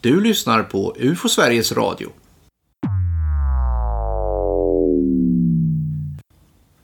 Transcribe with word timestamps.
Du 0.00 0.20
lyssnar 0.20 0.62
på 0.62 0.94
UFO 0.96 1.28
Sveriges 1.28 1.72
Radio. 1.72 2.08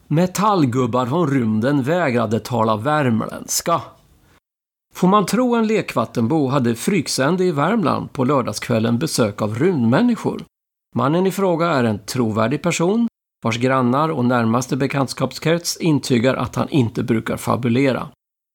Metallgubbar 0.06 1.06
från 1.06 1.30
rymden 1.30 1.82
vägrade 1.82 2.40
tala 2.40 2.76
värmländska. 2.76 3.80
Får 4.94 5.08
man 5.08 5.26
tro 5.26 5.54
en 5.54 5.66
lekvattenbo 5.66 6.48
hade 6.48 6.74
Fryksände 6.74 7.44
i 7.44 7.52
Värmland 7.52 8.12
på 8.12 8.24
lördagskvällen 8.24 8.98
besök 8.98 9.42
av 9.42 9.58
rymdmänniskor. 9.58 10.44
Mannen 10.96 11.26
i 11.26 11.30
fråga 11.30 11.66
är 11.66 11.84
en 11.84 11.98
trovärdig 11.98 12.62
person 12.62 13.08
vars 13.44 13.58
grannar 13.58 14.08
och 14.08 14.24
närmaste 14.24 14.76
bekantskapskrets 14.76 15.76
intygar 15.76 16.34
att 16.34 16.54
han 16.54 16.68
inte 16.68 17.02
brukar 17.02 17.36
fabulera. 17.36 18.08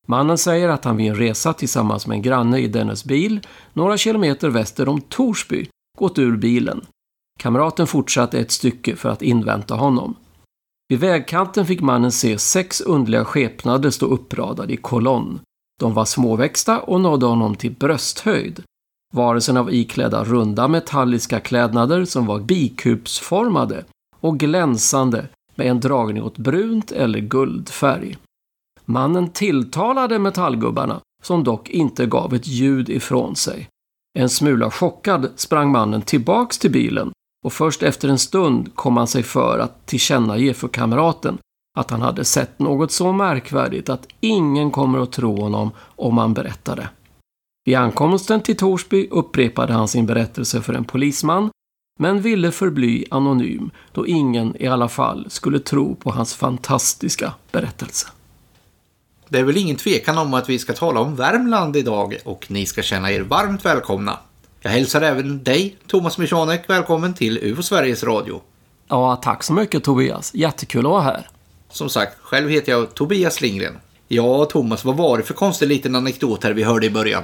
Mannen 0.09 0.37
säger 0.37 0.69
att 0.69 0.85
han 0.85 0.97
vid 0.97 1.09
en 1.09 1.15
resa 1.15 1.53
tillsammans 1.53 2.07
med 2.07 2.15
en 2.15 2.21
granne 2.21 2.59
i 2.59 2.67
dennes 2.67 3.05
bil 3.05 3.41
några 3.73 3.97
kilometer 3.97 4.49
väster 4.49 4.89
om 4.89 5.01
Torsby 5.01 5.67
gått 5.97 6.19
ur 6.19 6.37
bilen. 6.37 6.81
Kamraten 7.39 7.87
fortsatte 7.87 8.39
ett 8.39 8.51
stycke 8.51 8.95
för 8.95 9.09
att 9.09 9.21
invänta 9.21 9.75
honom. 9.75 10.15
Vid 10.89 10.99
vägkanten 10.99 11.65
fick 11.65 11.81
mannen 11.81 12.11
se 12.11 12.37
sex 12.37 12.81
underliga 12.81 13.25
skepnader 13.25 13.89
stå 13.89 14.05
uppradade 14.05 14.73
i 14.73 14.77
kolonn. 14.77 15.39
De 15.79 15.93
var 15.93 16.05
småväxta 16.05 16.79
och 16.79 17.01
nådde 17.01 17.25
honom 17.25 17.55
till 17.55 17.71
brösthöjd. 17.71 18.63
Varelserna 19.13 19.63
var 19.63 19.71
iklädda 19.71 20.23
runda 20.23 20.67
metalliska 20.67 21.39
klädnader 21.39 22.05
som 22.05 22.25
var 22.25 22.39
bikupsformade 22.39 23.85
och 24.19 24.39
glänsande 24.39 25.27
med 25.55 25.67
en 25.67 25.79
dragning 25.79 26.23
åt 26.23 26.37
brunt 26.37 26.91
eller 26.91 27.19
guldfärg. 27.19 28.17
Mannen 28.89 29.29
tilltalade 29.29 30.19
metallgubbarna, 30.19 31.01
som 31.23 31.43
dock 31.43 31.69
inte 31.69 32.05
gav 32.05 32.33
ett 32.33 32.47
ljud 32.47 32.89
ifrån 32.89 33.35
sig. 33.35 33.69
En 34.19 34.29
smula 34.29 34.71
chockad 34.71 35.31
sprang 35.35 35.71
mannen 35.71 36.01
tillbaks 36.01 36.57
till 36.57 36.71
bilen 36.71 37.11
och 37.45 37.53
först 37.53 37.83
efter 37.83 38.09
en 38.09 38.19
stund 38.19 38.75
kom 38.75 38.97
han 38.97 39.07
sig 39.07 39.23
för 39.23 39.59
att 39.59 39.85
tillkännage 39.85 40.55
för 40.55 40.67
kamraten 40.67 41.37
att 41.77 41.91
han 41.91 42.01
hade 42.01 42.25
sett 42.25 42.59
något 42.59 42.91
så 42.91 43.11
märkvärdigt 43.11 43.89
att 43.89 44.07
ingen 44.19 44.71
kommer 44.71 44.99
att 44.99 45.11
tro 45.11 45.41
honom 45.41 45.71
om 45.95 46.17
han 46.17 46.33
berättade. 46.33 46.89
Vid 47.65 47.75
ankomsten 47.75 48.41
till 48.41 48.57
Torsby 48.57 49.07
upprepade 49.11 49.73
han 49.73 49.87
sin 49.87 50.05
berättelse 50.05 50.61
för 50.61 50.73
en 50.73 50.85
polisman 50.85 51.49
men 51.99 52.21
ville 52.21 52.51
förbli 52.51 53.05
anonym 53.11 53.71
då 53.91 54.07
ingen 54.07 54.55
i 54.59 54.67
alla 54.67 54.87
fall 54.87 55.25
skulle 55.29 55.59
tro 55.59 55.95
på 55.95 56.11
hans 56.11 56.35
fantastiska 56.35 57.33
berättelse. 57.51 58.07
Det 59.29 59.39
är 59.39 59.43
väl 59.43 59.57
ingen 59.57 59.75
tvekan 59.75 60.17
om 60.17 60.33
att 60.33 60.49
vi 60.49 60.59
ska 60.59 60.73
tala 60.73 60.99
om 60.99 61.15
Värmland 61.15 61.75
idag 61.75 62.17
och 62.23 62.51
ni 62.51 62.65
ska 62.65 62.81
känna 62.81 63.11
er 63.11 63.21
varmt 63.21 63.65
välkomna. 63.65 64.19
Jag 64.61 64.71
hälsar 64.71 65.01
även 65.01 65.43
dig, 65.43 65.77
Thomas 65.87 66.17
Michanek, 66.17 66.69
välkommen 66.69 67.13
till 67.13 67.37
UFO 67.37 67.63
Sveriges 67.63 68.03
Radio. 68.03 68.41
Ja, 68.87 69.15
tack 69.15 69.43
så 69.43 69.53
mycket 69.53 69.83
Tobias. 69.83 70.33
Jättekul 70.33 70.85
att 70.85 70.91
vara 70.91 71.01
här. 71.01 71.29
Som 71.69 71.89
sagt, 71.89 72.17
själv 72.21 72.49
heter 72.49 72.71
jag 72.71 72.93
Tobias 72.93 73.41
Lindgren. 73.41 73.77
Ja, 74.07 74.45
Thomas, 74.45 74.85
vad 74.85 74.97
var 74.97 75.17
det 75.17 75.23
för 75.23 75.33
konstig 75.33 75.67
liten 75.67 75.95
anekdot 75.95 76.43
här 76.43 76.53
vi 76.53 76.63
hörde 76.63 76.85
i 76.85 76.89
början? 76.89 77.23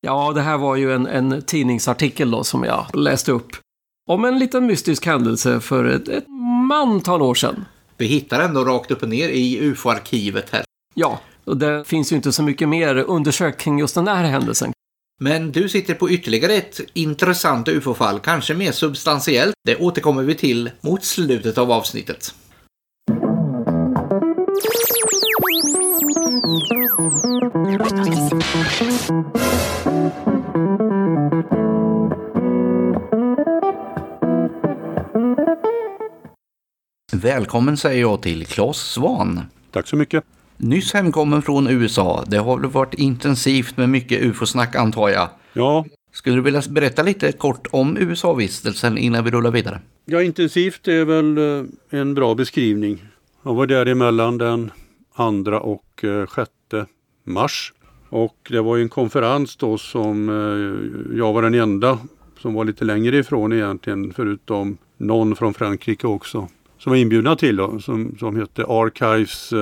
Ja, 0.00 0.32
det 0.32 0.40
här 0.42 0.58
var 0.58 0.76
ju 0.76 0.94
en, 0.94 1.06
en 1.06 1.42
tidningsartikel 1.42 2.30
då 2.30 2.44
som 2.44 2.64
jag 2.64 2.86
läste 2.94 3.32
upp. 3.32 3.48
Om 4.10 4.24
en 4.24 4.38
liten 4.38 4.66
mystisk 4.66 5.06
händelse 5.06 5.60
för 5.60 5.84
ett, 5.84 6.08
ett 6.08 6.28
mantal 6.68 7.22
år 7.22 7.34
sedan. 7.34 7.64
Vi 7.96 8.06
hittar 8.06 8.40
ändå 8.40 8.64
rakt 8.64 8.90
upp 8.90 9.02
och 9.02 9.08
ner 9.08 9.28
i 9.28 9.58
UFO-arkivet 9.60 10.50
här. 10.50 10.64
Ja, 10.94 11.20
och 11.44 11.56
det 11.56 11.84
finns 11.84 12.12
ju 12.12 12.16
inte 12.16 12.32
så 12.32 12.42
mycket 12.42 12.68
mer 12.68 12.96
undersökt 12.96 13.60
kring 13.60 13.78
just 13.78 13.94
den 13.94 14.08
här 14.08 14.24
händelsen. 14.24 14.72
Men 15.22 15.52
du 15.52 15.68
sitter 15.68 15.94
på 15.94 16.10
ytterligare 16.10 16.52
ett 16.52 16.80
intressant 16.92 17.68
UFO-fall, 17.68 18.20
kanske 18.20 18.54
mer 18.54 18.72
substantiellt. 18.72 19.54
Det 19.64 19.76
återkommer 19.76 20.22
vi 20.22 20.34
till 20.34 20.70
mot 20.80 21.04
slutet 21.04 21.58
av 21.58 21.72
avsnittet. 21.72 22.34
Välkommen 37.12 37.76
säger 37.76 38.00
jag 38.00 38.22
till 38.22 38.46
Claes 38.46 38.76
Svan. 38.76 39.40
Tack 39.70 39.86
så 39.86 39.96
mycket. 39.96 40.24
Nyss 40.62 40.94
hemkommen 40.94 41.42
från 41.42 41.68
USA. 41.68 42.24
Det 42.26 42.36
har 42.36 42.58
väl 42.58 42.70
varit 42.70 42.94
intensivt 42.94 43.76
med 43.76 43.88
mycket 43.88 44.22
ufo-snack 44.22 44.76
antar 44.76 45.08
jag. 45.08 45.28
Ja. 45.52 45.84
Skulle 46.12 46.36
du 46.36 46.42
vilja 46.42 46.62
berätta 46.70 47.02
lite 47.02 47.32
kort 47.32 47.66
om 47.70 47.96
USA-vistelsen 47.96 48.98
innan 48.98 49.24
vi 49.24 49.30
rullar 49.30 49.50
vidare? 49.50 49.80
Ja, 50.04 50.22
intensivt 50.22 50.88
är 50.88 51.04
väl 51.04 51.38
eh, 51.38 52.00
en 52.00 52.14
bra 52.14 52.34
beskrivning. 52.34 53.04
Jag 53.42 53.54
var 53.54 53.66
där 53.66 53.86
emellan 53.86 54.38
den 54.38 54.70
2 55.16 55.50
och 55.50 56.04
6 56.34 56.50
eh, 56.72 56.84
mars. 57.24 57.72
Och 58.08 58.36
det 58.50 58.60
var 58.60 58.78
en 58.78 58.88
konferens 58.88 59.56
då 59.56 59.78
som 59.78 60.28
eh, 60.28 61.16
jag 61.18 61.32
var 61.32 61.42
den 61.42 61.54
enda 61.54 61.98
som 62.38 62.54
var 62.54 62.64
lite 62.64 62.84
längre 62.84 63.16
ifrån 63.16 63.52
egentligen 63.52 64.12
förutom 64.12 64.78
någon 64.96 65.36
från 65.36 65.54
Frankrike 65.54 66.06
också. 66.06 66.48
Som 66.78 66.90
var 66.90 66.96
inbjudna 66.96 67.36
till 67.36 67.56
då, 67.56 67.78
som, 67.78 68.16
som 68.18 68.36
hette 68.36 68.64
Archives 68.68 69.52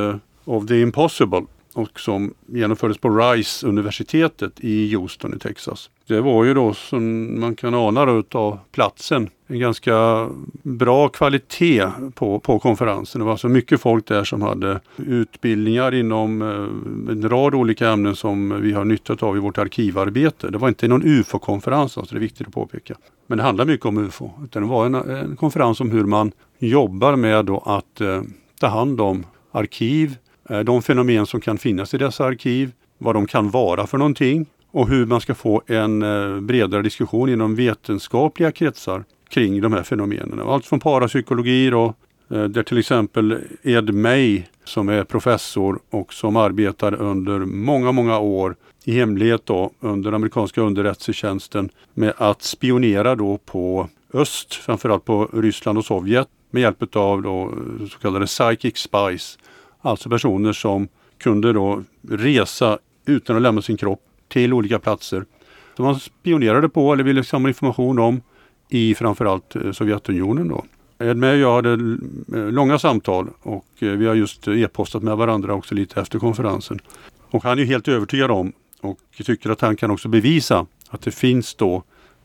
of 0.48 0.66
the 0.66 0.80
Impossible 0.80 1.42
och 1.74 2.00
som 2.00 2.34
genomfördes 2.46 2.98
på 2.98 3.08
Rice 3.10 3.66
universitetet 3.66 4.52
i 4.60 4.94
Houston 4.94 5.34
i 5.34 5.38
Texas. 5.38 5.90
Det 6.06 6.20
var 6.20 6.44
ju 6.44 6.54
då 6.54 6.74
som 6.74 7.40
man 7.40 7.56
kan 7.56 7.74
ana 7.74 8.00
av 8.00 8.18
utav 8.18 8.58
platsen 8.72 9.30
en 9.46 9.58
ganska 9.58 10.28
bra 10.62 11.08
kvalitet 11.08 11.86
på, 12.14 12.40
på 12.40 12.58
konferensen. 12.58 13.18
Det 13.18 13.24
var 13.24 13.32
alltså 13.32 13.48
mycket 13.48 13.80
folk 13.80 14.06
där 14.06 14.24
som 14.24 14.42
hade 14.42 14.80
utbildningar 14.96 15.94
inom 15.94 16.42
eh, 16.42 17.12
en 17.12 17.28
rad 17.28 17.54
olika 17.54 17.88
ämnen 17.88 18.16
som 18.16 18.62
vi 18.62 18.72
har 18.72 18.84
nytta 18.84 19.26
av 19.26 19.36
i 19.36 19.40
vårt 19.40 19.58
arkivarbete. 19.58 20.50
Det 20.50 20.58
var 20.58 20.68
inte 20.68 20.88
någon 20.88 21.06
UFO-konferens, 21.06 21.98
alltså 21.98 22.14
det 22.14 22.18
är 22.18 22.20
viktigt 22.20 22.46
att 22.46 22.54
påpeka. 22.54 22.94
Men 23.26 23.38
det 23.38 23.44
handlar 23.44 23.64
mycket 23.64 23.86
om 23.86 23.98
UFO. 23.98 24.30
Utan 24.44 24.62
det 24.62 24.68
var 24.68 24.86
en, 24.86 24.94
en 24.94 25.36
konferens 25.36 25.80
om 25.80 25.90
hur 25.90 26.04
man 26.04 26.32
jobbar 26.58 27.16
med 27.16 27.44
då 27.44 27.58
att 27.58 28.00
eh, 28.00 28.22
ta 28.60 28.66
hand 28.66 29.00
om 29.00 29.26
arkiv, 29.52 30.16
Eh, 30.48 30.60
de 30.60 30.82
fenomen 30.82 31.26
som 31.26 31.40
kan 31.40 31.58
finnas 31.58 31.94
i 31.94 31.98
dessa 31.98 32.24
arkiv, 32.24 32.72
vad 32.98 33.14
de 33.14 33.26
kan 33.26 33.50
vara 33.50 33.86
för 33.86 33.98
någonting 33.98 34.46
och 34.70 34.88
hur 34.88 35.06
man 35.06 35.20
ska 35.20 35.34
få 35.34 35.62
en 35.66 36.02
eh, 36.02 36.40
bredare 36.40 36.82
diskussion 36.82 37.28
inom 37.28 37.54
vetenskapliga 37.54 38.52
kretsar 38.52 39.04
kring 39.28 39.60
de 39.60 39.72
här 39.72 39.82
fenomenen. 39.82 40.40
Allt 40.40 40.66
från 40.66 40.80
parapsykologi 40.80 41.70
då, 41.70 41.94
eh, 42.30 42.44
där 42.44 42.62
till 42.62 42.78
exempel 42.78 43.38
Ed 43.62 43.94
May 43.94 44.42
som 44.64 44.88
är 44.88 45.04
professor 45.04 45.78
och 45.90 46.12
som 46.12 46.36
arbetar 46.36 46.94
under 46.94 47.38
många, 47.38 47.92
många 47.92 48.18
år 48.18 48.56
i 48.84 48.92
hemlighet 48.92 49.46
då 49.46 49.70
under 49.80 50.12
amerikanska 50.12 50.60
underrättelsetjänsten 50.60 51.70
med 51.94 52.12
att 52.16 52.42
spionera 52.42 53.14
då 53.14 53.38
på 53.38 53.88
öst, 54.14 54.54
framförallt 54.54 55.04
på 55.04 55.28
Ryssland 55.32 55.78
och 55.78 55.84
Sovjet 55.84 56.28
med 56.50 56.62
hjälp 56.62 56.96
av 56.96 57.22
då 57.22 57.52
så 57.90 57.98
kallade 57.98 58.26
psychic 58.26 58.76
spies 58.76 59.38
Alltså 59.88 60.10
personer 60.10 60.52
som 60.52 60.88
kunde 61.18 61.52
då 61.52 61.82
resa 62.08 62.78
utan 63.06 63.36
att 63.36 63.42
lämna 63.42 63.62
sin 63.62 63.76
kropp 63.76 64.00
till 64.28 64.52
olika 64.52 64.78
platser 64.78 65.24
som 65.76 65.84
man 65.84 66.00
spionerade 66.00 66.68
på 66.68 66.92
eller 66.92 67.04
ville 67.04 67.24
samla 67.24 67.48
information 67.48 67.98
om 67.98 68.20
i 68.68 68.94
framförallt 68.94 69.56
eh, 69.56 69.72
Sovjetunionen. 69.72 70.48
Då. 70.48 70.64
Edme 70.98 71.30
och 71.30 71.38
jag 71.38 71.54
hade 71.54 71.72
eh, 72.34 72.50
långa 72.50 72.78
samtal 72.78 73.28
och 73.42 73.66
eh, 73.78 73.88
vi 73.88 74.06
har 74.06 74.14
just 74.14 74.48
e-postat 74.48 75.02
med 75.02 75.16
varandra 75.16 75.54
också 75.54 75.74
lite 75.74 76.00
efter 76.00 76.18
konferensen. 76.18 76.78
Och 77.30 77.44
han 77.44 77.58
är 77.58 77.64
helt 77.64 77.88
övertygad 77.88 78.30
om 78.30 78.52
och 78.80 78.98
tycker 79.24 79.50
att 79.50 79.60
han 79.60 79.76
kan 79.76 79.90
också 79.90 80.08
bevisa 80.08 80.66
att 80.88 81.02
det 81.02 81.10
finns 81.10 81.54
då 81.54 81.82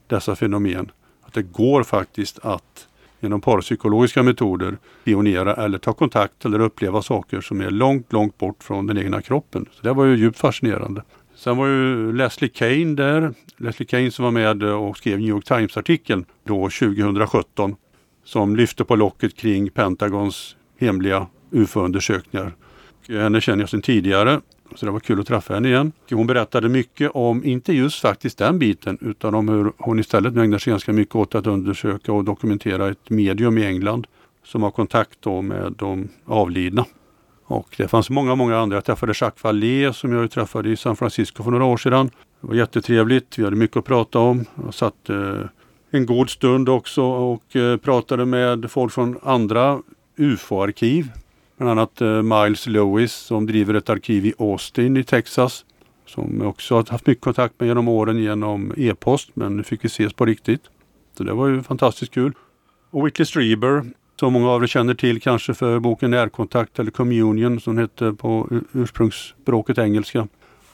dessa 0.08 0.36
fenomen. 0.36 0.92
Att 1.22 1.34
det 1.34 1.44
går 1.44 1.84
faktiskt 1.84 2.40
att 2.40 2.88
genom 3.24 3.42
parapsykologiska 3.42 4.24
metoder 4.24 4.78
pionera 5.04 5.56
eller 5.56 5.78
ta 5.78 5.94
kontakt 5.94 6.46
eller 6.46 6.60
uppleva 6.60 7.02
saker 7.02 7.42
som 7.42 7.62
är 7.62 7.70
långt, 7.70 8.14
långt 8.14 8.38
bort 8.38 8.64
från 8.64 8.88
den 8.88 8.98
egna 8.98 9.22
kroppen. 9.22 9.66
Så 9.72 9.84
det 9.84 9.94
var 9.94 10.06
ju 10.06 10.16
djupt 10.16 10.40
fascinerande. 10.40 11.04
Sen 11.36 11.58
var 11.58 11.68
ju 11.68 12.14
Leslie 12.14 12.50
Kane 12.50 12.96
där. 12.96 13.34
Leslie 13.58 13.88
Kane 13.88 14.12
som 14.12 14.26
var 14.26 14.32
med 14.32 14.64
och 14.64 14.98
skrev 14.98 15.20
New 15.20 15.30
York 15.30 15.46
Times-artikeln 15.46 16.26
då 16.44 16.70
2017 16.70 17.76
som 18.26 18.56
lyfte 18.56 18.84
på 18.84 18.96
locket 18.96 19.38
kring 19.38 19.70
Pentagons 19.70 20.56
hemliga 20.80 21.28
UFO-undersökningar. 21.52 22.54
Henne 23.10 23.42
känner 23.42 23.64
jag 23.64 23.70
sedan 23.70 23.82
tidigare 23.82 24.42
så 24.76 24.86
det 24.86 24.92
var 24.92 25.00
kul 25.00 25.20
att 25.20 25.28
träffa 25.28 25.54
henne 25.54 25.68
igen. 25.68 25.92
Hon 26.10 26.28
berättade 26.28 26.70
mycket 26.70 27.12
om, 27.14 27.44
inte 27.44 27.74
just 27.74 28.02
faktiskt 28.02 28.38
den 28.38 28.60
biten, 28.60 28.98
utan 29.02 29.36
om 29.36 29.50
hur 29.50 29.72
hon 29.78 30.00
istället 30.00 30.34
nu 30.34 30.44
ägnar 30.44 30.58
sig 30.58 30.72
ganska 30.72 30.94
mycket 30.94 31.16
åt 31.16 31.36
att 31.36 31.48
undersöka 31.48 32.14
och 32.14 32.24
dokumentera 32.24 32.90
ett 32.90 33.10
medium 33.10 33.58
i 33.58 33.66
England 33.66 34.08
som 34.44 34.64
har 34.64 34.72
kontakt 34.72 35.18
då 35.22 35.42
med 35.42 35.74
de 35.78 36.10
avlidna. 36.26 36.86
Och 37.46 37.76
det 37.78 37.88
fanns 37.88 38.10
många, 38.10 38.36
många 38.36 38.58
andra. 38.58 38.78
Jag 38.78 38.86
träffade 38.86 39.14
Jacques 39.16 39.44
Vallée 39.44 39.94
som 39.94 40.14
jag 40.14 40.32
träffade 40.32 40.70
i 40.70 40.78
San 40.78 40.96
Francisco 40.96 41.44
för 41.44 41.52
några 41.52 41.66
år 41.66 41.78
sedan. 41.78 42.10
Det 42.42 42.48
var 42.48 42.56
jättetrevligt. 42.56 43.40
Vi 43.40 43.44
hade 43.44 43.56
mycket 43.56 43.78
att 43.78 43.86
prata 43.86 44.20
om. 44.20 44.46
Jag 44.66 44.74
satt 44.74 45.10
eh, 45.10 45.40
en 45.92 46.06
god 46.06 46.30
stund 46.30 46.70
också 46.70 47.04
och 47.04 47.56
eh, 47.56 47.78
pratade 47.78 48.26
med 48.26 48.72
folk 48.72 48.94
från 48.94 49.18
andra 49.24 49.82
UFO-arkiv. 50.18 51.12
Bland 51.58 51.72
annat 51.72 52.02
eh, 52.02 52.22
Miles 52.22 52.68
Lewis 52.68 53.14
som 53.14 53.46
driver 53.46 53.74
ett 53.74 53.90
arkiv 53.90 54.26
i 54.26 54.34
Austin 54.40 54.98
i 54.98 55.04
Texas. 55.04 55.66
Som 56.06 56.38
jag 56.40 56.50
också 56.50 56.76
har 56.76 56.86
haft 56.92 57.08
mycket 57.08 57.24
kontakt 57.24 57.60
med 57.60 57.68
genom 57.68 57.88
åren 57.88 58.18
genom 58.18 58.74
e-post 58.78 59.30
men 59.34 59.58
nu 59.58 59.64
fick 59.64 59.84
vi 59.84 59.88
ses 59.88 60.14
på 60.14 60.26
riktigt. 60.26 60.62
Så 61.18 61.24
det 61.24 61.34
var 61.34 61.48
ju 61.48 61.64
fantastiskt 61.64 62.14
kul. 62.14 62.34
Och 62.90 63.06
Whitley 63.06 63.26
Strieber 63.26 63.86
som 64.20 64.34
många 64.34 64.50
av 64.50 64.64
er 64.64 64.68
känner 64.68 64.94
till 64.94 65.22
kanske 65.22 65.54
för 65.54 65.80
boken 65.80 66.12
Närkontakt 66.12 66.80
eller 66.80 66.92
Communion 66.92 67.60
som 67.60 67.78
hette 67.78 68.14
på 68.14 68.48
ursprungsspråket 68.72 69.78
engelska. 69.78 70.28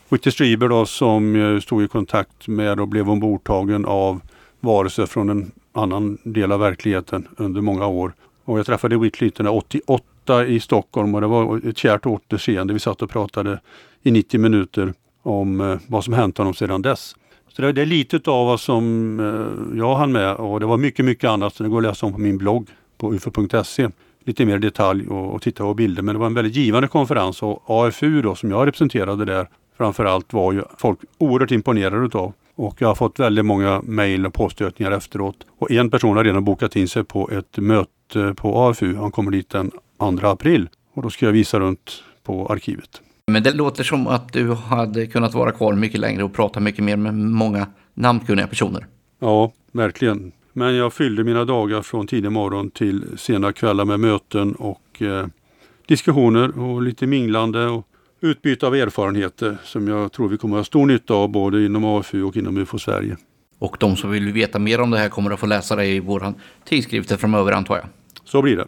Whitley 0.10 0.32
Strieber 0.32 0.70
då 0.70 0.86
som 0.86 1.36
eh, 1.36 1.60
stod 1.60 1.84
i 1.84 1.88
kontakt 1.88 2.48
med 2.48 2.80
och 2.80 2.88
blev 2.88 3.10
ombordtagen 3.10 3.86
av 3.86 4.22
varelser 4.60 5.06
från 5.06 5.30
en 5.30 5.52
annan 5.74 6.18
del 6.24 6.52
av 6.52 6.60
verkligheten 6.60 7.28
under 7.38 7.62
många 7.62 7.88
år. 7.88 8.14
Och 8.44 8.60
jag 8.60 8.66
träffade 8.66 8.98
Whitley 8.98 9.28
1988 9.28 10.09
i 10.30 10.60
Stockholm 10.60 11.16
och 11.16 11.22
det 11.22 11.28
var 11.28 11.68
ett 11.70 11.78
kärt 11.78 12.06
återseende. 12.06 12.74
Vi 12.74 12.80
satt 12.80 13.02
och 13.02 13.10
pratade 13.10 13.60
i 14.04 14.12
90 14.12 14.40
minuter 14.40 14.94
om 15.24 15.62
eh, 15.62 15.78
vad 15.88 16.04
som 16.04 16.14
hänt 16.14 16.38
honom 16.38 16.54
sedan 16.54 16.82
dess. 16.82 17.16
Så 17.50 17.62
det, 17.62 17.82
är 17.82 17.86
lite 17.86 18.32
av 18.32 18.48
vad 18.48 18.60
som 18.60 19.20
eh, 19.20 19.78
jag 19.80 19.96
hann 19.96 20.12
med 20.12 20.36
och 20.36 20.60
det 20.60 20.66
var 20.66 20.78
mycket, 20.78 21.06
mycket 21.06 21.30
annat. 21.30 21.56
Så 21.56 21.64
det 21.64 21.70
går 21.70 21.78
att 21.78 21.84
läsa 21.84 22.06
om 22.06 22.14
på 22.14 22.20
min 22.20 22.38
blogg 22.38 22.68
på 22.98 23.14
ufo.se. 23.14 23.90
Lite 24.24 24.46
mer 24.46 24.60
detalj 24.60 25.08
och, 25.08 25.34
och 25.34 25.42
titta 25.42 25.64
på 25.64 25.74
bilder. 25.74 26.04
Men 26.04 26.16
det 26.16 26.20
var 26.20 26.28
en 26.28 26.34
väldigt 26.34 26.56
givande 26.56 26.88
konferens 26.88 27.44
och 27.44 27.64
AFU 27.68 28.22
då 28.22 28.36
som 28.36 28.52
jag 28.52 28.68
representerade 28.68 29.26
där 29.26 29.48
framförallt 29.78 30.34
var 30.34 30.54
ju 30.54 30.64
folk 30.78 31.00
oerhört 31.18 31.52
imponerade 31.52 32.06
utav. 32.06 32.34
Och 32.56 32.76
jag 32.82 32.88
har 32.88 32.96
fått 32.96 33.20
väldigt 33.20 33.46
många 33.46 33.82
mejl 33.84 34.26
och 34.26 34.34
påstötningar 34.34 34.92
efteråt. 34.92 35.36
Och 35.60 35.72
en 35.72 35.90
person 35.90 36.18
har 36.18 36.24
redan 36.24 36.44
bokat 36.44 36.76
in 36.76 36.88
sig 36.88 37.04
på 37.04 37.30
ett 37.32 37.58
möte 37.58 38.34
på 38.38 38.60
AFU. 38.60 38.96
Han 38.96 39.12
kommer 39.12 39.32
dit 39.32 39.50
den 39.50 39.72
2 40.00 40.28
april. 40.28 40.70
Och 40.94 41.04
då 41.04 41.10
ska 41.10 41.26
jag 41.26 41.34
visa 41.34 41.60
runt 41.60 42.04
på 42.24 42.48
arkivet. 42.48 43.02
Men 43.28 43.44
det 43.44 43.54
låter 43.54 43.84
som 43.84 44.08
att 44.08 44.34
du 44.34 44.54
hade 44.54 45.08
kunnat 45.08 45.34
vara 45.34 45.52
kvar 45.52 45.74
mycket 45.74 46.00
längre 46.00 46.24
och 46.24 46.34
prata 46.34 46.60
mycket 46.60 46.84
mer 46.84 46.96
med 46.96 47.14
många 47.14 47.68
namnkunniga 47.94 48.48
personer. 48.48 48.86
Ja, 49.20 49.52
verkligen. 49.72 50.32
Men 50.54 50.76
jag 50.76 50.94
fyllde 50.94 51.24
mina 51.24 51.46
dagar 51.46 51.82
från 51.82 52.08
tidig 52.08 52.32
morgon 52.32 52.72
till 52.72 53.06
sena 53.18 53.52
kvällar 53.54 53.86
med 53.86 54.00
möten 54.00 54.56
och 54.56 55.02
eh, 55.02 55.28
diskussioner 55.88 56.60
och 56.60 56.82
lite 56.82 57.08
minglande 57.08 57.66
och 57.66 57.88
utbyte 58.22 58.68
av 58.68 58.76
erfarenheter 58.76 59.58
som 59.64 59.88
jag 59.88 60.12
tror 60.12 60.30
vi 60.30 60.38
kommer 60.38 60.56
att 60.56 60.60
ha 60.60 60.64
stor 60.64 60.86
nytta 60.86 61.14
av 61.14 61.30
både 61.30 61.66
inom 61.66 61.86
AFU 61.86 62.24
och 62.24 62.38
inom 62.38 62.58
UFO 62.58 62.80
Sverige. 62.80 63.18
Och 63.60 63.78
de 63.80 63.96
som 63.96 64.12
vill 64.12 64.32
veta 64.32 64.60
mer 64.60 64.82
om 64.82 64.92
det 64.92 64.98
här 64.98 65.10
kommer 65.10 65.32
att 65.32 65.40
få 65.40 65.46
läsa 65.46 65.76
det 65.76 65.86
i 65.86 66.00
våra 66.00 66.34
tidskrifter 66.66 67.18
framöver 67.18 67.52
antar 67.52 67.76
jag. 67.76 67.86
Så 68.24 68.42
blir 68.42 68.58
det. 68.58 68.68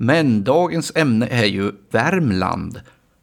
Men 0.00 0.44
dagens 0.44 0.92
ämne 0.94 1.26
är 1.26 1.44
ju 1.44 1.72
Värmland. 1.90 2.80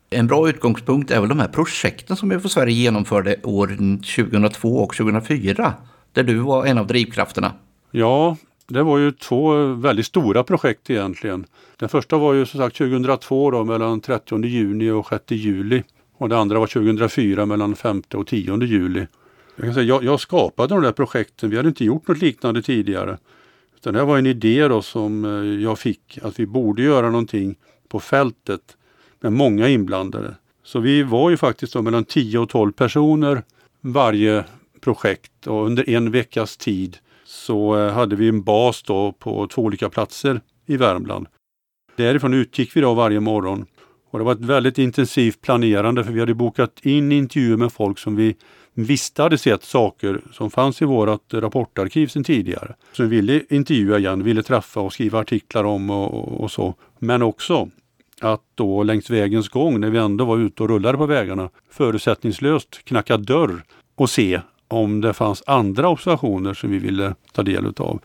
En 0.10 0.27
bra 0.27 0.50
utgångspunkt 0.50 1.12
är 1.12 1.19
väl 1.19 1.30
de 1.30 1.39
här 1.39 1.48
projekten 1.48 2.16
som 2.16 2.31
UFO 2.31 2.50
Sverige 2.50 2.74
genomförde 2.74 3.36
år 3.44 3.68
2002 4.16 4.77
och 4.77 4.95
2004. 4.95 5.74
Där 6.13 6.24
du 6.24 6.38
var 6.38 6.66
en 6.66 6.77
av 6.77 6.88
drivkrafterna. 6.88 7.54
Ja, 7.92 8.38
det 8.68 8.83
var 8.83 8.98
ju 8.98 9.12
två 9.12 9.54
väldigt 9.74 10.06
stora 10.06 10.44
projekt 10.44 10.89
egentligen. 10.89 11.45
Den 11.77 11.89
första 11.89 12.18
var 12.18 12.33
ju 12.33 12.45
som 12.45 12.60
sagt 12.60 12.77
2002 12.77 13.51
då, 13.51 13.63
mellan 13.63 14.01
30 14.01 14.45
juni 14.45 14.89
och 14.89 15.07
6 15.07 15.24
juli. 15.27 15.83
Och 16.18 16.30
det 16.30 16.38
andra 16.38 16.60
var 16.60 16.68
2004 16.68 17.45
mellan 17.45 17.75
5 17.75 18.04
och 18.13 18.27
10 18.27 18.63
juli. 18.63 19.07
Jag, 19.56 19.66
kan 19.66 19.74
säga, 19.74 19.86
jag, 19.86 20.04
jag 20.04 20.19
skapade 20.19 20.74
de 20.74 20.83
där 20.83 20.92
projekten, 20.92 21.50
vi 21.50 21.57
hade 21.57 21.69
inte 21.69 21.86
gjort 21.86 22.07
något 22.07 22.22
liknande 22.22 22.62
tidigare. 22.62 23.18
Utan 23.85 23.93
det 23.93 24.03
var 24.03 24.17
en 24.17 24.25
idé 24.25 24.67
då 24.67 24.81
som 24.81 25.25
eh, 25.25 25.63
jag 25.63 25.79
fick 25.79 26.19
att 26.21 26.39
vi 26.39 26.45
borde 26.45 26.81
göra 26.81 27.09
någonting 27.09 27.55
på 27.87 27.99
fältet 27.99 28.77
med 29.21 29.33
många 29.33 29.69
inblandade. 29.69 30.35
Så 30.63 30.79
vi 30.79 31.03
var 31.03 31.29
ju 31.29 31.37
faktiskt 31.37 31.73
då 31.73 31.81
mellan 31.81 32.05
10 32.05 32.39
och 32.39 32.49
12 32.49 32.71
personer 32.71 33.43
varje 33.81 34.43
projekt 34.81 35.47
och 35.47 35.65
under 35.65 35.89
en 35.89 36.11
veckas 36.11 36.57
tid 36.57 36.97
så 37.25 37.77
eh, 37.77 37.93
hade 37.93 38.15
vi 38.15 38.27
en 38.27 38.43
bas 38.43 38.83
då 38.83 39.11
på 39.11 39.47
två 39.47 39.61
olika 39.61 39.89
platser 39.89 40.41
i 40.65 40.77
Värmland. 40.77 41.27
Därifrån 41.95 42.33
utgick 42.33 42.75
vi 42.75 42.81
då 42.81 42.93
varje 42.93 43.19
morgon. 43.19 43.65
Och 44.09 44.19
det 44.19 44.25
var 44.25 44.31
ett 44.31 44.39
väldigt 44.39 44.77
intensivt 44.77 45.41
planerande 45.41 46.03
för 46.03 46.11
vi 46.11 46.19
hade 46.19 46.33
bokat 46.33 46.79
in 46.81 47.11
intervjuer 47.11 47.57
med 47.57 47.73
folk 47.73 47.99
som 47.99 48.15
vi 48.15 48.35
visste 48.75 49.22
hade 49.22 49.38
sett 49.38 49.63
saker 49.63 50.22
som 50.31 50.51
fanns 50.51 50.81
i 50.81 50.86
vårt 50.86 51.33
rapportarkiv 51.33 52.07
sedan 52.07 52.24
tidigare. 52.24 52.75
Som 52.92 53.10
vi 53.10 53.16
ville 53.16 53.42
intervjua 53.50 53.98
igen, 53.98 54.24
ville 54.24 54.44
träffa 54.44 54.80
och 54.80 54.94
skriva 54.94 55.19
artiklar 55.19 55.63
om 55.63 55.89
och, 55.89 56.13
och, 56.13 56.44
och 56.44 56.51
så. 56.51 56.74
Men 57.00 57.22
också 57.22 57.69
att 58.22 58.42
då 58.56 58.83
längs 58.83 59.10
vägens 59.10 59.50
gång, 59.50 59.80
när 59.80 59.89
vi 59.89 59.98
ändå 59.98 60.25
var 60.25 60.38
ute 60.38 60.63
och 60.63 60.69
rullade 60.69 60.98
på 60.98 61.06
vägarna, 61.06 61.50
förutsättningslöst 61.69 62.86
knacka 62.86 63.18
dörr 63.18 63.63
och 63.95 64.10
se 64.10 64.42
om 64.68 65.01
det 65.01 65.13
fanns 65.13 65.44
andra 65.48 65.89
observationer 65.89 66.54
som 66.54 66.72
vi 66.72 66.77
ville 66.77 67.16
ta 67.31 67.44
del 67.44 67.66
utav. 67.66 68.00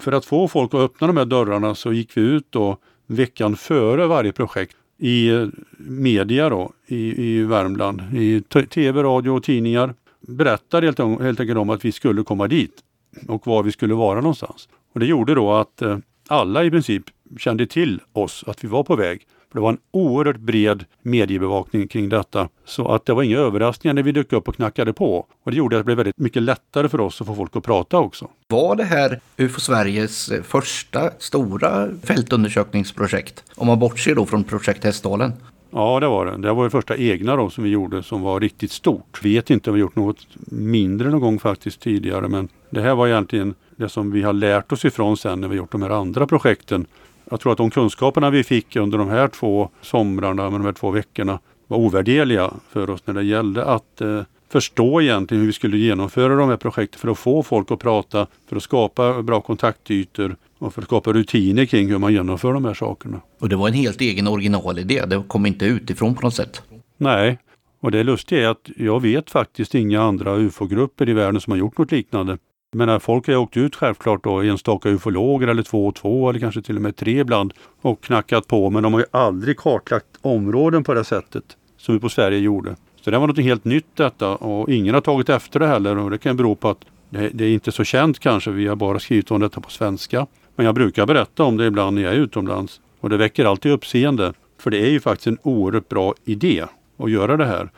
För 0.00 0.12
att 0.12 0.24
få 0.24 0.48
folk 0.48 0.74
att 0.74 0.80
öppna 0.80 1.06
de 1.06 1.16
här 1.16 1.24
dörrarna 1.24 1.74
så 1.74 1.92
gick 1.92 2.16
vi 2.16 2.20
ut 2.20 2.46
då 2.50 2.76
veckan 3.06 3.56
före 3.56 4.06
varje 4.06 4.32
projekt 4.32 4.76
i 4.98 5.28
eh, 5.28 5.46
media 5.78 6.48
då, 6.48 6.72
i, 6.86 7.26
i 7.26 7.42
Värmland, 7.42 8.02
i 8.14 8.42
tv, 8.70 9.02
radio 9.02 9.30
och 9.30 9.42
tidningar. 9.42 9.94
Berättade 10.20 10.86
helt, 10.86 10.98
helt 10.98 11.40
enkelt 11.40 11.58
om 11.58 11.70
att 11.70 11.84
vi 11.84 11.92
skulle 11.92 12.22
komma 12.22 12.48
dit 12.48 12.82
och 13.28 13.46
var 13.46 13.62
vi 13.62 13.72
skulle 13.72 13.94
vara 13.94 14.20
någonstans. 14.20 14.68
Och 14.92 15.00
Det 15.00 15.06
gjorde 15.06 15.34
då 15.34 15.54
att 15.54 15.82
eh, 15.82 15.98
alla 16.28 16.64
i 16.64 16.70
princip 16.70 17.04
kände 17.38 17.66
till 17.66 18.00
oss, 18.12 18.44
att 18.46 18.64
vi 18.64 18.68
var 18.68 18.82
på 18.82 18.96
väg. 18.96 19.26
För 19.50 19.58
det 19.58 19.62
var 19.62 19.70
en 19.70 19.78
oerhört 19.90 20.36
bred 20.36 20.84
mediebevakning 21.02 21.88
kring 21.88 22.08
detta. 22.08 22.48
Så 22.64 22.88
att 22.88 23.06
det 23.06 23.14
var 23.14 23.22
inga 23.22 23.38
överraskningar 23.38 23.94
när 23.94 24.02
vi 24.02 24.12
dök 24.12 24.32
upp 24.32 24.48
och 24.48 24.54
knackade 24.54 24.92
på. 24.92 25.26
Och 25.44 25.50
det 25.50 25.56
gjorde 25.56 25.76
att 25.76 25.80
det 25.80 25.84
blev 25.84 25.96
väldigt 25.96 26.18
mycket 26.18 26.42
lättare 26.42 26.88
för 26.88 27.00
oss 27.00 27.20
att 27.20 27.26
få 27.26 27.34
folk 27.34 27.56
att 27.56 27.64
prata 27.64 27.98
också. 27.98 28.30
Var 28.48 28.76
det 28.76 28.84
här 28.84 29.20
UFO 29.36 29.60
Sveriges 29.60 30.28
eh, 30.28 30.42
första 30.42 31.10
stora 31.18 31.88
fältundersökningsprojekt? 32.02 33.44
Om 33.54 33.66
man 33.66 33.78
bortser 33.78 34.14
då 34.14 34.26
från 34.26 34.44
projekt 34.44 34.84
Hästdalen. 34.84 35.32
Ja, 35.70 36.00
det 36.00 36.08
var 36.08 36.26
det. 36.26 36.36
Det 36.36 36.52
var 36.52 36.64
det 36.64 36.70
första 36.70 36.96
egna 36.96 37.36
då 37.36 37.50
som 37.50 37.64
vi 37.64 37.70
gjorde 37.70 38.02
som 38.02 38.22
var 38.22 38.40
riktigt 38.40 38.72
stort. 38.72 39.24
Vet 39.24 39.50
inte 39.50 39.70
om 39.70 39.74
vi 39.74 39.80
gjort 39.80 39.96
något 39.96 40.26
mindre 40.50 41.10
någon 41.10 41.20
gång 41.20 41.38
faktiskt 41.38 41.80
tidigare 41.80 42.28
men 42.28 42.48
det 42.70 42.80
här 42.80 42.94
var 42.94 43.08
egentligen 43.08 43.54
det 43.76 43.88
som 43.88 44.10
vi 44.10 44.22
har 44.22 44.32
lärt 44.32 44.72
oss 44.72 44.84
ifrån 44.84 45.16
sen 45.16 45.40
när 45.40 45.48
vi 45.48 45.56
gjort 45.56 45.72
de 45.72 45.82
här 45.82 45.90
andra 45.90 46.26
projekten 46.26 46.86
jag 47.30 47.40
tror 47.40 47.52
att 47.52 47.58
de 47.58 47.70
kunskaperna 47.70 48.30
vi 48.30 48.44
fick 48.44 48.76
under 48.76 48.98
de 48.98 49.08
här 49.08 49.28
två 49.28 49.68
somrarna, 49.80 50.50
med 50.50 50.60
de 50.60 50.64
här 50.64 50.72
två 50.72 50.90
veckorna, 50.90 51.38
var 51.66 51.78
ovärderliga 51.78 52.50
för 52.70 52.90
oss 52.90 53.06
när 53.06 53.14
det 53.14 53.22
gällde 53.22 53.64
att 53.64 54.00
eh, 54.00 54.22
förstå 54.48 55.02
egentligen 55.02 55.40
hur 55.40 55.46
vi 55.46 55.52
skulle 55.52 55.76
genomföra 55.76 56.36
de 56.36 56.48
här 56.48 56.56
projekten 56.56 57.00
för 57.00 57.08
att 57.08 57.18
få 57.18 57.42
folk 57.42 57.70
att 57.70 57.78
prata, 57.78 58.26
för 58.48 58.56
att 58.56 58.62
skapa 58.62 59.22
bra 59.22 59.40
kontaktytor 59.40 60.36
och 60.58 60.74
för 60.74 60.82
att 60.82 60.88
skapa 60.88 61.12
rutiner 61.12 61.64
kring 61.64 61.88
hur 61.88 61.98
man 61.98 62.12
genomför 62.12 62.52
de 62.52 62.64
här 62.64 62.74
sakerna. 62.74 63.20
Och 63.38 63.48
det 63.48 63.56
var 63.56 63.68
en 63.68 63.74
helt 63.74 64.00
egen 64.00 64.28
originalidé, 64.28 65.04
det 65.06 65.22
kom 65.28 65.46
inte 65.46 65.64
utifrån 65.64 66.14
på 66.14 66.22
något 66.22 66.34
sätt? 66.34 66.62
Nej, 66.96 67.38
och 67.80 67.90
det 67.90 68.02
lustiga 68.02 68.42
är 68.42 68.50
att 68.50 68.70
jag 68.76 69.02
vet 69.02 69.30
faktiskt 69.30 69.74
inga 69.74 70.02
andra 70.02 70.36
ufo-grupper 70.36 71.08
i 71.08 71.12
världen 71.12 71.40
som 71.40 71.50
har 71.50 71.58
gjort 71.58 71.78
något 71.78 71.92
liknande. 71.92 72.38
Men 72.72 73.00
folk 73.00 73.26
har 73.26 73.36
åkt 73.36 73.56
ut 73.56 73.76
självklart 73.76 74.24
då, 74.24 74.40
enstaka 74.42 74.88
ufologer 74.88 75.48
eller 75.48 75.62
två 75.62 75.86
och 75.86 75.94
två 75.94 76.30
eller 76.30 76.40
kanske 76.40 76.62
till 76.62 76.76
och 76.76 76.82
med 76.82 76.96
tre 76.96 77.20
ibland 77.20 77.52
och 77.82 78.00
knackat 78.00 78.46
på 78.46 78.70
men 78.70 78.82
de 78.82 78.92
har 78.92 79.00
ju 79.00 79.06
aldrig 79.10 79.56
kartlagt 79.56 80.06
områden 80.20 80.84
på 80.84 80.94
det 80.94 81.04
sättet 81.04 81.44
som 81.76 81.94
vi 81.94 82.00
på 82.00 82.08
Sverige 82.08 82.38
gjorde. 82.38 82.76
Så 83.08 83.12
det 83.12 83.18
var 83.18 83.26
något 83.26 83.38
helt 83.38 83.64
nytt 83.64 83.96
detta 83.96 84.36
och 84.36 84.70
ingen 84.70 84.94
har 84.94 85.00
tagit 85.00 85.28
efter 85.28 85.60
det 85.60 85.66
heller 85.66 85.98
och 85.98 86.10
det 86.10 86.18
kan 86.18 86.36
bero 86.36 86.54
på 86.54 86.68
att 86.68 86.84
det, 87.10 87.30
det 87.32 87.44
är 87.44 87.52
inte 87.52 87.72
så 87.72 87.84
känt 87.84 88.18
kanske. 88.18 88.50
Vi 88.50 88.66
har 88.66 88.76
bara 88.76 88.98
skrivit 88.98 89.30
om 89.30 89.40
detta 89.40 89.60
på 89.60 89.70
svenska. 89.70 90.26
Men 90.56 90.66
jag 90.66 90.74
brukar 90.74 91.06
berätta 91.06 91.44
om 91.44 91.56
det 91.56 91.66
ibland 91.66 91.96
när 91.96 92.02
jag 92.02 92.12
är 92.12 92.16
utomlands 92.16 92.80
och 93.00 93.10
det 93.10 93.16
väcker 93.16 93.44
alltid 93.44 93.72
uppseende. 93.72 94.32
För 94.58 94.70
det 94.70 94.78
är 94.78 94.90
ju 94.90 95.00
faktiskt 95.00 95.26
en 95.26 95.38
oerhört 95.42 95.88
bra 95.88 96.14
idé 96.24 96.64
att 96.98 97.10
göra 97.10 97.36
det 97.36 97.44
här. 97.44 97.70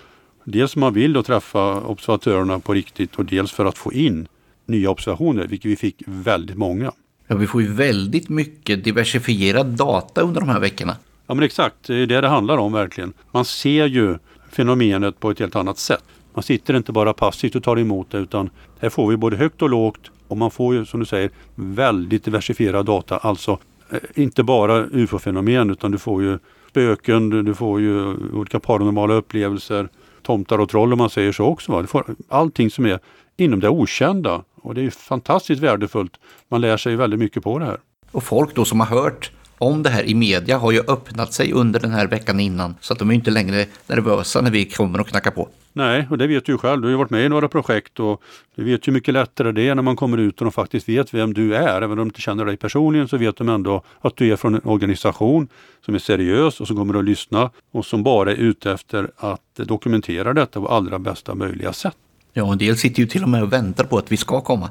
Dels 0.44 0.76
man 0.76 0.94
vill 0.94 1.12
då 1.12 1.22
träffa 1.22 1.80
observatörerna 1.80 2.58
på 2.60 2.74
riktigt 2.74 3.16
och 3.16 3.24
dels 3.24 3.52
för 3.52 3.64
att 3.64 3.78
få 3.78 3.92
in 3.92 4.28
nya 4.66 4.90
observationer, 4.90 5.46
vilket 5.46 5.70
vi 5.70 5.76
fick 5.76 6.02
väldigt 6.06 6.56
många. 6.56 6.92
Ja, 7.26 7.36
vi 7.36 7.46
får 7.46 7.62
ju 7.62 7.72
väldigt 7.72 8.28
mycket 8.28 8.84
diversifierad 8.84 9.66
data 9.66 10.20
under 10.20 10.40
de 10.40 10.48
här 10.48 10.60
veckorna. 10.60 10.96
Ja, 11.26 11.34
men 11.34 11.44
exakt. 11.44 11.86
Det 11.86 11.94
är 11.94 12.06
det 12.06 12.20
det 12.20 12.28
handlar 12.28 12.56
om 12.56 12.72
verkligen. 12.72 13.12
Man 13.32 13.44
ser 13.44 13.86
ju 13.86 14.18
fenomenet 14.50 15.20
på 15.20 15.30
ett 15.30 15.38
helt 15.38 15.56
annat 15.56 15.78
sätt. 15.78 16.04
Man 16.34 16.42
sitter 16.42 16.76
inte 16.76 16.92
bara 16.92 17.12
passivt 17.12 17.56
och 17.56 17.62
tar 17.62 17.78
emot 17.78 18.10
det 18.10 18.18
utan 18.18 18.50
här 18.80 18.88
får 18.88 19.10
vi 19.10 19.16
både 19.16 19.36
högt 19.36 19.62
och 19.62 19.70
lågt 19.70 20.10
och 20.28 20.36
man 20.36 20.50
får 20.50 20.74
ju 20.74 20.84
som 20.84 21.00
du 21.00 21.06
säger 21.06 21.30
väldigt 21.54 22.24
diversifierad 22.24 22.86
data. 22.86 23.16
Alltså 23.18 23.58
eh, 23.90 23.98
inte 24.14 24.42
bara 24.42 24.86
ufo-fenomen 24.86 25.70
utan 25.70 25.90
du 25.90 25.98
får 25.98 26.22
ju 26.22 26.38
spöken, 26.68 27.44
du 27.44 27.54
får 27.54 27.80
ju 27.80 28.16
olika 28.32 28.60
paranormala 28.60 29.14
upplevelser 29.14 29.88
tomtar 30.22 30.58
och 30.58 30.68
troll 30.68 30.92
om 30.92 30.98
man 30.98 31.10
säger 31.10 31.32
så 31.32 31.44
också. 31.44 31.72
Va? 31.72 31.86
Får 31.86 32.04
allting 32.28 32.70
som 32.70 32.86
är 32.86 32.98
inom 33.36 33.60
det 33.60 33.68
okända 33.68 34.44
och 34.54 34.74
det 34.74 34.82
är 34.82 34.90
fantastiskt 34.90 35.62
värdefullt. 35.62 36.12
Man 36.48 36.60
lär 36.60 36.76
sig 36.76 36.96
väldigt 36.96 37.20
mycket 37.20 37.42
på 37.42 37.58
det 37.58 37.64
här. 37.64 37.78
Och 38.10 38.24
folk 38.24 38.54
då 38.54 38.64
som 38.64 38.80
har 38.80 38.86
hört 38.86 39.32
om 39.60 39.82
det 39.82 39.90
här 39.90 40.04
i 40.04 40.14
media 40.14 40.58
har 40.58 40.72
ju 40.72 40.80
öppnat 40.88 41.32
sig 41.32 41.52
under 41.52 41.80
den 41.80 41.90
här 41.90 42.06
veckan 42.06 42.40
innan 42.40 42.74
så 42.80 42.92
att 42.92 42.98
de 42.98 43.10
är 43.10 43.14
inte 43.14 43.30
längre 43.30 43.66
nervösa 43.86 44.40
när 44.40 44.50
vi 44.50 44.64
kommer 44.64 45.00
och 45.00 45.08
knackar 45.08 45.30
på. 45.30 45.48
Nej, 45.72 46.06
och 46.10 46.18
det 46.18 46.26
vet 46.26 46.46
du 46.46 46.52
ju 46.52 46.58
själv. 46.58 46.80
Du 46.80 46.86
har 46.86 46.90
ju 46.90 46.96
varit 46.96 47.10
med 47.10 47.26
i 47.26 47.28
några 47.28 47.48
projekt 47.48 48.00
och 48.00 48.22
du 48.54 48.64
vet 48.64 48.88
ju 48.88 48.92
mycket 48.92 49.14
lättare 49.14 49.52
det 49.52 49.68
är 49.68 49.74
när 49.74 49.82
man 49.82 49.96
kommer 49.96 50.18
ut 50.18 50.38
och 50.38 50.44
de 50.44 50.52
faktiskt 50.52 50.88
vet 50.88 51.14
vem 51.14 51.34
du 51.34 51.54
är. 51.56 51.76
Även 51.76 51.90
om 51.90 51.96
de 51.96 52.08
inte 52.08 52.20
känner 52.20 52.44
dig 52.44 52.56
personligen 52.56 53.08
så 53.08 53.16
vet 53.16 53.36
de 53.36 53.48
ändå 53.48 53.82
att 54.00 54.16
du 54.16 54.32
är 54.32 54.36
från 54.36 54.54
en 54.54 54.60
organisation 54.64 55.48
som 55.84 55.94
är 55.94 55.98
seriös 55.98 56.60
och 56.60 56.66
som 56.66 56.76
kommer 56.76 56.98
att 56.98 57.04
lyssna 57.04 57.50
och 57.72 57.86
som 57.86 58.02
bara 58.02 58.30
är 58.30 58.36
ute 58.36 58.72
efter 58.72 59.10
att 59.16 59.54
dokumentera 59.54 60.34
detta 60.34 60.60
på 60.60 60.68
allra 60.68 60.98
bästa 60.98 61.34
möjliga 61.34 61.72
sätt. 61.72 61.96
Ja, 62.32 62.52
en 62.52 62.58
del 62.58 62.76
sitter 62.76 63.00
ju 63.00 63.06
till 63.06 63.22
och 63.22 63.28
med 63.28 63.42
och 63.42 63.52
väntar 63.52 63.84
på 63.84 63.98
att 63.98 64.12
vi 64.12 64.16
ska 64.16 64.40
komma. 64.40 64.70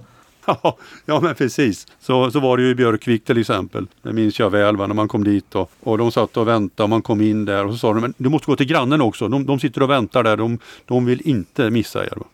Ja 1.05 1.19
men 1.21 1.35
precis. 1.35 1.87
Så, 1.99 2.31
så 2.31 2.39
var 2.39 2.57
det 2.57 2.63
ju 2.63 2.69
i 2.69 2.75
Björkvik 2.75 3.25
till 3.25 3.37
exempel. 3.37 3.87
Det 4.01 4.13
minns 4.13 4.39
jag 4.39 4.49
väl 4.49 4.77
va, 4.77 4.87
när 4.87 4.95
man 4.95 5.07
kom 5.07 5.23
dit 5.23 5.55
och, 5.55 5.71
och 5.79 5.97
de 5.97 6.11
satt 6.11 6.37
och 6.37 6.47
väntade 6.47 6.83
och 6.83 6.89
man 6.89 7.01
kom 7.01 7.21
in 7.21 7.45
där 7.45 7.65
och 7.65 7.71
så 7.71 7.77
sa 7.77 7.93
de 7.93 8.01
men 8.01 8.13
du 8.17 8.29
måste 8.29 8.45
gå 8.45 8.55
till 8.55 8.67
grannen 8.67 9.01
också. 9.01 9.27
De, 9.27 9.45
de 9.45 9.59
sitter 9.59 9.83
och 9.83 9.89
väntar 9.89 10.23
där. 10.23 10.37
De, 10.37 10.59
de 10.85 11.05
vill 11.05 11.21
inte 11.25 11.69
missa 11.69 12.05
er. 12.05 12.13
Va? 12.15 12.25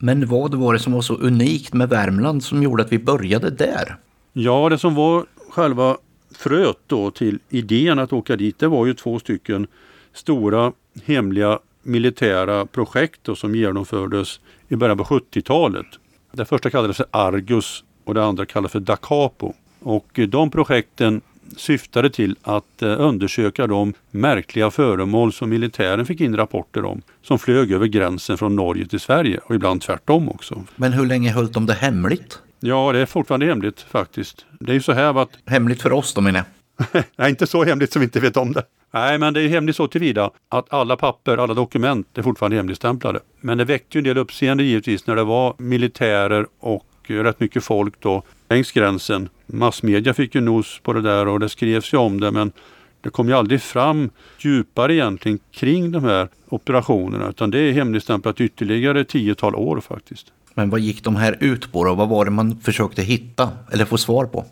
Men 0.00 0.26
vad 0.26 0.54
var 0.54 0.72
det 0.72 0.78
som 0.78 0.92
var 0.92 1.02
så 1.02 1.14
unikt 1.14 1.72
med 1.72 1.88
Värmland 1.88 2.44
som 2.44 2.62
gjorde 2.62 2.82
att 2.82 2.92
vi 2.92 2.98
började 2.98 3.50
där? 3.50 3.96
Ja, 4.32 4.68
det 4.68 4.78
som 4.78 4.94
var 4.94 5.26
själva 5.50 5.96
fröet 6.34 6.78
då 6.86 7.10
till 7.10 7.38
idén 7.48 7.98
att 7.98 8.12
åka 8.12 8.36
dit, 8.36 8.58
det 8.58 8.68
var 8.68 8.86
ju 8.86 8.94
två 8.94 9.18
stycken 9.18 9.66
stora 10.12 10.72
hemliga 11.04 11.58
militära 11.82 12.66
projekt 12.66 13.20
då, 13.22 13.34
som 13.34 13.54
genomfördes 13.54 14.40
i 14.68 14.76
början 14.76 14.98
på 14.98 15.04
70-talet. 15.04 15.86
Det 16.32 16.44
första 16.44 16.70
kallades 16.70 16.96
för 16.96 17.06
Argus 17.10 17.84
och 18.04 18.14
det 18.14 18.24
andra 18.24 18.46
kallades 18.46 18.72
för 18.72 18.80
Dacapo. 18.80 19.52
Och 19.80 20.20
de 20.28 20.50
projekten 20.50 21.20
syftade 21.56 22.10
till 22.10 22.36
att 22.42 22.82
eh, 22.82 23.00
undersöka 23.00 23.66
de 23.66 23.94
märkliga 24.10 24.70
föremål 24.70 25.32
som 25.32 25.50
militären 25.50 26.06
fick 26.06 26.20
in 26.20 26.36
rapporter 26.36 26.84
om 26.84 27.02
som 27.22 27.38
flög 27.38 27.72
över 27.72 27.86
gränsen 27.86 28.38
från 28.38 28.56
Norge 28.56 28.86
till 28.86 29.00
Sverige 29.00 29.40
och 29.44 29.54
ibland 29.54 29.80
tvärtom 29.80 30.28
också. 30.28 30.64
Men 30.76 30.92
hur 30.92 31.06
länge 31.06 31.30
höll 31.30 31.52
de 31.52 31.66
det 31.66 31.74
hemligt? 31.74 32.38
Ja, 32.60 32.92
det 32.92 32.98
är 32.98 33.06
fortfarande 33.06 33.46
hemligt 33.46 33.80
faktiskt. 33.80 34.46
Det 34.60 34.72
är 34.72 34.74
ju 34.74 34.82
så 34.82 34.92
här 34.92 35.22
att... 35.22 35.30
Hemligt 35.46 35.82
för 35.82 35.92
oss 35.92 36.14
då 36.14 36.20
menar 36.20 36.38
jag. 36.38 36.46
Nej, 37.16 37.30
inte 37.30 37.46
så 37.46 37.64
hemligt 37.64 37.92
som 37.92 38.00
vi 38.00 38.04
inte 38.04 38.20
vet 38.20 38.36
om 38.36 38.52
det. 38.52 38.62
Nej, 38.90 39.18
men 39.18 39.34
det 39.34 39.42
är 39.42 39.48
hemligt 39.48 39.76
så 39.76 39.88
tillvida 39.88 40.30
att 40.48 40.72
alla 40.72 40.96
papper, 40.96 41.38
alla 41.38 41.54
dokument 41.54 42.18
är 42.18 42.22
fortfarande 42.22 42.56
hemligstämplade. 42.56 43.20
Men 43.40 43.58
det 43.58 43.64
väckte 43.64 43.98
ju 43.98 44.00
en 44.00 44.04
del 44.04 44.18
uppseende 44.18 44.64
givetvis 44.64 45.06
när 45.06 45.16
det 45.16 45.24
var 45.24 45.54
militärer 45.58 46.46
och 46.60 46.86
rätt 47.06 47.40
mycket 47.40 47.64
folk 47.64 47.94
då 48.00 48.22
längs 48.48 48.72
gränsen. 48.72 49.28
Massmedia 49.46 50.14
fick 50.14 50.34
ju 50.34 50.40
nos 50.40 50.80
på 50.82 50.92
det 50.92 51.02
där 51.02 51.28
och 51.28 51.40
det 51.40 51.48
skrevs 51.48 51.94
ju 51.94 51.98
om 51.98 52.20
det 52.20 52.30
men 52.30 52.52
det 53.00 53.10
kom 53.10 53.28
ju 53.28 53.34
aldrig 53.34 53.62
fram 53.62 54.10
djupare 54.38 54.94
egentligen 54.94 55.38
kring 55.50 55.92
de 55.92 56.04
här 56.04 56.28
operationerna 56.48 57.28
utan 57.28 57.50
det 57.50 57.58
är 57.58 57.72
hemligstämplat 57.72 58.40
ytterligare 58.40 59.04
tiotal 59.04 59.54
år 59.54 59.80
faktiskt. 59.80 60.26
Men 60.54 60.70
vad 60.70 60.80
gick 60.80 61.04
de 61.04 61.16
här 61.16 61.36
ut 61.40 61.72
på 61.72 61.84
då? 61.84 61.94
Vad 61.94 62.08
var 62.08 62.24
det 62.24 62.30
man 62.30 62.60
försökte 62.60 63.02
hitta 63.02 63.50
eller 63.72 63.84
få 63.84 63.98
svar 63.98 64.26
på? 64.26 64.44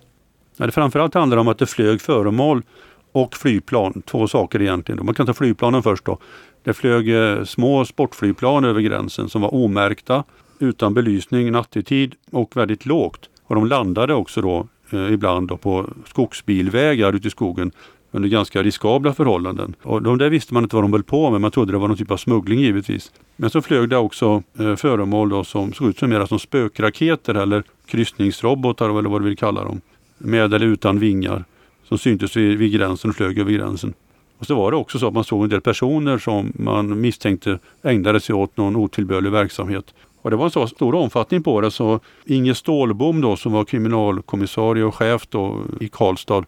Ja, 0.61 0.67
det 0.67 0.73
framförallt 0.73 1.15
handlar 1.15 1.37
om 1.37 1.49
att 1.49 1.59
det 1.59 1.67
flög 1.67 2.01
föremål 2.01 2.63
och 3.13 3.37
flygplan. 3.37 4.03
Två 4.07 4.29
saker 4.29 4.63
egentligen. 4.63 5.07
Man 5.07 5.15
kan 5.15 5.27
ta 5.27 5.35
flygplanen 5.35 5.83
först 5.83 6.05
då. 6.05 6.19
Det 6.65 6.73
flög 6.73 7.09
eh, 7.09 7.45
små 7.45 7.85
sportflygplan 7.85 8.65
över 8.65 8.81
gränsen 8.81 9.29
som 9.29 9.43
var 9.43 9.55
omärkta, 9.55 10.25
utan 10.59 10.95
belysning 10.95 11.53
nattetid 11.53 12.15
och 12.31 12.57
väldigt 12.57 12.87
lågt. 12.87 13.31
Och 13.47 13.55
de 13.55 13.67
landade 13.67 14.15
också 14.15 14.41
då 14.41 14.67
eh, 14.91 15.13
ibland 15.13 15.49
då 15.49 15.57
på 15.57 15.89
skogsbilvägar 16.07 17.13
ute 17.13 17.29
i 17.29 17.31
skogen 17.31 17.73
under 18.11 18.29
ganska 18.29 18.63
riskabla 18.63 19.15
förhållanden. 19.15 19.75
Och 19.83 20.03
de 20.03 20.19
där 20.19 20.31
visste 20.31 20.55
man 20.55 20.63
inte 20.63 20.77
vad 20.77 20.85
de 20.85 20.93
höll 20.93 21.03
på 21.03 21.31
med, 21.31 21.41
man 21.41 21.51
trodde 21.51 21.73
det 21.73 21.79
var 21.79 21.89
någon 21.89 21.97
typ 21.97 22.11
av 22.11 22.17
smuggling 22.17 22.61
givetvis. 22.61 23.13
Men 23.37 23.51
så 23.51 23.63
flög 23.63 23.89
det 23.89 23.97
också 23.97 24.43
eh, 24.59 24.77
föremål 24.77 25.29
då 25.29 25.45
som 25.45 25.73
såg 25.73 25.89
ut 25.89 25.99
som 25.99 26.11
mera 26.11 26.27
som 26.27 26.39
spökraketer 26.39 27.35
eller 27.35 27.63
kryssningsrobotar 27.87 28.99
eller 28.99 29.11
vad 29.11 29.21
du 29.21 29.25
vill 29.25 29.37
kalla 29.37 29.65
dem. 29.65 29.81
Med 30.23 30.55
eller 30.55 30.67
utan 30.67 30.99
vingar 30.99 31.45
som 31.85 31.99
syntes 31.99 32.37
vid, 32.37 32.59
vid 32.59 32.73
gränsen 32.73 33.11
och 33.11 33.17
flög 33.17 33.39
över 33.39 33.53
gränsen. 33.53 33.95
Och 34.39 34.47
så 34.47 34.55
var 34.55 34.71
det 34.71 34.77
också 34.77 34.99
så 34.99 35.07
att 35.07 35.15
man 35.15 35.25
såg 35.25 35.45
en 35.45 35.51
del 35.51 35.61
personer 35.61 36.19
som 36.19 36.53
man 36.55 37.01
misstänkte 37.01 37.59
ägnade 37.83 38.21
sig 38.21 38.35
åt 38.35 38.57
någon 38.57 38.77
otillbörlig 38.77 39.31
verksamhet. 39.31 39.95
Och 40.23 40.31
det 40.31 40.37
var 40.37 40.45
en 40.45 40.51
så 40.51 40.67
stor 40.67 40.95
omfattning 40.95 41.43
på 41.43 41.61
det 41.61 41.71
så 41.71 42.01
Inge 42.25 42.55
Stålbom 42.55 43.21
då 43.21 43.37
som 43.37 43.53
var 43.53 43.65
kriminalkommissarie 43.65 44.85
och 44.85 44.95
chef 44.95 45.27
då 45.29 45.63
i 45.81 45.89
Karlstad, 45.89 46.45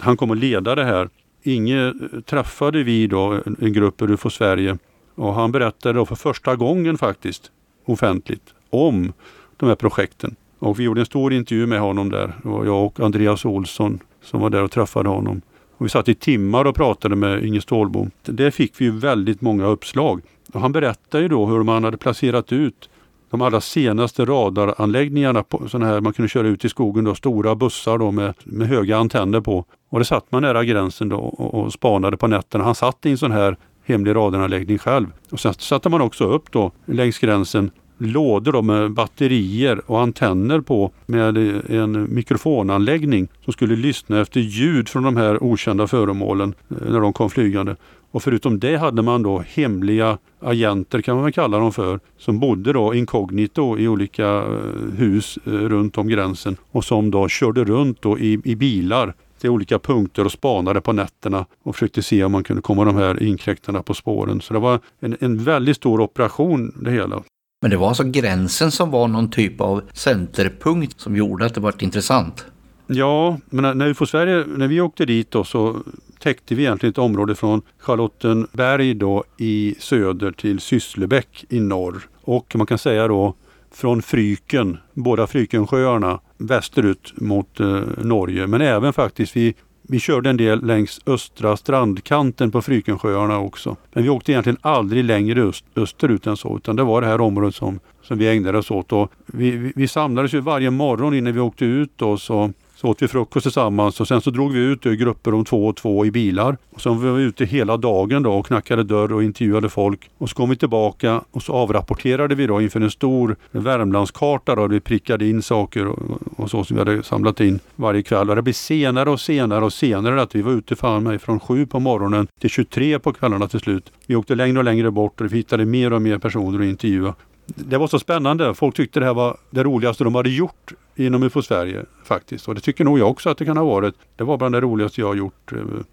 han 0.00 0.16
kom 0.16 0.30
att 0.30 0.38
leda 0.38 0.74
det 0.74 0.84
här. 0.84 1.08
Inge 1.42 1.86
eh, 1.86 2.20
träffade 2.24 2.82
vi 2.82 3.06
då 3.06 3.40
en 3.60 3.72
grupp 3.72 4.02
ur 4.02 4.10
UFO 4.10 4.30
Sverige 4.30 4.78
och 5.14 5.34
han 5.34 5.52
berättade 5.52 5.98
då 5.98 6.06
för 6.06 6.14
första 6.14 6.56
gången 6.56 6.98
faktiskt 6.98 7.50
offentligt 7.84 8.54
om 8.70 9.12
de 9.56 9.68
här 9.68 9.76
projekten. 9.76 10.36
Och 10.58 10.80
vi 10.80 10.84
gjorde 10.84 11.00
en 11.00 11.06
stor 11.06 11.32
intervju 11.32 11.66
med 11.66 11.80
honom 11.80 12.10
där. 12.10 12.26
Det 12.42 12.48
var 12.48 12.64
jag 12.64 12.84
och 12.84 13.00
Andreas 13.00 13.44
Olsson 13.44 13.98
som 14.22 14.40
var 14.40 14.50
där 14.50 14.62
och 14.62 14.70
träffade 14.70 15.08
honom. 15.08 15.40
Och 15.76 15.84
vi 15.84 15.88
satt 15.88 16.08
i 16.08 16.14
timmar 16.14 16.64
och 16.64 16.74
pratade 16.74 17.16
med 17.16 17.44
Inge 17.44 17.60
Stålbom. 17.60 18.10
Där 18.22 18.50
fick 18.50 18.80
vi 18.80 18.84
ju 18.84 18.90
väldigt 18.90 19.40
många 19.40 19.66
uppslag. 19.66 20.20
Och 20.52 20.60
han 20.60 20.72
berättade 20.72 21.22
ju 21.22 21.28
då 21.28 21.46
hur 21.46 21.62
man 21.62 21.84
hade 21.84 21.96
placerat 21.96 22.52
ut 22.52 22.88
de 23.30 23.42
allra 23.42 23.60
senaste 23.60 24.24
radaranläggningarna, 24.24 25.42
på, 25.42 25.68
såna 25.68 25.86
här 25.86 26.00
man 26.00 26.12
kunde 26.12 26.28
köra 26.28 26.48
ut 26.48 26.64
i 26.64 26.68
skogen, 26.68 27.04
då, 27.04 27.14
stora 27.14 27.54
bussar 27.54 27.98
då 27.98 28.10
med, 28.10 28.34
med 28.44 28.68
höga 28.68 28.96
antenner 28.96 29.40
på. 29.40 29.64
Och 29.88 29.98
det 29.98 30.04
satt 30.04 30.32
man 30.32 30.42
nära 30.42 30.64
gränsen 30.64 31.08
då 31.08 31.16
och, 31.16 31.54
och 31.54 31.72
spanade 31.72 32.16
på 32.16 32.26
nätterna. 32.26 32.64
Han 32.64 32.74
satt 32.74 33.06
i 33.06 33.10
en 33.10 33.18
sån 33.18 33.32
här 33.32 33.56
hemlig 33.84 34.14
radaranläggning 34.14 34.78
själv. 34.78 35.06
Och 35.30 35.40
sen 35.40 35.54
satte 35.54 35.88
man 35.88 36.00
också 36.00 36.24
upp 36.24 36.52
då 36.52 36.72
längs 36.84 37.18
gränsen 37.18 37.70
lådor 37.98 38.52
då 38.52 38.62
med 38.62 38.90
batterier 38.90 39.80
och 39.86 40.00
antenner 40.00 40.60
på 40.60 40.90
med 41.06 41.36
en 41.70 42.14
mikrofonanläggning 42.14 43.28
som 43.44 43.52
skulle 43.52 43.76
lyssna 43.76 44.20
efter 44.20 44.40
ljud 44.40 44.88
från 44.88 45.02
de 45.02 45.16
här 45.16 45.42
okända 45.42 45.86
föremålen 45.86 46.54
eh, 46.70 46.90
när 46.90 47.00
de 47.00 47.12
kom 47.12 47.30
flygande. 47.30 47.76
Och 48.10 48.22
förutom 48.22 48.58
det 48.58 48.76
hade 48.76 49.02
man 49.02 49.22
då 49.22 49.44
hemliga 49.46 50.18
agenter 50.40 51.02
kan 51.02 51.14
man 51.14 51.24
väl 51.24 51.32
kalla 51.32 51.58
dem 51.58 51.72
för, 51.72 52.00
som 52.18 52.40
bodde 52.40 52.72
då 52.72 52.94
inkognito 52.94 53.78
i 53.78 53.88
olika 53.88 54.26
eh, 54.26 54.96
hus 54.96 55.38
eh, 55.44 55.50
runt 55.50 55.98
om 55.98 56.08
gränsen 56.08 56.56
och 56.70 56.84
som 56.84 57.10
då 57.10 57.28
körde 57.28 57.64
runt 57.64 58.02
då 58.02 58.18
i, 58.18 58.40
i 58.44 58.56
bilar 58.56 59.14
till 59.40 59.50
olika 59.50 59.78
punkter 59.78 60.24
och 60.24 60.32
spanade 60.32 60.80
på 60.80 60.92
nätterna 60.92 61.46
och 61.62 61.74
försökte 61.74 62.02
se 62.02 62.24
om 62.24 62.32
man 62.32 62.44
kunde 62.44 62.62
komma 62.62 62.84
de 62.84 62.96
här 62.96 63.22
inkräktarna 63.22 63.82
på 63.82 63.94
spåren. 63.94 64.40
Så 64.40 64.54
det 64.54 64.60
var 64.60 64.80
en, 65.00 65.16
en 65.20 65.44
väldigt 65.44 65.76
stor 65.76 66.00
operation 66.00 66.72
det 66.80 66.90
hela. 66.90 67.22
Men 67.60 67.70
det 67.70 67.76
var 67.76 67.88
alltså 67.88 68.04
gränsen 68.04 68.70
som 68.70 68.90
var 68.90 69.08
någon 69.08 69.30
typ 69.30 69.60
av 69.60 69.82
centerpunkt 69.92 71.00
som 71.00 71.16
gjorde 71.16 71.46
att 71.46 71.54
det 71.54 71.60
var 71.60 71.74
intressant? 71.78 72.46
Ja, 72.86 73.38
men 73.50 73.78
när 73.78 73.88
UFO 73.88 74.06
Sverige, 74.06 74.44
när 74.46 74.68
vi 74.68 74.80
åkte 74.80 75.04
dit 75.04 75.30
då 75.30 75.44
så 75.44 75.76
täckte 76.18 76.54
vi 76.54 76.62
egentligen 76.62 76.90
ett 76.90 76.98
område 76.98 77.34
från 77.34 77.62
Charlottenberg 77.78 78.94
då 78.94 79.24
i 79.38 79.74
söder 79.78 80.32
till 80.32 80.60
Sysslebäck 80.60 81.44
i 81.48 81.60
norr. 81.60 82.08
Och 82.22 82.56
man 82.56 82.66
kan 82.66 82.78
säga 82.78 83.08
då 83.08 83.34
från 83.72 84.02
Fryken, 84.02 84.78
båda 84.94 85.26
Frykensjöarna, 85.26 86.20
västerut 86.38 87.12
mot 87.16 87.60
eh, 87.60 87.80
Norge. 87.98 88.46
Men 88.46 88.60
även 88.60 88.92
faktiskt 88.92 89.36
vi 89.36 89.54
vi 89.88 90.00
körde 90.00 90.30
en 90.30 90.36
del 90.36 90.66
längs 90.66 91.00
östra 91.06 91.56
strandkanten 91.56 92.50
på 92.50 92.62
Frykensjöarna 92.62 93.38
också. 93.38 93.76
Men 93.92 94.02
vi 94.02 94.08
åkte 94.08 94.32
egentligen 94.32 94.58
aldrig 94.60 95.04
längre 95.04 95.42
öst, 95.42 95.64
österut 95.76 96.26
än 96.26 96.36
så 96.36 96.56
utan 96.56 96.76
det 96.76 96.82
var 96.82 97.00
det 97.00 97.06
här 97.06 97.20
området 97.20 97.54
som, 97.54 97.80
som 98.02 98.18
vi 98.18 98.28
ägnade 98.28 98.58
oss 98.58 98.70
åt. 98.70 98.92
Och 98.92 99.10
vi, 99.26 99.50
vi, 99.50 99.72
vi 99.76 99.88
samlades 99.88 100.34
ju 100.34 100.40
varje 100.40 100.70
morgon 100.70 101.14
innan 101.14 101.32
vi 101.32 101.40
åkte 101.40 101.64
ut 101.64 102.02
och 102.02 102.20
så 102.20 102.52
så 102.76 102.88
åt 102.88 103.02
vi 103.02 103.08
frukost 103.08 103.44
tillsammans 103.44 104.00
och 104.00 104.08
sen 104.08 104.20
så 104.20 104.30
drog 104.30 104.52
vi 104.52 104.58
ut 104.58 104.86
i 104.86 104.96
grupper 104.96 105.34
om 105.34 105.44
två 105.44 105.66
och 105.66 105.76
två 105.76 106.06
i 106.06 106.10
bilar. 106.10 106.56
Och 106.70 106.80
sen 106.80 107.02
var 107.02 107.12
vi 107.12 107.22
ute 107.22 107.44
hela 107.44 107.76
dagen 107.76 108.22
då 108.22 108.32
och 108.32 108.46
knackade 108.46 108.84
dörr 108.84 109.12
och 109.12 109.24
intervjuade 109.24 109.68
folk. 109.68 110.10
Och 110.18 110.28
så 110.28 110.36
kom 110.36 110.50
vi 110.50 110.56
tillbaka 110.56 111.20
och 111.30 111.42
så 111.42 111.52
avrapporterade 111.52 112.34
vi 112.34 112.46
då 112.46 112.60
inför 112.60 112.80
en 112.80 112.90
stor 112.90 113.36
Värmlandskarta 113.50 114.54
då. 114.54 114.66
Vi 114.66 114.80
prickade 114.80 115.28
in 115.28 115.42
saker 115.42 115.86
och, 115.86 115.98
och 116.36 116.50
så 116.50 116.64
som 116.64 116.76
vi 116.76 116.80
hade 116.80 117.02
samlat 117.02 117.40
in 117.40 117.60
varje 117.76 118.02
kväll. 118.02 118.30
Och 118.30 118.36
det 118.36 118.42
blev 118.42 118.52
senare 118.52 119.10
och 119.10 119.20
senare 119.20 119.64
och 119.64 119.72
senare 119.72 120.22
att 120.22 120.34
vi 120.34 120.42
var 120.42 120.52
ute 120.52 120.76
fan 120.76 121.02
mig 121.02 121.18
från 121.18 121.40
sju 121.40 121.66
på 121.66 121.80
morgonen 121.80 122.26
till 122.40 122.50
23 122.50 122.98
på 122.98 123.12
kvällarna 123.12 123.48
till 123.48 123.60
slut. 123.60 123.92
Vi 124.06 124.16
åkte 124.16 124.34
längre 124.34 124.58
och 124.58 124.64
längre 124.64 124.90
bort 124.90 125.20
och 125.20 125.32
vi 125.32 125.36
hittade 125.36 125.64
mer 125.64 125.92
och 125.92 126.02
mer 126.02 126.18
personer 126.18 126.60
att 126.60 126.64
intervjua 126.64 127.14
det 127.46 127.78
var 127.78 127.86
så 127.86 127.98
spännande. 127.98 128.54
Folk 128.54 128.76
tyckte 128.76 129.00
det 129.00 129.06
här 129.06 129.14
var 129.14 129.36
det 129.50 129.64
roligaste 129.64 130.04
de 130.04 130.14
hade 130.14 130.30
gjort 130.30 130.72
inom 130.96 131.22
UFO 131.22 131.42
Sverige 131.42 131.84
faktiskt. 132.04 132.48
Och 132.48 132.54
det 132.54 132.60
tycker 132.60 132.84
nog 132.84 132.98
jag 132.98 133.10
också 133.10 133.30
att 133.30 133.38
det 133.38 133.44
kan 133.44 133.56
ha 133.56 133.64
varit. 133.64 133.94
Det 134.16 134.24
var 134.24 134.36
bland 134.36 134.54
det 134.54 134.60
roligaste 134.60 135.00
jag 135.00 135.08
har 135.08 135.14
gjort. 135.14 135.52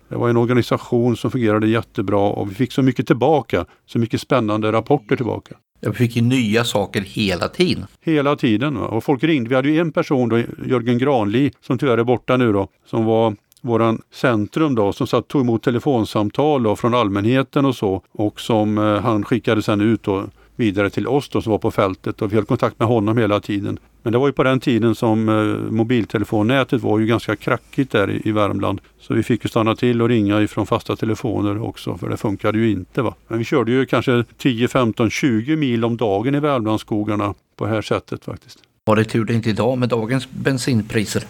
Det 0.10 0.16
var 0.16 0.30
en 0.30 0.38
organisation 0.38 1.18
som 1.18 1.32
fungerade 1.32 1.68
jättebra 1.68 2.20
och 2.20 2.52
vi 2.52 2.56
fick 2.56 2.72
så 2.72 2.82
mycket 2.82 3.08
tillbaka. 3.08 3.66
Så 3.86 4.00
mycket 4.00 4.22
spännande 4.22 4.72
rapporter 4.72 5.16
tillbaka. 5.16 5.56
Ja, 5.80 5.90
vi 5.90 5.96
fick 5.96 6.16
ju 6.16 6.22
nya 6.22 6.64
saker 6.64 7.02
hela 7.02 7.48
tiden. 7.48 7.86
Hela 8.02 8.36
tiden. 8.36 8.78
Och 8.78 9.04
folk 9.04 9.24
ringde. 9.24 9.50
Vi 9.50 9.56
hade 9.56 9.70
ju 9.70 9.80
en 9.80 9.92
person 9.92 10.30
då, 10.30 10.38
Jörgen 10.66 10.98
Granli, 10.98 11.52
som 11.62 11.78
tyvärr 11.78 11.98
är 11.98 12.04
borta 12.04 12.38
nu 12.38 12.54
då, 12.54 12.68
som 12.86 13.06
var 13.06 13.36
våran 13.62 14.02
centrum 14.12 14.76
då 14.76 14.94
som 14.94 15.08
satt, 15.08 15.28
tog 15.28 15.42
emot 15.42 15.64
telefonsamtal 15.64 16.64
då, 16.64 16.76
från 16.76 16.94
allmänheten 16.94 17.66
och 17.66 17.76
så 17.76 18.02
och 18.12 18.42
som 18.42 18.78
eh, 18.78 19.02
han 19.02 19.24
skickade 19.24 19.62
sen 19.62 19.82
ut 19.82 20.04
då, 20.04 20.24
vidare 20.56 20.90
till 20.90 21.08
oss 21.08 21.30
då, 21.30 21.42
som 21.42 21.52
var 21.52 21.60
på 21.60 21.72
fältet 21.72 22.22
och 22.22 22.32
vi 22.32 22.36
höll 22.36 22.46
kontakt 22.46 22.80
med 22.80 22.88
honom 22.88 23.18
hela 23.18 23.40
tiden. 23.40 23.80
Men 24.04 24.14
det 24.14 24.20
var 24.20 24.28
ju 24.28 24.34
på 24.34 24.44
den 24.44 24.60
tiden 24.60 24.96
som 24.96 25.30
eh, 25.30 25.72
mobiltelefonnätet 25.72 26.82
var 26.82 27.00
ju 27.00 27.06
ganska 27.06 27.36
krackigt 27.36 27.92
där 27.92 28.10
i, 28.10 28.22
i, 28.26 28.32
Värmland. 28.32 28.82
Så 29.00 29.14
vi 29.14 29.24
fick 29.24 29.44
ju 29.46 29.50
stanna 29.50 29.76
till 29.76 30.02
och 30.02 30.10
ringa 30.10 30.42
ifrån 30.42 30.66
fasta 30.66 30.96
telefoner 30.96 31.64
också 31.64 31.98
för 31.98 32.10
det 32.10 32.18
funkade 32.18 32.58
ju 32.58 32.72
inte. 32.72 33.02
Va? 33.02 33.16
Men 33.28 33.40
vi 33.40 33.46
körde 33.46 33.72
ju 33.72 33.86
kanske 33.86 34.24
10, 34.38 34.68
15, 34.68 35.10
20 35.10 35.56
mil 35.56 35.86
om 35.86 35.98
dagen 35.98 36.36
i 36.36 36.40
Värmlandsskogarna 36.40 37.34
på 37.58 37.66
det 37.66 37.72
här 37.72 37.82
sättet 37.82 38.26
faktiskt. 38.26 38.60
Var 38.86 38.96
det 38.96 39.04
tur 39.04 39.26
det 39.26 39.34
inte 39.34 39.50
idag 39.50 39.78
med 39.78 39.90
dagens 39.90 40.30
bensinpriser? 40.32 41.24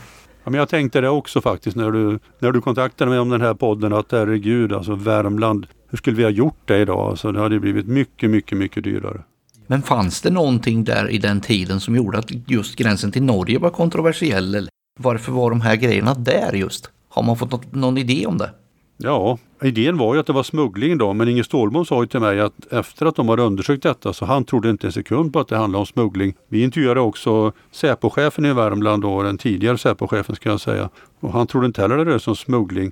Ja, 0.43 0.49
men 0.49 0.59
jag 0.59 0.69
tänkte 0.69 1.01
det 1.01 1.09
också 1.09 1.41
faktiskt 1.41 1.77
när 1.77 1.91
du, 1.91 2.19
när 2.39 2.51
du 2.51 2.61
kontaktade 2.61 3.11
mig 3.11 3.19
om 3.19 3.29
den 3.29 3.41
här 3.41 3.53
podden 3.53 3.93
att 3.93 4.11
herregud 4.11 4.73
alltså 4.73 4.95
Värmland, 4.95 5.67
hur 5.93 5.97
skulle 5.97 6.17
vi 6.17 6.23
ha 6.23 6.29
gjort 6.29 6.59
det 6.65 6.77
idag? 6.77 7.09
Alltså, 7.09 7.31
det 7.31 7.39
hade 7.39 7.59
blivit 7.59 7.87
mycket, 7.87 8.29
mycket, 8.29 8.57
mycket 8.57 8.83
dyrare. 8.83 9.21
Men 9.67 9.81
fanns 9.81 10.21
det 10.21 10.29
någonting 10.29 10.83
där 10.83 11.09
i 11.09 11.17
den 11.17 11.41
tiden 11.41 11.79
som 11.79 11.95
gjorde 11.95 12.17
att 12.17 12.31
just 12.47 12.75
gränsen 12.75 13.11
till 13.11 13.23
Norge 13.23 13.59
var 13.59 13.69
kontroversiell? 13.69 14.69
Varför 14.99 15.31
var 15.31 15.49
de 15.49 15.61
här 15.61 15.75
grejerna 15.75 16.13
där 16.13 16.53
just? 16.53 16.89
Har 17.09 17.23
man 17.23 17.37
fått 17.37 17.51
något, 17.51 17.75
någon 17.75 17.97
idé 17.97 18.25
om 18.25 18.37
det? 18.37 18.49
Ja, 18.97 19.37
idén 19.63 19.97
var 19.97 20.13
ju 20.13 20.19
att 20.19 20.27
det 20.27 20.33
var 20.33 20.43
smuggling 20.43 20.97
då, 20.97 21.13
men 21.13 21.29
Inge 21.29 21.43
Stålbom 21.43 21.85
sa 21.85 22.01
ju 22.01 22.07
till 22.07 22.19
mig 22.19 22.39
att 22.39 22.73
efter 22.73 23.05
att 23.05 23.15
de 23.15 23.29
hade 23.29 23.41
undersökt 23.41 23.83
detta 23.83 24.13
så 24.13 24.25
han 24.25 24.45
trodde 24.45 24.69
inte 24.69 24.87
en 24.87 24.93
sekund 24.93 25.33
på 25.33 25.39
att 25.39 25.47
det 25.47 25.57
handlade 25.57 25.79
om 25.79 25.85
smuggling. 25.85 26.33
Vi 26.49 26.63
intervjuade 26.63 26.99
också 26.99 27.51
Säpochefen 27.71 28.45
i 28.45 28.53
Värmland 28.53 29.01
då, 29.01 29.23
den 29.23 29.37
tidigare 29.37 29.77
Säpochefen 29.77 30.35
ska 30.35 30.49
jag 30.49 30.61
säga. 30.61 30.89
Och 31.19 31.33
han 31.33 31.47
trodde 31.47 31.67
inte 31.67 31.81
heller 31.81 31.97
det 31.97 32.05
rörde 32.05 32.19
sig 32.19 32.31
om 32.31 32.35
smuggling. 32.35 32.91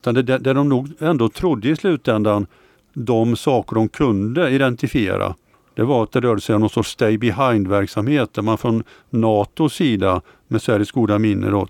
Utan 0.00 0.14
det, 0.14 0.22
det, 0.22 0.38
det 0.38 0.52
de 0.52 0.68
nog 0.68 0.92
ändå 0.98 1.28
trodde 1.28 1.68
i 1.68 1.76
slutändan, 1.76 2.46
de 2.94 3.36
saker 3.36 3.74
de 3.74 3.88
kunde 3.88 4.50
identifiera, 4.50 5.34
det 5.74 5.84
var 5.84 6.02
att 6.02 6.12
det 6.12 6.20
rörde 6.20 6.40
sig 6.40 6.54
om 6.54 6.60
någon 6.60 6.70
sorts 6.70 6.90
stay 6.90 7.18
behind-verksamhet 7.18 8.34
där 8.34 8.42
man 8.42 8.58
från 8.58 8.84
NATOs 9.10 9.74
sida 9.74 10.20
med 10.48 10.62
Sveriges 10.62 10.90
goda 10.90 11.18
minne 11.18 11.50
då, 11.50 11.68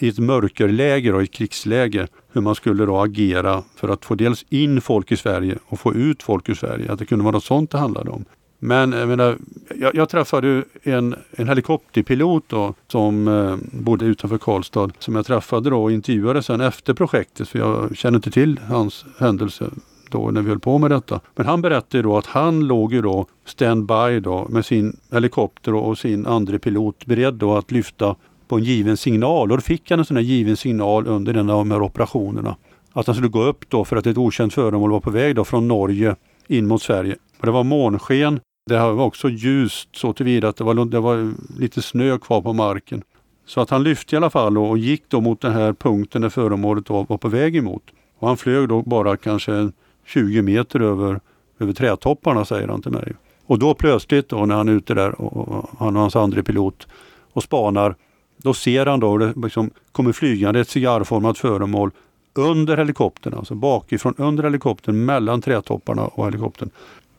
i 0.00 0.08
ett 0.08 0.18
mörkerläge, 0.18 1.12
då, 1.12 1.20
i 1.20 1.24
ett 1.24 1.32
krigsläge, 1.32 2.06
hur 2.32 2.40
man 2.40 2.54
skulle 2.54 2.86
då 2.86 2.98
agera 2.98 3.62
för 3.76 3.88
att 3.88 4.04
få 4.04 4.14
dels 4.14 4.44
in 4.48 4.80
folk 4.80 5.12
i 5.12 5.16
Sverige 5.16 5.58
och 5.66 5.80
få 5.80 5.94
ut 5.94 6.22
folk 6.22 6.48
ur 6.48 6.54
Sverige. 6.54 6.92
Att 6.92 6.98
det 6.98 7.06
kunde 7.06 7.24
vara 7.24 7.32
något 7.32 7.44
sånt 7.44 7.70
det 7.70 7.78
handlade 7.78 8.10
om. 8.10 8.24
Men 8.62 8.92
eh, 8.92 8.98
jag, 8.98 9.08
menar, 9.08 9.38
jag, 9.80 9.94
jag 9.94 10.08
träffade 10.08 10.64
en, 10.82 11.14
en 11.30 11.48
helikopterpilot 11.48 12.44
då, 12.48 12.74
som 12.88 13.28
eh, 13.28 13.56
bodde 13.72 14.04
utanför 14.04 14.38
Karlstad 14.38 14.90
som 14.98 15.16
jag 15.16 15.26
träffade 15.26 15.70
då 15.70 15.82
och 15.82 15.92
intervjuade 15.92 16.42
sen 16.42 16.60
efter 16.60 16.94
projektet 16.94 17.48
för 17.48 17.58
jag 17.58 17.96
känner 17.96 18.18
inte 18.18 18.30
till 18.30 18.60
hans 18.68 19.04
händelse 19.18 19.70
då 20.10 20.30
när 20.30 20.42
vi 20.42 20.48
höll 20.48 20.58
på 20.58 20.78
med 20.78 20.90
detta. 20.90 21.20
Men 21.34 21.46
han 21.46 21.62
berättade 21.62 22.02
då 22.02 22.18
att 22.18 22.26
han 22.26 22.66
låg 22.66 22.92
ju 22.92 23.02
då 23.02 23.26
standby 23.44 24.20
då 24.20 24.46
med 24.48 24.64
sin 24.64 24.96
helikopter 25.12 25.74
och 25.74 25.98
sin 25.98 26.26
andre 26.26 26.58
pilot 26.58 27.06
beredd 27.06 27.34
då 27.34 27.56
att 27.56 27.70
lyfta 27.70 28.16
på 28.48 28.56
en 28.56 28.64
given 28.64 28.96
signal 28.96 29.50
och 29.50 29.56
då 29.56 29.62
fick 29.62 29.90
han 29.90 29.98
en 29.98 30.04
sån 30.04 30.16
här 30.16 30.24
given 30.24 30.56
signal 30.56 31.06
under 31.06 31.34
en 31.34 31.50
av 31.50 31.58
de 31.58 31.70
här 31.70 31.82
operationerna. 31.82 32.56
Att 32.92 33.06
han 33.06 33.14
skulle 33.14 33.28
gå 33.28 33.42
upp 33.42 33.64
då 33.68 33.84
för 33.84 33.96
att 33.96 34.06
ett 34.06 34.18
okänt 34.18 34.54
föremål 34.54 34.90
var 34.90 35.00
på 35.00 35.10
väg 35.10 35.36
då 35.36 35.44
från 35.44 35.68
Norge 35.68 36.16
in 36.48 36.66
mot 36.66 36.82
Sverige. 36.82 37.16
Och 37.38 37.46
det 37.46 37.52
var 37.52 37.64
månsken. 37.64 38.40
Det 38.66 38.78
var 38.78 39.04
också 39.04 39.28
ljust 39.28 39.88
så 39.92 40.12
tillvida 40.12 40.48
att 40.48 40.56
det 40.56 40.64
var, 40.64 40.84
det 40.84 41.00
var 41.00 41.32
lite 41.58 41.82
snö 41.82 42.18
kvar 42.18 42.40
på 42.40 42.52
marken. 42.52 43.02
Så 43.46 43.60
att 43.60 43.70
han 43.70 43.82
lyfte 43.82 44.14
i 44.14 44.16
alla 44.16 44.30
fall 44.30 44.58
och 44.58 44.78
gick 44.78 45.02
då 45.08 45.20
mot 45.20 45.40
den 45.40 45.52
här 45.52 45.72
punkten 45.72 46.22
där 46.22 46.28
föremålet 46.28 46.90
var, 46.90 47.06
var 47.08 47.18
på 47.18 47.28
väg 47.28 47.56
emot. 47.56 47.82
Och 48.18 48.28
han 48.28 48.36
flög 48.36 48.68
då 48.68 48.82
bara 48.82 49.16
kanske 49.16 49.70
20 50.06 50.42
meter 50.42 50.80
över, 50.80 51.20
över 51.58 51.72
trädtopparna 51.72 52.44
säger 52.44 52.68
han 52.68 52.82
till 52.82 52.92
mig. 52.92 53.12
Och 53.46 53.58
då 53.58 53.74
plötsligt 53.74 54.28
då 54.28 54.46
när 54.46 54.54
han 54.54 54.68
är 54.68 54.72
ute 54.72 54.94
där 54.94 55.20
och, 55.20 55.48
och 55.48 55.70
han 55.78 55.96
och 55.96 56.02
hans 56.02 56.16
andre 56.16 56.42
pilot 56.42 56.86
och 57.32 57.42
spanar 57.42 57.94
då 58.36 58.54
ser 58.54 58.86
han 58.86 59.00
då 59.00 59.18
det 59.18 59.32
liksom 59.36 59.70
kommer 59.92 60.12
flygande 60.12 60.60
ett 60.60 60.68
cigarrformat 60.68 61.38
föremål 61.38 61.90
under 62.34 62.76
helikoptern, 62.76 63.34
alltså 63.34 63.54
bakifrån 63.54 64.14
under 64.16 64.44
helikoptern, 64.44 65.04
mellan 65.04 65.42
trädtopparna 65.42 66.06
och 66.06 66.26
helikoptern. 66.26 66.70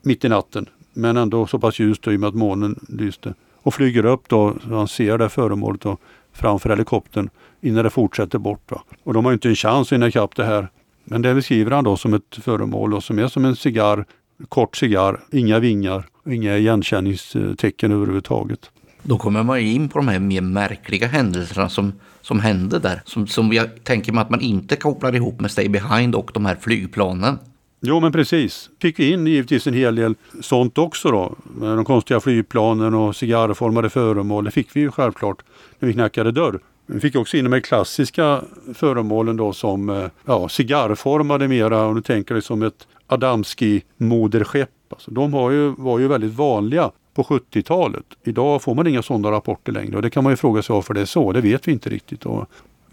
Mitt 0.01 0.25
i 0.25 0.29
natten, 0.29 0.65
men 0.93 1.17
ändå 1.17 1.47
så 1.47 1.59
pass 1.59 1.79
ljust 1.79 2.07
i 2.07 2.15
och 2.15 2.19
med 2.19 2.27
att 2.27 2.35
månen 2.35 2.79
lyste. 2.89 3.33
Och 3.63 3.73
flyger 3.73 4.05
upp 4.05 4.29
då, 4.29 4.55
så 4.63 4.75
han 4.75 4.87
ser 4.87 5.17
det 5.17 5.29
föremålet 5.29 5.81
då, 5.81 5.97
framför 6.33 6.69
helikoptern 6.69 7.29
innan 7.61 7.83
det 7.83 7.89
fortsätter 7.89 8.39
bort. 8.39 8.71
Va? 8.71 8.83
Och 9.03 9.13
de 9.13 9.25
har 9.25 9.33
inte 9.33 9.49
en 9.49 9.55
chans 9.55 9.87
att 9.87 9.95
hinna 9.95 10.07
ikapp 10.07 10.35
det 10.35 10.45
här. 10.45 10.67
Men 11.03 11.21
det 11.21 11.35
beskriver 11.35 11.71
han 11.71 11.83
då 11.83 11.97
som 11.97 12.13
ett 12.13 12.35
föremål 12.41 12.91
då, 12.91 13.01
som 13.01 13.19
är 13.19 13.27
som 13.27 13.45
en 13.45 13.55
cigarr, 13.55 14.05
kort 14.49 14.75
cigarr, 14.75 15.19
inga 15.31 15.59
vingar, 15.59 16.07
inga 16.25 16.57
igenkänningstecken 16.57 17.91
överhuvudtaget. 17.91 18.71
Då 19.03 19.17
kommer 19.17 19.43
man 19.43 19.59
in 19.59 19.89
på 19.89 19.99
de 19.99 20.07
här 20.07 20.19
mer 20.19 20.41
märkliga 20.41 21.07
händelserna 21.07 21.69
som, 21.69 21.93
som 22.21 22.39
hände 22.39 22.79
där. 22.79 23.01
Som, 23.05 23.27
som 23.27 23.53
jag 23.53 23.83
tänker 23.83 24.11
mig 24.11 24.21
att 24.21 24.29
man 24.29 24.41
inte 24.41 24.75
kopplar 24.75 25.15
ihop 25.15 25.39
med 25.39 25.51
Stay 25.51 25.69
Behind 25.69 26.15
och 26.15 26.31
de 26.33 26.45
här 26.45 26.55
flygplanen. 26.55 27.37
Jo 27.83 27.99
men 27.99 28.11
precis. 28.11 28.69
Fick 28.81 28.99
vi 28.99 29.11
in 29.11 29.27
givetvis 29.27 29.67
en 29.67 29.73
hel 29.73 29.95
del 29.95 30.15
sånt 30.41 30.77
också 30.77 31.11
då. 31.11 31.35
Med 31.43 31.77
de 31.77 31.85
konstiga 31.85 32.19
flygplanen 32.19 32.93
och 32.93 33.15
cigarrformade 33.15 33.89
föremål. 33.89 34.43
Det 34.43 34.51
fick 34.51 34.75
vi 34.75 34.79
ju 34.79 34.91
självklart 34.91 35.43
när 35.79 35.87
vi 35.87 35.93
knackade 35.93 36.31
dörr. 36.31 36.59
Vi 36.85 36.99
fick 36.99 37.15
också 37.15 37.37
in 37.37 37.43
de 37.43 37.53
här 37.53 37.59
klassiska 37.59 38.41
föremålen 38.73 39.37
då 39.37 39.53
som 39.53 39.89
eh, 39.89 40.05
ja, 40.25 40.49
cigarrformade 40.49 41.47
mera. 41.47 41.85
Om 41.85 41.95
du 41.95 42.01
tänker 42.01 42.35
dig 42.35 42.41
som 42.41 42.61
ett 42.61 42.87
Adamski-moderskepp. 43.07 44.69
Alltså, 44.89 45.11
de 45.11 45.33
har 45.33 45.51
ju, 45.51 45.73
var 45.77 45.99
ju 45.99 46.07
väldigt 46.07 46.33
vanliga 46.33 46.91
på 47.13 47.23
70-talet. 47.23 48.05
Idag 48.23 48.61
får 48.61 48.75
man 48.75 48.87
inga 48.87 49.01
sådana 49.01 49.31
rapporter 49.31 49.71
längre 49.71 49.95
och 49.95 50.01
det 50.01 50.09
kan 50.09 50.23
man 50.23 50.33
ju 50.33 50.37
fråga 50.37 50.61
sig 50.61 50.73
varför 50.73 50.93
det 50.93 51.01
är 51.01 51.05
så. 51.05 51.31
Det 51.31 51.41
vet 51.41 51.67
vi 51.67 51.71
inte 51.71 51.89
riktigt. 51.89 52.25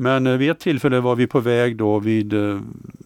Men 0.00 0.26
eh, 0.26 0.36
vid 0.36 0.50
ett 0.50 0.58
tillfälle 0.58 1.00
var 1.00 1.16
vi 1.16 1.26
på 1.26 1.40
väg 1.40 1.76
då 1.76 1.98
vid 1.98 2.32
eh, 2.32 2.60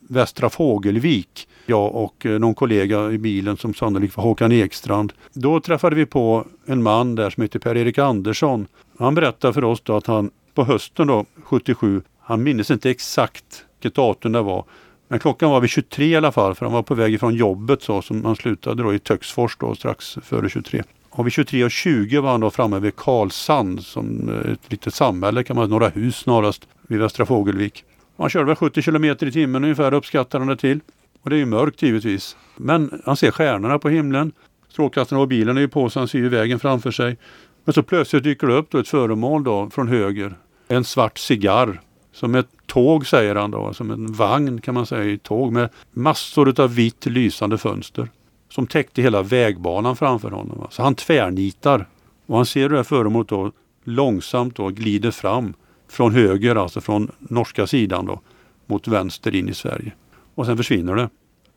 Västra 0.09 0.51
Fågelvik. 0.51 1.49
Jag 1.67 1.95
och 1.95 2.27
eh, 2.27 2.39
någon 2.39 2.55
kollega 2.55 3.11
i 3.11 3.19
bilen 3.19 3.57
som 3.57 3.75
sannolikt 3.75 4.17
var 4.17 4.25
Håkan 4.25 4.53
Ekstrand. 4.53 5.13
Då 5.33 5.61
träffade 5.61 5.97
vi 5.97 6.07
på 6.07 6.47
en 6.67 6.83
man 6.83 7.15
där 7.15 7.31
som 7.31 7.43
heter 7.43 7.59
Per-Erik 7.59 7.99
Andersson. 7.99 8.67
Han 8.99 9.15
berättade 9.15 9.55
för 9.55 9.65
oss 9.65 9.81
då 9.81 9.97
att 9.97 10.07
han 10.07 10.31
på 10.55 10.65
hösten 10.65 11.07
då, 11.07 11.25
77, 11.45 12.03
han 12.21 12.43
minns 12.43 12.71
inte 12.71 12.91
exakt 12.91 13.65
vilket 13.81 13.95
datum 13.95 14.33
det 14.33 14.43
var, 14.43 14.65
men 15.09 15.19
klockan 15.19 15.51
var 15.51 15.61
vid 15.61 15.71
23 15.71 16.07
i 16.07 16.17
alla 16.17 16.33
fall 16.33 16.55
för 16.55 16.67
han 16.67 16.73
var 16.73 16.83
på 16.83 16.95
väg 16.95 17.15
ifrån 17.15 17.35
jobbet 17.35 17.83
så 17.83 18.03
som 18.03 18.25
han 18.25 18.37
slutade 18.37 18.83
då 18.83 18.95
i 18.95 18.99
Töcksfors 18.99 19.57
då 19.57 19.75
strax 19.75 20.19
före 20.23 20.49
23. 20.49 20.83
Och 21.15 21.27
vid 21.27 21.33
23.20 21.33 22.21
var 22.21 22.31
han 22.31 22.41
då 22.41 22.51
framme 22.51 22.79
vid 22.79 22.97
Karlsand 22.97 23.85
som 23.85 24.29
eh, 24.29 24.53
ett 24.53 24.73
litet 24.73 24.95
samhälle 24.95 25.45
kan 25.45 25.57
man 25.57 25.65
säga, 25.67 25.71
några 25.71 25.89
hus 25.89 26.17
snarast 26.17 26.69
vid 26.89 26.99
Västra 26.99 27.27
Fågelvik. 27.27 27.85
Han 28.17 28.29
körde 28.29 28.45
väl 28.45 28.57
70 28.57 28.83
km 28.83 29.05
i 29.05 29.33
timmen 29.33 29.65
ungefär 29.65 29.95
uppskattar 29.95 30.39
han 30.39 30.49
det 30.49 30.57
till. 30.57 30.81
Och 31.23 31.31
det 31.31 31.37
är 31.37 31.39
ju 31.39 31.47
mörkt 31.47 31.83
givetvis. 31.83 32.37
Men 32.57 33.01
han 33.05 33.17
ser 33.17 33.31
stjärnorna 33.31 33.79
på 33.79 33.89
himlen. 33.89 34.33
Strålkastarna 34.69 35.21
och 35.21 35.29
bilen 35.29 35.57
är 35.57 35.61
ju 35.61 35.69
på 35.69 35.91
så 35.91 35.99
han 35.99 36.09
ser 36.09 36.19
ju 36.19 36.29
vägen 36.29 36.59
framför 36.59 36.91
sig. 36.91 37.17
Men 37.65 37.73
så 37.73 37.83
plötsligt 37.83 38.25
dyker 38.25 38.47
det 38.47 38.55
upp 38.55 38.71
då 38.71 38.79
ett 38.79 38.89
föremål 38.89 39.45
då 39.45 39.71
från 39.71 39.89
höger. 39.89 40.35
En 40.69 40.85
svart 40.85 41.19
cigarr. 41.19 41.81
Som 42.13 42.35
ett 42.35 42.49
tåg 42.67 43.07
säger 43.07 43.35
han 43.35 43.51
då, 43.51 43.75
som 43.75 43.91
en 43.91 44.13
vagn 44.13 44.61
kan 44.61 44.75
man 44.75 44.87
säga 44.87 45.05
i 45.05 45.19
tåg 45.19 45.53
med 45.53 45.69
massor 45.93 46.61
av 46.61 46.75
vitt 46.75 47.07
lysande 47.07 47.59
fönster 47.59 48.09
som 48.53 48.67
täckte 48.67 49.03
hela 49.03 49.23
vägbanan 49.23 49.97
framför 49.97 50.31
honom. 50.31 50.67
Så 50.71 50.83
han 50.83 50.95
tvärnitar 50.95 51.89
och 52.27 52.37
han 52.37 52.47
ser 52.47 52.61
hur 52.61 52.69
det 52.69 52.77
här 52.77 52.83
föremålet 52.83 53.29
då 53.29 53.53
långsamt 53.85 54.57
då 54.57 54.69
glider 54.69 55.11
fram 55.11 55.55
från 55.89 56.13
höger, 56.15 56.57
alltså 56.57 56.81
från 56.81 57.11
norska 57.19 57.67
sidan 57.67 58.07
då, 58.07 58.21
mot 58.67 58.89
vänster 58.89 59.35
in 59.35 59.49
i 59.49 59.55
Sverige. 59.55 59.93
Och 60.35 60.47
sen 60.47 60.57
försvinner 60.57 60.97
det. 60.97 61.09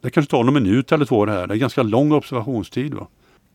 Det 0.01 0.09
kanske 0.09 0.31
tar 0.31 0.43
någon 0.43 0.53
minut 0.53 0.91
eller 0.91 1.05
två 1.05 1.25
det 1.25 1.31
här. 1.31 1.47
Det 1.47 1.53
är 1.53 1.57
ganska 1.57 1.83
lång 1.83 2.11
observationstid. 2.11 2.93
Va? 2.93 3.07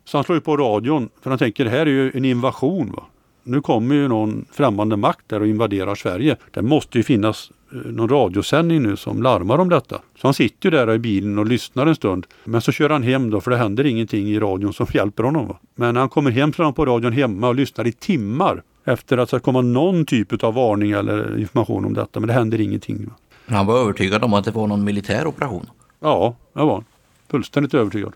Så 0.04 0.16
han 0.18 0.24
slår 0.24 0.36
ju 0.36 0.40
på 0.40 0.56
radion 0.56 1.08
för 1.22 1.30
han 1.30 1.38
tänker 1.38 1.64
det 1.64 1.70
här 1.70 1.80
är 1.80 1.86
ju 1.86 2.10
en 2.14 2.24
invasion. 2.24 2.92
Va? 2.92 3.04
Nu 3.42 3.60
kommer 3.60 3.94
ju 3.94 4.08
någon 4.08 4.44
främmande 4.52 4.96
makt 4.96 5.28
där 5.28 5.40
och 5.40 5.46
invaderar 5.46 5.94
Sverige. 5.94 6.36
Det 6.50 6.62
måste 6.62 6.98
ju 6.98 7.04
finnas 7.04 7.52
någon 7.70 8.08
radiosändning 8.08 8.82
nu 8.82 8.96
som 8.96 9.22
larmar 9.22 9.58
om 9.58 9.68
detta. 9.68 10.00
Så 10.20 10.26
han 10.26 10.34
sitter 10.34 10.70
ju 10.70 10.76
där 10.76 10.94
i 10.94 10.98
bilen 10.98 11.38
och 11.38 11.46
lyssnar 11.46 11.86
en 11.86 11.94
stund. 11.94 12.26
Men 12.44 12.60
så 12.60 12.72
kör 12.72 12.90
han 12.90 13.02
hem 13.02 13.30
då 13.30 13.40
för 13.40 13.50
det 13.50 13.56
händer 13.56 13.86
ingenting 13.86 14.28
i 14.28 14.40
radion 14.40 14.72
som 14.72 14.86
hjälper 14.94 15.22
honom. 15.22 15.48
Va? 15.48 15.58
Men 15.74 15.94
när 15.94 16.00
han 16.00 16.08
kommer 16.08 16.30
hem 16.30 16.52
så 16.52 16.62
är 16.62 16.64
han 16.64 16.74
på 16.74 16.86
radion 16.86 17.12
hemma 17.12 17.48
och 17.48 17.54
lyssnar 17.54 17.86
i 17.86 17.92
timmar 17.92 18.62
efter 18.84 19.18
att 19.18 19.30
det 19.30 19.36
ska 19.36 19.40
komma 19.40 19.60
någon 19.60 20.06
typ 20.06 20.44
av 20.44 20.54
varning 20.54 20.90
eller 20.90 21.38
information 21.38 21.84
om 21.84 21.94
detta. 21.94 22.20
Men 22.20 22.26
det 22.26 22.32
händer 22.32 22.60
ingenting. 22.60 23.06
Va? 23.06 23.12
Han 23.46 23.66
var 23.66 23.80
övertygad 23.80 24.24
om 24.24 24.34
att 24.34 24.44
det 24.44 24.50
var 24.50 24.66
någon 24.66 24.84
militär 24.84 25.26
operation. 25.26 25.66
Ja, 26.00 26.36
det 26.54 26.60
var 26.60 26.72
han. 26.72 26.84
Fullständigt 27.30 27.74
övertygad. 27.74 28.12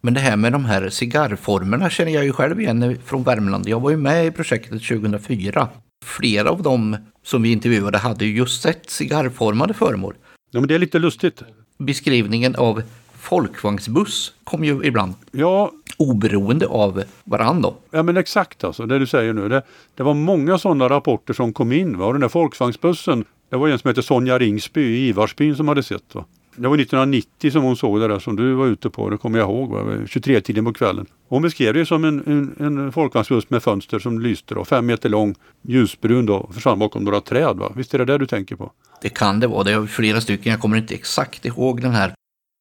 Men 0.00 0.14
det 0.14 0.20
här 0.20 0.36
med 0.36 0.52
de 0.52 0.64
här 0.64 0.88
cigarrformerna 0.88 1.90
känner 1.90 2.12
jag 2.12 2.24
ju 2.24 2.32
själv 2.32 2.60
igen 2.60 2.98
från 3.04 3.22
Värmland. 3.22 3.68
Jag 3.68 3.80
var 3.80 3.90
ju 3.90 3.96
med 3.96 4.26
i 4.26 4.30
projektet 4.30 4.70
2004. 4.70 5.68
Flera 6.04 6.50
av 6.50 6.62
dem 6.62 6.96
som 7.22 7.42
vi 7.42 7.52
intervjuade 7.52 7.98
hade 7.98 8.24
ju 8.24 8.36
just 8.36 8.62
sett 8.62 8.90
cigarrformade 8.90 9.74
föremål. 9.74 10.14
Ja, 10.50 10.60
men 10.60 10.68
det 10.68 10.74
är 10.74 10.78
lite 10.78 10.98
lustigt. 10.98 11.42
Beskrivningen 11.78 12.56
av 12.56 12.82
folkvagnsbuss 13.18 14.32
kom 14.44 14.64
ju 14.64 14.84
ibland. 14.84 15.14
Ja, 15.32 15.72
Oberoende 15.96 16.66
av 16.66 17.02
varandra. 17.24 17.70
Ja 17.90 18.02
men 18.02 18.16
exakt 18.16 18.64
alltså, 18.64 18.86
det 18.86 18.98
du 18.98 19.06
säger 19.06 19.32
nu. 19.32 19.48
Det, 19.48 19.62
det 19.94 20.02
var 20.02 20.14
många 20.14 20.58
sådana 20.58 20.88
rapporter 20.88 21.34
som 21.34 21.52
kom 21.52 21.72
in. 21.72 21.98
Va? 21.98 22.12
Den 22.12 22.20
där 22.20 22.28
folkvagnsbussen, 22.28 23.24
det 23.50 23.56
var 23.56 23.68
en 23.68 23.78
som 23.78 23.88
hette 23.88 24.02
Sonja 24.02 24.38
Ringsby 24.38 24.80
i 24.80 25.08
Ivarsbyn 25.08 25.56
som 25.56 25.68
hade 25.68 25.82
sett. 25.82 26.14
Va? 26.14 26.24
Det 26.56 26.68
var 26.68 26.74
1990 26.78 27.50
som 27.50 27.62
hon 27.62 27.76
såg 27.76 28.00
det 28.00 28.08
där 28.08 28.18
som 28.18 28.36
du 28.36 28.54
var 28.54 28.66
ute 28.66 28.90
på, 28.90 29.10
det 29.10 29.16
kommer 29.16 29.38
jag 29.38 29.50
ihåg, 29.50 29.70
23-tiden 30.06 30.64
på 30.64 30.72
kvällen. 30.72 31.06
Hon 31.28 31.42
beskrev 31.42 31.74
det 31.74 31.86
som 31.86 32.04
en, 32.04 32.22
en, 32.26 32.66
en 32.66 32.92
folkvagnsbuss 32.92 33.50
med 33.50 33.62
fönster 33.62 33.98
som 33.98 34.20
lyste, 34.20 34.54
då, 34.54 34.64
fem 34.64 34.86
meter 34.86 35.08
lång, 35.08 35.34
ljusbrun 35.62 36.26
då, 36.26 36.50
försvann 36.54 36.78
bakom 36.78 37.04
några 37.04 37.20
träd. 37.20 37.56
Va? 37.56 37.72
Visst 37.76 37.94
är 37.94 37.98
det 37.98 38.04
det 38.04 38.18
du 38.18 38.26
tänker 38.26 38.56
på? 38.56 38.72
Det 39.02 39.08
kan 39.08 39.40
det 39.40 39.46
vara. 39.46 39.62
Det 39.64 39.72
är 39.72 39.86
flera 39.86 40.20
stycken. 40.20 40.52
Jag 40.52 40.60
kommer 40.60 40.76
inte 40.76 40.94
exakt 40.94 41.44
ihåg 41.44 41.82
den 41.82 41.92
här. 41.92 42.12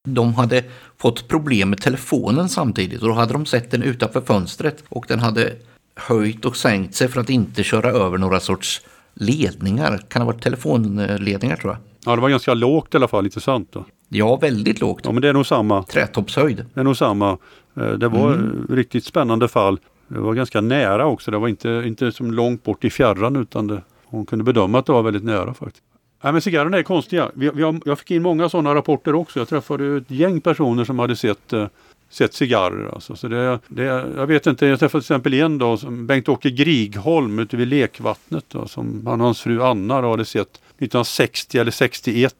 De 0.08 0.34
hade 0.34 0.64
fått 0.98 1.28
problem 1.28 1.70
med 1.70 1.82
telefonen 1.82 2.50
samtidigt 2.50 3.02
och 3.02 3.08
då 3.08 3.14
hade 3.14 3.34
de 3.34 3.46
sett 3.46 3.72
den 3.72 3.84
utanför 3.84 4.22
fönstret 4.22 4.84
och 4.90 5.06
den 5.08 5.20
hade 5.20 5.54
höjt 5.96 6.46
och 6.46 6.58
sänkt 6.58 6.96
sig 6.96 7.08
för 7.08 7.22
att 7.22 7.30
inte 7.30 7.64
köra 7.64 7.90
över 7.90 8.18
några 8.18 8.40
sorts 8.40 8.82
ledningar. 9.14 9.98
Kan 9.98 10.20
det 10.20 10.26
ha 10.26 10.32
varit 10.32 10.44
telefonledningar 10.44 11.56
tror 11.56 11.74
jag. 11.74 11.93
Ja, 12.06 12.16
det 12.16 12.22
var 12.22 12.30
ganska 12.30 12.54
lågt 12.54 12.94
i 12.94 12.98
alla 12.98 13.08
fall, 13.08 13.26
intressant. 13.26 13.72
Då. 13.72 13.86
Ja, 14.10 14.36
väldigt 14.36 14.82
lågt. 14.82 15.02
Ja, 15.04 15.12
men 15.12 15.22
det 15.22 15.30
är 15.30 15.34
nog 15.34 15.46
samma. 15.46 15.84
Trätoppshöjd. 15.84 16.66
Det 16.74 16.80
är 16.80 16.84
nog 16.84 16.98
samma. 16.98 17.38
Eh, 17.78 17.90
Det 17.92 18.08
var 18.08 18.34
mm. 18.34 18.68
riktigt 18.70 19.06
spännande 19.06 19.48
fall. 19.48 19.80
Det 20.08 20.20
var 20.20 20.34
ganska 20.34 20.62
nära 20.62 21.06
också. 21.06 21.32
Det 21.32 21.38
var 21.38 21.48
inte, 21.48 21.84
inte 21.86 22.12
som 22.12 22.32
långt 22.32 22.64
bort 22.64 22.86
i 22.86 22.90
fjärran 22.90 23.36
utan 23.36 23.68
det, 23.68 23.82
hon 24.06 24.26
kunde 24.26 24.44
bedöma 24.46 24.80
att 24.80 24.86
det 24.86 24.92
var 24.92 25.04
väldigt 25.04 25.24
nära 25.24 25.54
faktiskt. 25.54 25.84
Nej, 26.24 26.34
men 26.34 26.42
cigarrerna 26.42 26.78
är 26.78 26.84
konstiga. 26.84 27.32
Vi, 27.34 27.52
vi 27.54 27.64
har, 27.64 27.80
jag 27.86 28.00
fick 28.00 28.12
in 28.12 28.22
många 28.22 28.50
sådana 28.50 28.76
rapporter 28.76 29.16
också. 29.16 29.40
Jag 29.40 29.48
träffade 29.50 29.98
ett 29.98 30.12
gäng 30.12 30.42
personer 30.42 30.84
som 30.86 31.00
hade 31.00 31.16
sett, 31.16 31.54
eh, 31.54 31.68
sett 32.10 32.34
cigarrer. 32.34 32.90
Alltså. 32.94 33.16
Så 33.16 33.28
det, 33.28 33.60
det, 33.68 33.84
jag 34.18 34.28
vet 34.28 34.48
inte, 34.48 34.66
jag 34.66 34.80
träffade 34.80 35.02
till 35.02 35.14
exempel 35.14 35.34
en 35.34 35.58
då, 35.58 35.78
Bengt-Åke 35.90 36.50
Grigholm 36.50 37.40
ute 37.40 37.58
vid 37.58 37.68
lekvattnet. 37.68 38.46
Då, 38.48 38.68
som 38.68 39.02
han 39.08 39.22
och 39.22 39.26
hans 39.26 39.42
fru 39.42 39.62
Anna 39.64 40.02
då, 40.02 40.10
hade 40.10 40.26
sett 40.26 40.62
1960 40.78 41.58
eller 41.58 41.72
61. 41.72 42.36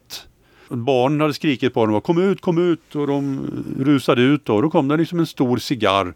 Barnen 0.70 1.22
hade 1.22 1.34
skrikit 1.34 1.74
på 1.74 1.86
dem, 1.86 2.02
kom 2.02 2.22
ut, 2.22 2.42
kom 2.42 2.72
ut 2.72 2.96
och 2.96 3.08
de 3.08 3.48
rusade 3.80 4.22
ut 4.22 4.46
då. 4.46 4.62
Då 4.62 4.70
kom 4.70 4.88
det 4.88 4.98
liksom 4.98 5.20
en 5.20 5.28
stor 5.28 5.58
cigarr 5.58 6.14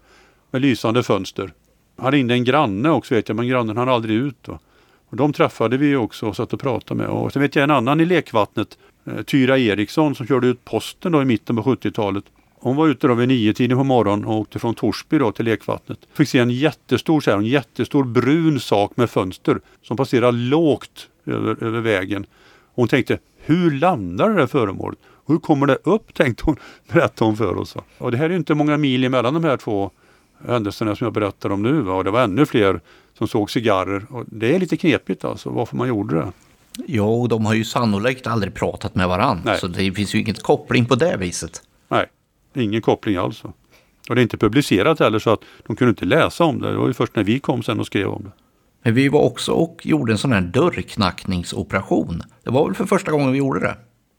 med 0.50 0.62
lysande 0.62 1.02
fönster. 1.02 1.52
Han 1.98 2.12
ringde 2.12 2.34
en 2.34 2.44
granne 2.44 2.90
också 2.90 3.14
vet 3.14 3.28
jag, 3.28 3.36
men 3.36 3.48
grannen 3.48 3.76
hann 3.76 3.88
aldrig 3.88 4.16
ut. 4.16 4.36
Då. 4.42 4.58
Och 5.08 5.16
de 5.16 5.32
träffade 5.32 5.76
vi 5.76 5.96
också 5.96 6.26
och 6.26 6.36
satt 6.36 6.52
och 6.52 6.60
pratade 6.60 6.98
med. 6.98 7.08
Och 7.08 7.32
sen 7.32 7.42
vet 7.42 7.56
jag 7.56 7.62
en 7.62 7.70
annan 7.70 8.00
i 8.00 8.04
lekvattnet, 8.04 8.78
eh, 9.06 9.22
Tyra 9.22 9.58
Eriksson 9.58 10.14
som 10.14 10.26
körde 10.26 10.46
ut 10.46 10.64
posten 10.64 11.12
då 11.12 11.22
i 11.22 11.24
mitten 11.24 11.56
på 11.56 11.62
70-talet. 11.62 12.24
Hon 12.60 12.76
var 12.76 12.88
ute 12.88 13.06
då 13.06 13.14
vid 13.14 13.28
niotiden 13.28 13.78
på 13.78 13.84
morgonen 13.84 14.24
och 14.24 14.38
åkte 14.38 14.58
från 14.58 14.74
Torsby 14.74 15.18
då 15.18 15.32
till 15.32 15.44
lekvattnet. 15.44 15.98
Fick 16.12 16.28
se 16.28 16.38
en 16.38 16.50
jättestor, 16.50 17.20
så 17.20 17.30
här, 17.30 17.38
en 17.38 17.44
jättestor 17.44 18.04
brun 18.04 18.60
sak 18.60 18.96
med 18.96 19.10
fönster 19.10 19.60
som 19.82 19.96
passerar 19.96 20.32
lågt 20.32 21.08
över, 21.28 21.64
över 21.64 21.80
vägen. 21.80 22.26
Och 22.64 22.74
hon 22.74 22.88
tänkte, 22.88 23.18
hur 23.36 23.70
landar 23.70 24.28
det 24.28 24.34
där 24.34 24.46
föremålet? 24.46 24.98
Hur 25.26 25.38
kommer 25.38 25.66
det 25.66 25.78
upp? 25.84 26.14
tänkte 26.14 26.44
hon, 26.44 26.56
berättade 26.92 27.28
hon 27.28 27.36
för 27.36 27.56
oss. 27.56 27.76
Och 27.98 28.10
det 28.10 28.16
här 28.16 28.30
är 28.30 28.36
inte 28.36 28.54
många 28.54 28.76
mil 28.76 29.04
emellan 29.04 29.34
de 29.34 29.44
här 29.44 29.56
två 29.56 29.90
händelserna 30.46 30.96
som 30.96 31.04
jag 31.04 31.14
berättar 31.14 31.52
om 31.52 31.62
nu. 31.62 31.80
Va? 31.80 31.92
Och 31.92 32.04
det 32.04 32.10
var 32.10 32.22
ännu 32.22 32.46
fler 32.46 32.80
som 33.18 33.28
såg 33.28 33.50
cigarrer. 33.50 34.06
Och 34.10 34.24
det 34.26 34.54
är 34.54 34.58
lite 34.58 34.76
knepigt 34.76 35.24
alltså 35.24 35.50
varför 35.50 35.76
man 35.76 35.88
gjorde 35.88 36.14
det. 36.14 36.32
Ja, 36.86 37.04
och 37.04 37.28
de 37.28 37.46
har 37.46 37.54
ju 37.54 37.64
sannolikt 37.64 38.26
aldrig 38.26 38.54
pratat 38.54 38.94
med 38.94 39.08
varandra. 39.08 39.56
Så 39.56 39.66
det 39.66 39.92
finns 39.92 40.14
ju 40.14 40.20
ingen 40.20 40.34
koppling 40.34 40.86
på 40.86 40.94
det 40.94 41.16
viset. 41.16 41.62
Nej, 41.88 42.06
ingen 42.54 42.82
koppling 42.82 43.16
alls. 43.16 43.44
Och 44.08 44.14
det 44.14 44.20
är 44.20 44.22
inte 44.22 44.36
publicerat 44.36 44.98
heller 44.98 45.18
så 45.18 45.30
att 45.30 45.40
de 45.66 45.76
kunde 45.76 45.90
inte 45.90 46.04
läsa 46.04 46.44
om 46.44 46.60
det. 46.60 46.70
Det 46.70 46.76
var 46.76 46.86
ju 46.86 46.94
först 46.94 47.16
när 47.16 47.24
vi 47.24 47.38
kom 47.38 47.62
sen 47.62 47.80
och 47.80 47.86
skrev 47.86 48.08
om 48.08 48.22
det. 48.22 48.30
Men 48.82 48.94
vi 48.94 49.08
var 49.08 49.20
också 49.20 49.52
och 49.52 49.86
gjorde 49.86 50.12
en 50.12 50.18
sån 50.18 50.32
här 50.32 50.40
dörrknackningsoperation. 50.40 52.22
Det 52.44 52.50
var 52.50 52.66
väl 52.66 52.74
för 52.74 52.86
första 52.86 53.12
gången 53.12 53.32
vi 53.32 53.38
gjorde 53.38 53.60
det. 53.60 53.76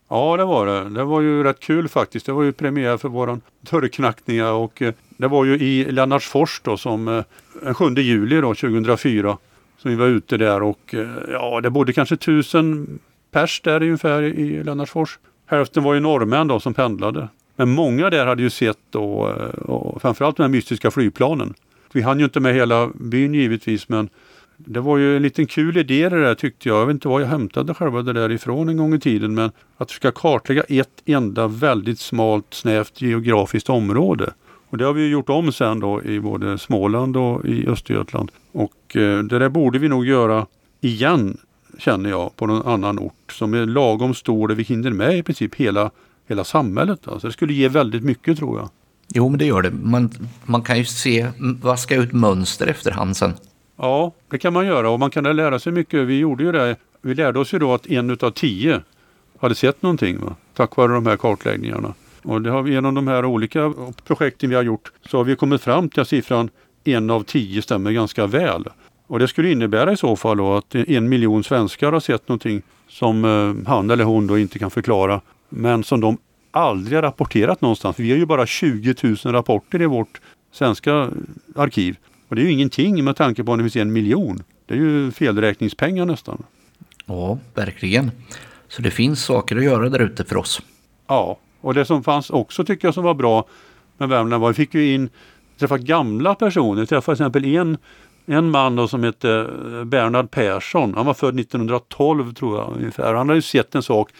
Ja, 0.09 0.37
det 0.37 0.45
var 0.45 0.65
det. 0.65 0.89
Det 0.89 1.03
var 1.03 1.21
ju 1.21 1.43
rätt 1.43 1.59
kul 1.59 1.87
faktiskt. 1.87 2.25
Det 2.25 2.31
var 2.31 2.43
ju 2.43 2.51
premiär 2.51 2.97
för 2.97 3.09
våran 3.09 3.41
dörrknackningar 3.71 4.51
och 4.51 4.81
eh, 4.81 4.93
det 5.17 5.27
var 5.27 5.45
ju 5.45 5.57
i 5.57 5.91
Lennartsfors 5.91 6.61
då 6.63 6.77
som 6.77 7.07
eh, 7.07 7.23
den 7.61 7.73
7 7.73 7.93
juli 7.93 8.41
då 8.41 8.55
2004 8.55 9.37
som 9.77 9.91
vi 9.91 9.97
var 9.97 10.05
ute 10.05 10.37
där 10.37 10.63
och 10.63 10.95
eh, 10.95 11.07
ja, 11.31 11.61
det 11.61 11.69
bodde 11.69 11.93
kanske 11.93 12.17
tusen 12.17 12.99
pers 13.31 13.61
där 13.61 13.83
ungefär 13.83 14.21
i 14.21 14.63
Lennartsfors. 14.63 15.19
Hälften 15.45 15.83
var 15.83 15.93
ju 15.93 15.99
norrmän 15.99 16.47
då 16.47 16.59
som 16.59 16.73
pendlade. 16.73 17.27
Men 17.55 17.69
många 17.69 18.09
där 18.09 18.25
hade 18.25 18.41
ju 18.41 18.49
sett 18.49 18.77
då, 18.89 19.09
och 19.61 20.01
framförallt 20.01 20.37
de 20.37 20.43
här 20.43 20.49
mystiska 20.49 20.91
flygplanen. 20.91 21.53
Vi 21.91 22.01
hann 22.01 22.19
ju 22.19 22.25
inte 22.25 22.39
med 22.39 22.55
hela 22.55 22.89
byn 22.95 23.33
givetvis 23.33 23.89
men 23.89 24.09
det 24.65 24.79
var 24.79 24.97
ju 24.97 25.15
en 25.15 25.21
liten 25.21 25.45
kul 25.45 25.77
idé 25.77 26.09
det 26.09 26.23
där 26.23 26.35
tyckte 26.35 26.69
jag. 26.69 26.81
Jag 26.81 26.85
vet 26.85 26.93
inte 26.93 27.07
var 27.07 27.19
jag 27.19 27.27
hämtade 27.27 27.73
själva 27.73 28.01
det 28.01 28.13
där 28.13 28.31
ifrån 28.31 28.69
en 28.69 28.77
gång 28.77 28.93
i 28.93 28.99
tiden 28.99 29.33
men 29.33 29.51
att 29.77 29.91
försöka 29.91 30.11
kartlägga 30.11 30.63
ett 30.63 31.01
enda 31.05 31.47
väldigt 31.47 31.99
smalt 31.99 32.45
snävt 32.49 33.01
geografiskt 33.01 33.69
område. 33.69 34.33
Och 34.69 34.77
det 34.77 34.85
har 34.85 34.93
vi 34.93 35.01
ju 35.01 35.09
gjort 35.09 35.29
om 35.29 35.51
sen 35.51 35.79
då 35.79 36.03
i 36.03 36.19
både 36.19 36.57
Småland 36.57 37.17
och 37.17 37.45
i 37.45 37.67
Östergötland. 37.67 38.31
Och 38.51 38.95
eh, 38.95 39.23
det 39.23 39.39
där 39.39 39.49
borde 39.49 39.79
vi 39.79 39.87
nog 39.89 40.05
göra 40.05 40.45
igen 40.81 41.37
känner 41.77 42.09
jag 42.09 42.35
på 42.35 42.47
någon 42.47 42.67
annan 42.67 42.99
ort 42.99 43.31
som 43.31 43.53
är 43.53 43.65
lagom 43.65 44.13
stor 44.13 44.47
där 44.47 44.55
vi 44.55 44.63
hinner 44.63 44.91
med 44.91 45.17
i 45.17 45.23
princip 45.23 45.55
hela, 45.55 45.91
hela 46.27 46.43
samhället. 46.43 47.07
Alltså 47.07 47.27
det 47.27 47.33
skulle 47.33 47.53
ge 47.53 47.69
väldigt 47.69 48.03
mycket 48.03 48.37
tror 48.37 48.59
jag. 48.59 48.69
Jo, 49.13 49.29
men 49.29 49.39
det 49.39 49.45
gör 49.45 49.61
det. 49.61 49.71
Man, 49.71 50.11
man 50.43 50.61
kan 50.61 50.77
ju 50.77 50.85
se, 50.85 51.27
vaska 51.61 51.95
ut 51.95 52.11
mönster 52.11 52.67
efterhand 52.67 53.17
sen. 53.17 53.33
Ja, 53.81 54.11
det 54.29 54.37
kan 54.37 54.53
man 54.53 54.65
göra 54.65 54.89
och 54.89 54.99
man 54.99 55.09
kan 55.09 55.23
lära 55.23 55.59
sig 55.59 55.73
mycket. 55.73 56.07
Vi 56.07 56.19
gjorde 56.19 56.43
ju 56.43 56.51
det. 56.51 56.75
Vi 57.01 57.15
lärde 57.15 57.39
oss 57.39 57.53
ju 57.53 57.59
då 57.59 57.73
att 57.73 57.87
en 57.87 58.09
utav 58.09 58.31
tio 58.31 58.81
hade 59.39 59.55
sett 59.55 59.81
någonting 59.81 60.19
va? 60.19 60.35
tack 60.53 60.75
vare 60.75 60.93
de 60.93 61.05
här 61.05 61.17
kartläggningarna. 61.17 61.93
Och 62.23 62.41
det 62.41 62.49
har 62.49 62.61
vi 62.61 62.71
genom 62.71 62.95
de 62.95 63.07
här 63.07 63.25
olika 63.25 63.73
projekten 64.07 64.49
vi 64.49 64.55
har 64.55 64.63
gjort 64.63 64.91
så 65.09 65.17
har 65.17 65.23
vi 65.23 65.35
kommit 65.35 65.61
fram 65.61 65.89
till 65.89 66.01
att 66.01 66.07
siffran 66.07 66.49
en 66.83 67.09
av 67.09 67.23
tio 67.23 67.61
stämmer 67.61 67.91
ganska 67.91 68.27
väl. 68.27 68.63
Och 69.07 69.19
det 69.19 69.27
skulle 69.27 69.51
innebära 69.51 69.91
i 69.91 69.97
så 69.97 70.15
fall 70.15 70.37
då 70.37 70.53
att 70.53 70.75
en 70.75 71.09
miljon 71.09 71.43
svenskar 71.43 71.91
har 71.91 71.99
sett 71.99 72.27
någonting 72.27 72.61
som 72.87 73.25
eh, 73.25 73.69
han 73.69 73.89
eller 73.89 74.03
hon 74.03 74.27
då 74.27 74.37
inte 74.37 74.59
kan 74.59 74.71
förklara 74.71 75.21
men 75.49 75.83
som 75.83 76.01
de 76.01 76.17
aldrig 76.51 76.97
har 76.97 77.01
rapporterat 77.01 77.61
någonstans. 77.61 77.99
Vi 77.99 78.11
har 78.11 78.17
ju 78.17 78.25
bara 78.25 78.45
20 78.45 78.95
000 79.03 79.15
rapporter 79.33 79.81
i 79.81 79.85
vårt 79.85 80.21
svenska 80.51 81.09
arkiv. 81.55 81.95
Och 82.29 82.35
det 82.35 82.41
är 82.41 82.43
ju 82.43 82.51
ingenting 82.51 83.03
med 83.03 83.15
tanke 83.15 83.43
på 83.43 83.53
att 83.53 83.59
det 83.59 83.63
finns 83.63 83.75
en 83.75 83.93
miljon. 83.93 84.43
Det 84.65 84.73
är 84.73 84.77
ju 84.77 85.11
felräkningspengar 85.11 86.05
nästan. 86.05 86.43
Ja, 87.05 87.37
verkligen. 87.53 88.11
Så 88.67 88.81
det 88.81 88.91
finns 88.91 89.23
saker 89.23 89.57
att 89.57 89.63
göra 89.63 89.89
där 89.89 89.99
ute 89.99 90.25
för 90.25 90.37
oss. 90.37 90.61
Ja, 91.07 91.39
och 91.61 91.73
det 91.73 91.85
som 91.85 92.03
fanns 92.03 92.29
också 92.29 92.65
tycker 92.65 92.87
jag 92.87 92.95
som 92.95 93.03
var 93.03 93.13
bra 93.13 93.45
med 93.97 94.09
Värmland 94.09 94.41
var 94.41 94.49
att 94.49 94.59
vi 94.59 94.65
fick 94.65 94.73
ju 94.73 94.93
in 94.93 95.09
träffa 95.59 95.77
gamla 95.77 96.35
personer. 96.35 96.81
Vi 96.81 96.87
träffade 96.87 97.15
till 97.15 97.23
exempel 97.23 97.45
en, 97.45 97.77
en 98.25 98.49
man 98.49 98.75
då 98.75 98.87
som 98.87 99.03
hette 99.03 99.49
Bernhard 99.85 100.31
Persson. 100.31 100.93
Han 100.93 101.05
var 101.05 101.13
född 101.13 101.39
1912 101.39 102.33
tror 102.33 102.57
jag 102.57 102.73
ungefär. 102.77 103.13
Han 103.13 103.27
hade 103.27 103.37
ju 103.37 103.41
sett 103.41 103.75
en 103.75 103.83
sak 103.83 104.11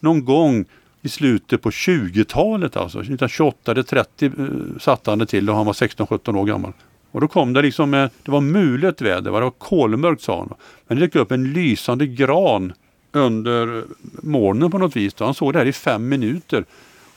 någon 0.00 0.24
gång 0.24 0.64
i 1.02 1.08
slutet 1.08 1.62
på 1.62 1.70
20-talet 1.70 2.76
alltså. 2.76 2.98
1928 2.98 3.72
eller 3.72 3.82
30 3.82 4.26
eh, 4.26 4.32
satt 4.80 5.06
han 5.06 5.18
det 5.18 5.26
till 5.26 5.50
och 5.50 5.56
han 5.56 5.66
var 5.66 5.72
16-17 5.72 6.36
år 6.36 6.44
gammal. 6.44 6.72
Och 7.10 7.20
då 7.20 7.28
kom 7.28 7.52
det 7.52 7.62
liksom, 7.62 7.94
eh, 7.94 8.10
det 8.22 8.30
var 8.30 8.40
mulet 8.40 9.00
väder, 9.00 9.20
det 9.20 9.30
var 9.30 9.50
kolmörkt 9.50 10.22
sa 10.22 10.38
han. 10.38 10.54
Men 10.86 10.98
det 10.98 11.06
dök 11.06 11.14
upp 11.14 11.32
en 11.32 11.52
lysande 11.52 12.06
gran 12.06 12.72
under 13.12 13.84
molnen 14.22 14.70
på 14.70 14.78
något 14.78 14.96
vis. 14.96 15.14
Då. 15.14 15.24
Han 15.24 15.34
såg 15.34 15.52
det 15.52 15.58
här 15.58 15.66
i 15.66 15.72
fem 15.72 16.08
minuter. 16.08 16.64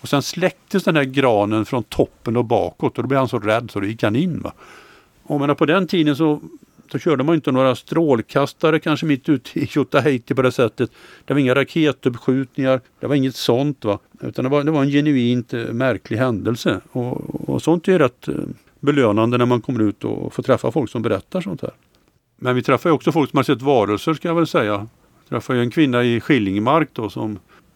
Och 0.01 0.09
sen 0.09 0.21
släcktes 0.21 0.83
den 0.83 0.95
här 0.95 1.03
granen 1.03 1.65
från 1.65 1.83
toppen 1.83 2.37
och 2.37 2.45
bakåt 2.45 2.97
och 2.97 3.03
då 3.03 3.07
blev 3.07 3.19
han 3.19 3.29
så 3.29 3.39
rädd 3.39 3.71
så 3.71 3.79
då 3.79 3.85
gick 3.85 4.03
han 4.03 4.15
in. 4.15 4.41
Va? 4.41 4.53
Och 5.23 5.39
men 5.39 5.55
på 5.55 5.65
den 5.65 5.87
tiden 5.87 6.15
så 6.15 6.41
så 6.91 6.99
körde 6.99 7.23
man 7.23 7.35
inte 7.35 7.51
några 7.51 7.75
strålkastare 7.75 8.79
kanske 8.79 9.05
mitt 9.05 9.29
ute 9.29 9.59
i 9.59 9.67
Tjotahejti 9.67 10.33
på 10.33 10.41
det 10.41 10.51
sättet. 10.51 10.91
Det 11.25 11.33
var 11.33 11.41
inga 11.41 11.55
raketuppskjutningar, 11.55 12.81
det 12.99 13.07
var 13.07 13.15
inget 13.15 13.35
sånt. 13.35 13.85
Va? 13.85 13.99
Utan 14.21 14.45
det 14.45 14.49
var, 14.49 14.63
det 14.63 14.71
var 14.71 14.81
en 14.81 14.89
genuint 14.89 15.53
eh, 15.53 15.65
märklig 15.65 16.17
händelse. 16.17 16.81
Och, 16.91 17.49
och 17.49 17.61
sånt 17.61 17.87
är 17.87 17.99
rätt 17.99 18.27
eh, 18.27 18.35
belönande 18.83 19.37
när 19.37 19.45
man 19.45 19.61
kommer 19.61 19.79
ut 19.79 20.03
och 20.03 20.33
får 20.33 20.43
träffa 20.43 20.71
folk 20.71 20.89
som 20.89 21.01
berättar 21.01 21.41
sånt 21.41 21.61
här. 21.61 21.71
Men 22.37 22.55
vi 22.55 22.63
träffar 22.63 22.89
också 22.89 23.11
folk 23.11 23.29
som 23.29 23.37
har 23.37 23.43
sett 23.43 23.61
varelser 23.61 24.13
ska 24.13 24.27
jag 24.27 24.35
väl 24.35 24.47
säga. 24.47 24.71
Jag 24.71 25.29
träffade 25.29 25.59
en 25.59 25.71
kvinna 25.71 26.03
i 26.03 26.21
Skillingmark 26.21 26.89
då 26.93 27.09
som 27.09 27.31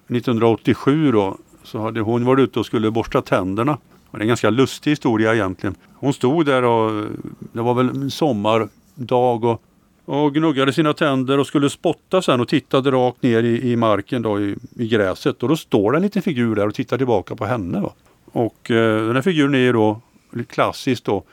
1987 0.08 1.12
då 1.12 1.38
så 1.64 1.80
hade 1.80 2.02
hon 2.02 2.26
varit 2.26 2.44
ute 2.44 2.60
och 2.60 2.66
skulle 2.66 2.92
borsta 2.92 3.22
tänderna. 3.22 3.78
Det 4.12 4.18
är 4.18 4.22
en 4.22 4.28
ganska 4.28 4.50
lustig 4.50 4.92
historia 4.92 5.34
egentligen. 5.34 5.76
Hon 5.94 6.14
stod 6.14 6.46
där 6.46 6.64
och 6.64 7.06
det 7.54 7.62
var 7.62 7.74
väl 7.74 7.90
en 7.90 8.12
sommardag 8.12 9.44
och, 9.44 9.62
och 10.06 10.34
gnuggade 10.34 10.74
sina 10.74 10.94
tänder 10.94 11.40
och 11.40 11.48
skulle 11.48 11.70
spotta 11.70 12.22
sen 12.22 12.42
och 12.42 12.48
tittade 12.48 12.92
rakt 12.92 13.24
ner 13.24 13.44
i, 13.44 13.72
i 13.72 13.76
marken 13.76 14.22
då 14.22 14.42
i, 14.42 14.56
i, 14.76 14.88
gräset. 14.88 15.44
Och 15.44 15.50
då 15.50 15.58
står 15.58 15.92
det 15.92 15.98
en 15.98 16.02
liten 16.02 16.22
figur 16.22 16.56
där 16.56 16.68
och 16.68 16.76
tittar 16.76 16.98
tillbaka 16.98 17.36
på 17.36 17.46
henne. 17.46 17.80
Va? 17.80 17.94
Och 18.32 18.72
eh, 18.72 19.06
den 19.06 19.16
här 19.16 19.22
figuren 19.22 19.56
är 19.56 19.74
då 19.74 20.02
klassiskt 20.50 21.06
då 21.06 21.24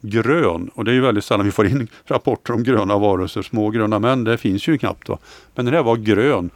grön 0.00 0.70
och 0.74 0.84
det 0.84 0.90
är 0.90 0.94
ju 0.94 1.00
väldigt 1.00 1.24
sällan 1.24 1.46
vi 1.46 1.52
får 1.52 1.66
in 1.66 1.88
rapporter 2.04 2.52
om 2.52 2.62
gröna 2.62 2.98
varelser, 2.98 3.42
små 3.42 3.70
gröna 3.70 3.98
män, 3.98 4.24
det 4.24 4.38
finns 4.38 4.68
ju 4.68 4.78
knappt. 4.78 5.08
Va? 5.08 5.18
Men 5.54 5.64
den 5.64 5.74
här 5.74 5.82
var 5.82 5.96
grön 5.96 6.50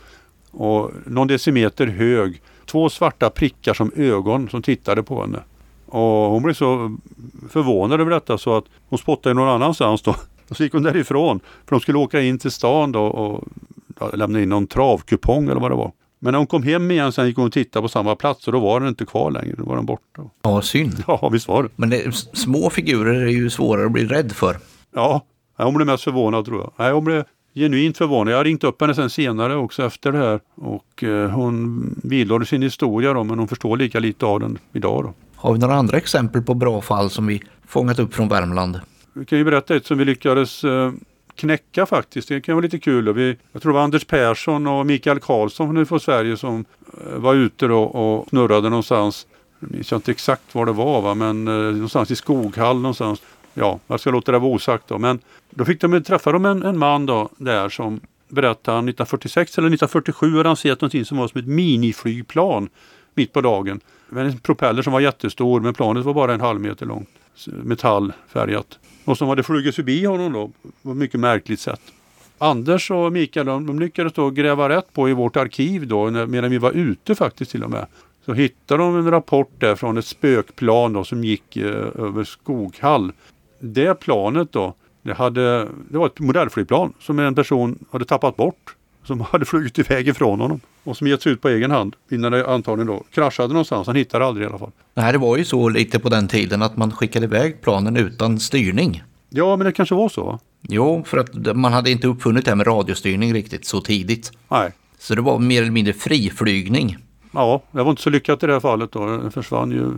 och 0.50 0.90
någon 1.06 1.26
decimeter 1.26 1.86
hög, 1.86 2.42
två 2.66 2.88
svarta 2.88 3.30
prickar 3.30 3.74
som 3.74 3.92
ögon 3.96 4.48
som 4.48 4.62
tittade 4.62 5.02
på 5.02 5.20
henne. 5.20 5.38
Och 5.86 6.30
hon 6.30 6.42
blev 6.42 6.54
så 6.54 6.96
förvånad 7.48 8.00
över 8.00 8.10
detta 8.10 8.38
så 8.38 8.56
att 8.56 8.64
hon 8.88 8.98
spottade 8.98 9.34
någon 9.34 9.48
annanstans 9.48 10.02
då. 10.02 10.16
Och 10.48 10.56
så 10.56 10.62
gick 10.62 10.72
hon 10.72 10.82
därifrån. 10.82 11.40
För 11.64 11.76
de 11.76 11.80
skulle 11.80 11.98
åka 11.98 12.20
in 12.20 12.38
till 12.38 12.50
stan 12.50 12.92
då 12.92 13.02
och 13.02 13.44
lämna 14.12 14.40
in 14.40 14.48
någon 14.48 14.66
travkupong 14.66 15.48
eller 15.48 15.60
vad 15.60 15.70
det 15.70 15.76
var. 15.76 15.92
Men 16.18 16.32
när 16.32 16.38
hon 16.38 16.46
kom 16.46 16.62
hem 16.62 16.90
igen 16.90 17.12
sen 17.12 17.26
gick 17.26 17.36
hon 17.36 17.46
och 17.46 17.52
tittade 17.52 17.82
på 17.82 17.88
samma 17.88 18.16
plats 18.16 18.46
och 18.46 18.52
då 18.52 18.60
var 18.60 18.80
den 18.80 18.88
inte 18.88 19.06
kvar 19.06 19.30
längre. 19.30 19.54
Då 19.58 19.64
var 19.64 19.76
den 19.76 19.86
borta. 19.86 20.22
Ja, 20.42 20.62
synd. 20.62 21.04
Ja, 21.06 21.28
visst 21.32 21.48
var 21.48 21.62
det. 21.62 21.68
Men 21.76 21.90
det, 21.90 22.14
små 22.32 22.70
figurer 22.70 23.22
är 23.22 23.30
ju 23.30 23.50
svårare 23.50 23.86
att 23.86 23.92
bli 23.92 24.06
rädd 24.06 24.32
för. 24.32 24.56
Ja, 24.94 25.22
hon 25.56 25.74
blev 25.74 25.86
mest 25.86 26.04
förvånad 26.04 26.44
tror 26.44 26.60
jag. 26.60 26.72
Nej, 26.76 26.92
hon 26.92 27.04
blev 27.04 27.24
genuint 27.54 27.98
förvånad. 27.98 28.32
Jag 28.32 28.38
har 28.38 28.44
ringt 28.44 28.64
upp 28.64 28.80
henne 28.80 28.94
sen 28.94 29.10
senare 29.10 29.56
också 29.56 29.84
efter 29.84 30.12
det 30.12 30.18
här. 30.18 30.40
Och 30.54 31.04
eh, 31.04 31.30
hon 31.30 32.00
vidhåller 32.02 32.44
sin 32.44 32.62
historia 32.62 33.12
då, 33.12 33.24
men 33.24 33.38
hon 33.38 33.48
förstår 33.48 33.76
lika 33.76 33.98
lite 33.98 34.26
av 34.26 34.40
den 34.40 34.58
idag. 34.72 35.04
Då. 35.04 35.14
Har 35.36 35.52
vi 35.52 35.58
några 35.58 35.74
andra 35.74 35.96
exempel 35.96 36.42
på 36.42 36.54
bra 36.54 36.80
fall 36.80 37.10
som 37.10 37.26
vi 37.26 37.42
fångat 37.66 37.98
upp 37.98 38.14
från 38.14 38.28
Värmland? 38.28 38.80
Vi 39.12 39.24
kan 39.24 39.38
ju 39.38 39.44
berätta 39.44 39.76
ett 39.76 39.86
som 39.86 39.98
vi 39.98 40.04
lyckades 40.04 40.64
eh, 40.64 40.92
knäcka 41.36 41.86
faktiskt. 41.86 42.28
Det 42.28 42.40
kan 42.40 42.54
vara 42.54 42.62
lite 42.62 42.78
kul. 42.78 43.12
Vi, 43.12 43.36
jag 43.52 43.62
tror 43.62 43.72
det 43.72 43.76
var 43.76 43.84
Anders 43.84 44.04
Persson 44.04 44.66
och 44.66 44.86
Mikael 44.86 45.20
Karlsson 45.20 45.74
nu 45.74 45.86
från 45.86 46.00
Sverige 46.00 46.36
som 46.36 46.64
eh, 47.06 47.18
var 47.18 47.34
ute 47.34 47.66
då 47.66 47.82
och 47.82 48.28
snurrade 48.28 48.70
någonstans. 48.70 49.26
Jag 49.60 49.70
minns 49.70 49.92
inte 49.92 50.10
exakt 50.10 50.54
var 50.54 50.66
det 50.66 50.72
var 50.72 51.02
va? 51.02 51.14
men 51.14 51.48
eh, 51.48 51.54
någonstans 51.54 52.10
i 52.10 52.16
Skoghall 52.16 52.80
någonstans. 52.80 53.22
Ja, 53.54 53.80
jag 53.86 54.00
ska 54.00 54.10
låta 54.10 54.32
det 54.32 54.38
vara 54.38 54.52
osagt 54.52 54.88
då. 54.88 54.98
Men 54.98 55.18
då 55.50 55.64
fick 55.64 55.80
de 55.80 56.02
träffa 56.02 56.32
de 56.32 56.44
en, 56.44 56.62
en 56.62 56.78
man 56.78 57.06
då 57.06 57.28
där 57.36 57.68
som 57.68 58.00
berättade 58.28 58.78
1946 58.78 59.58
eller 59.58 59.68
1947 59.68 60.36
hade 60.36 60.48
han 60.48 60.56
sett 60.56 60.80
någonting 60.80 61.04
som 61.04 61.18
var 61.18 61.28
som 61.28 61.40
ett 61.40 61.46
miniflygplan 61.46 62.68
mitt 63.14 63.32
på 63.32 63.40
dagen. 63.40 63.80
Med 64.08 64.26
en 64.26 64.38
propeller 64.38 64.82
som 64.82 64.92
var 64.92 65.00
jättestor 65.00 65.60
men 65.60 65.74
planet 65.74 66.04
var 66.04 66.14
bara 66.14 66.34
en 66.34 66.40
halv 66.40 66.60
meter 66.60 66.86
långt. 66.86 67.08
Metallfärgat. 67.46 68.78
Och 69.06 69.18
som 69.18 69.28
hade 69.28 69.42
flugit 69.42 69.74
förbi 69.74 70.04
honom 70.04 70.32
då 70.32 70.50
på 70.82 70.90
ett 70.90 70.96
mycket 70.96 71.20
märkligt 71.20 71.60
sätt. 71.60 71.80
Anders 72.38 72.90
och 72.90 73.12
Mikael 73.12 73.46
de, 73.46 73.66
de 73.66 73.78
lyckades 73.78 74.12
då 74.12 74.30
gräva 74.30 74.68
rätt 74.68 74.92
på 74.92 75.08
i 75.08 75.12
vårt 75.12 75.36
arkiv 75.36 75.86
då 75.86 76.10
medan 76.10 76.50
vi 76.50 76.58
var 76.58 76.72
ute 76.72 77.14
faktiskt 77.14 77.50
till 77.50 77.64
och 77.64 77.70
med. 77.70 77.86
Så 78.24 78.32
hittade 78.32 78.82
de 78.82 78.96
en 78.96 79.10
rapport 79.10 79.50
där 79.58 79.74
från 79.74 79.98
ett 79.98 80.04
spökplan 80.04 80.92
då, 80.92 81.04
som 81.04 81.24
gick 81.24 81.56
eh, 81.56 81.70
över 81.94 82.24
Skoghall. 82.24 83.12
Det 83.58 83.94
planet 83.94 84.52
då, 84.52 84.74
det, 85.02 85.14
hade, 85.14 85.68
det 85.88 85.98
var 85.98 86.06
ett 86.06 86.20
modellflygplan 86.20 86.92
som 87.00 87.18
en 87.18 87.34
person 87.34 87.84
hade 87.90 88.04
tappat 88.04 88.36
bort. 88.36 88.75
Som 89.06 89.20
hade 89.20 89.44
flugit 89.44 89.78
iväg 89.78 90.08
ifrån 90.08 90.40
honom 90.40 90.60
och 90.84 90.96
som 90.96 91.06
gett 91.06 91.22
sig 91.22 91.32
ut 91.32 91.40
på 91.40 91.48
egen 91.48 91.70
hand 91.70 91.96
innan 92.10 92.32
det 92.32 92.46
antagligen 92.46 92.86
då 92.86 93.04
kraschade 93.10 93.48
någonstans. 93.48 93.86
Han 93.86 93.96
hittade 93.96 94.24
aldrig 94.24 94.46
i 94.46 94.48
alla 94.48 94.58
fall. 94.58 94.70
Nej, 94.94 95.12
det 95.12 95.18
var 95.18 95.36
ju 95.36 95.44
så 95.44 95.68
lite 95.68 95.98
på 95.98 96.08
den 96.08 96.28
tiden 96.28 96.62
att 96.62 96.76
man 96.76 96.92
skickade 96.92 97.26
iväg 97.26 97.62
planen 97.62 97.96
utan 97.96 98.40
styrning. 98.40 99.02
Ja, 99.30 99.56
men 99.56 99.64
det 99.64 99.72
kanske 99.72 99.94
var 99.94 100.08
så. 100.08 100.38
Jo, 100.62 101.04
för 101.06 101.18
att 101.18 101.56
man 101.56 101.72
hade 101.72 101.90
inte 101.90 102.06
uppfunnit 102.06 102.44
det 102.44 102.50
här 102.50 102.56
med 102.56 102.66
radiostyrning 102.66 103.34
riktigt 103.34 103.66
så 103.66 103.80
tidigt. 103.80 104.32
Nej. 104.48 104.72
Så 104.98 105.14
det 105.14 105.22
var 105.22 105.38
mer 105.38 105.62
eller 105.62 105.70
mindre 105.70 105.92
friflygning. 105.92 106.96
Ja, 107.32 107.62
det 107.70 107.82
var 107.82 107.90
inte 107.90 108.02
så 108.02 108.10
lyckat 108.10 108.42
i 108.42 108.46
det 108.46 108.52
här 108.52 108.60
fallet 108.60 108.92
då. 108.92 109.06
Den 109.06 109.32
försvann 109.32 109.70
ju. 109.70 109.90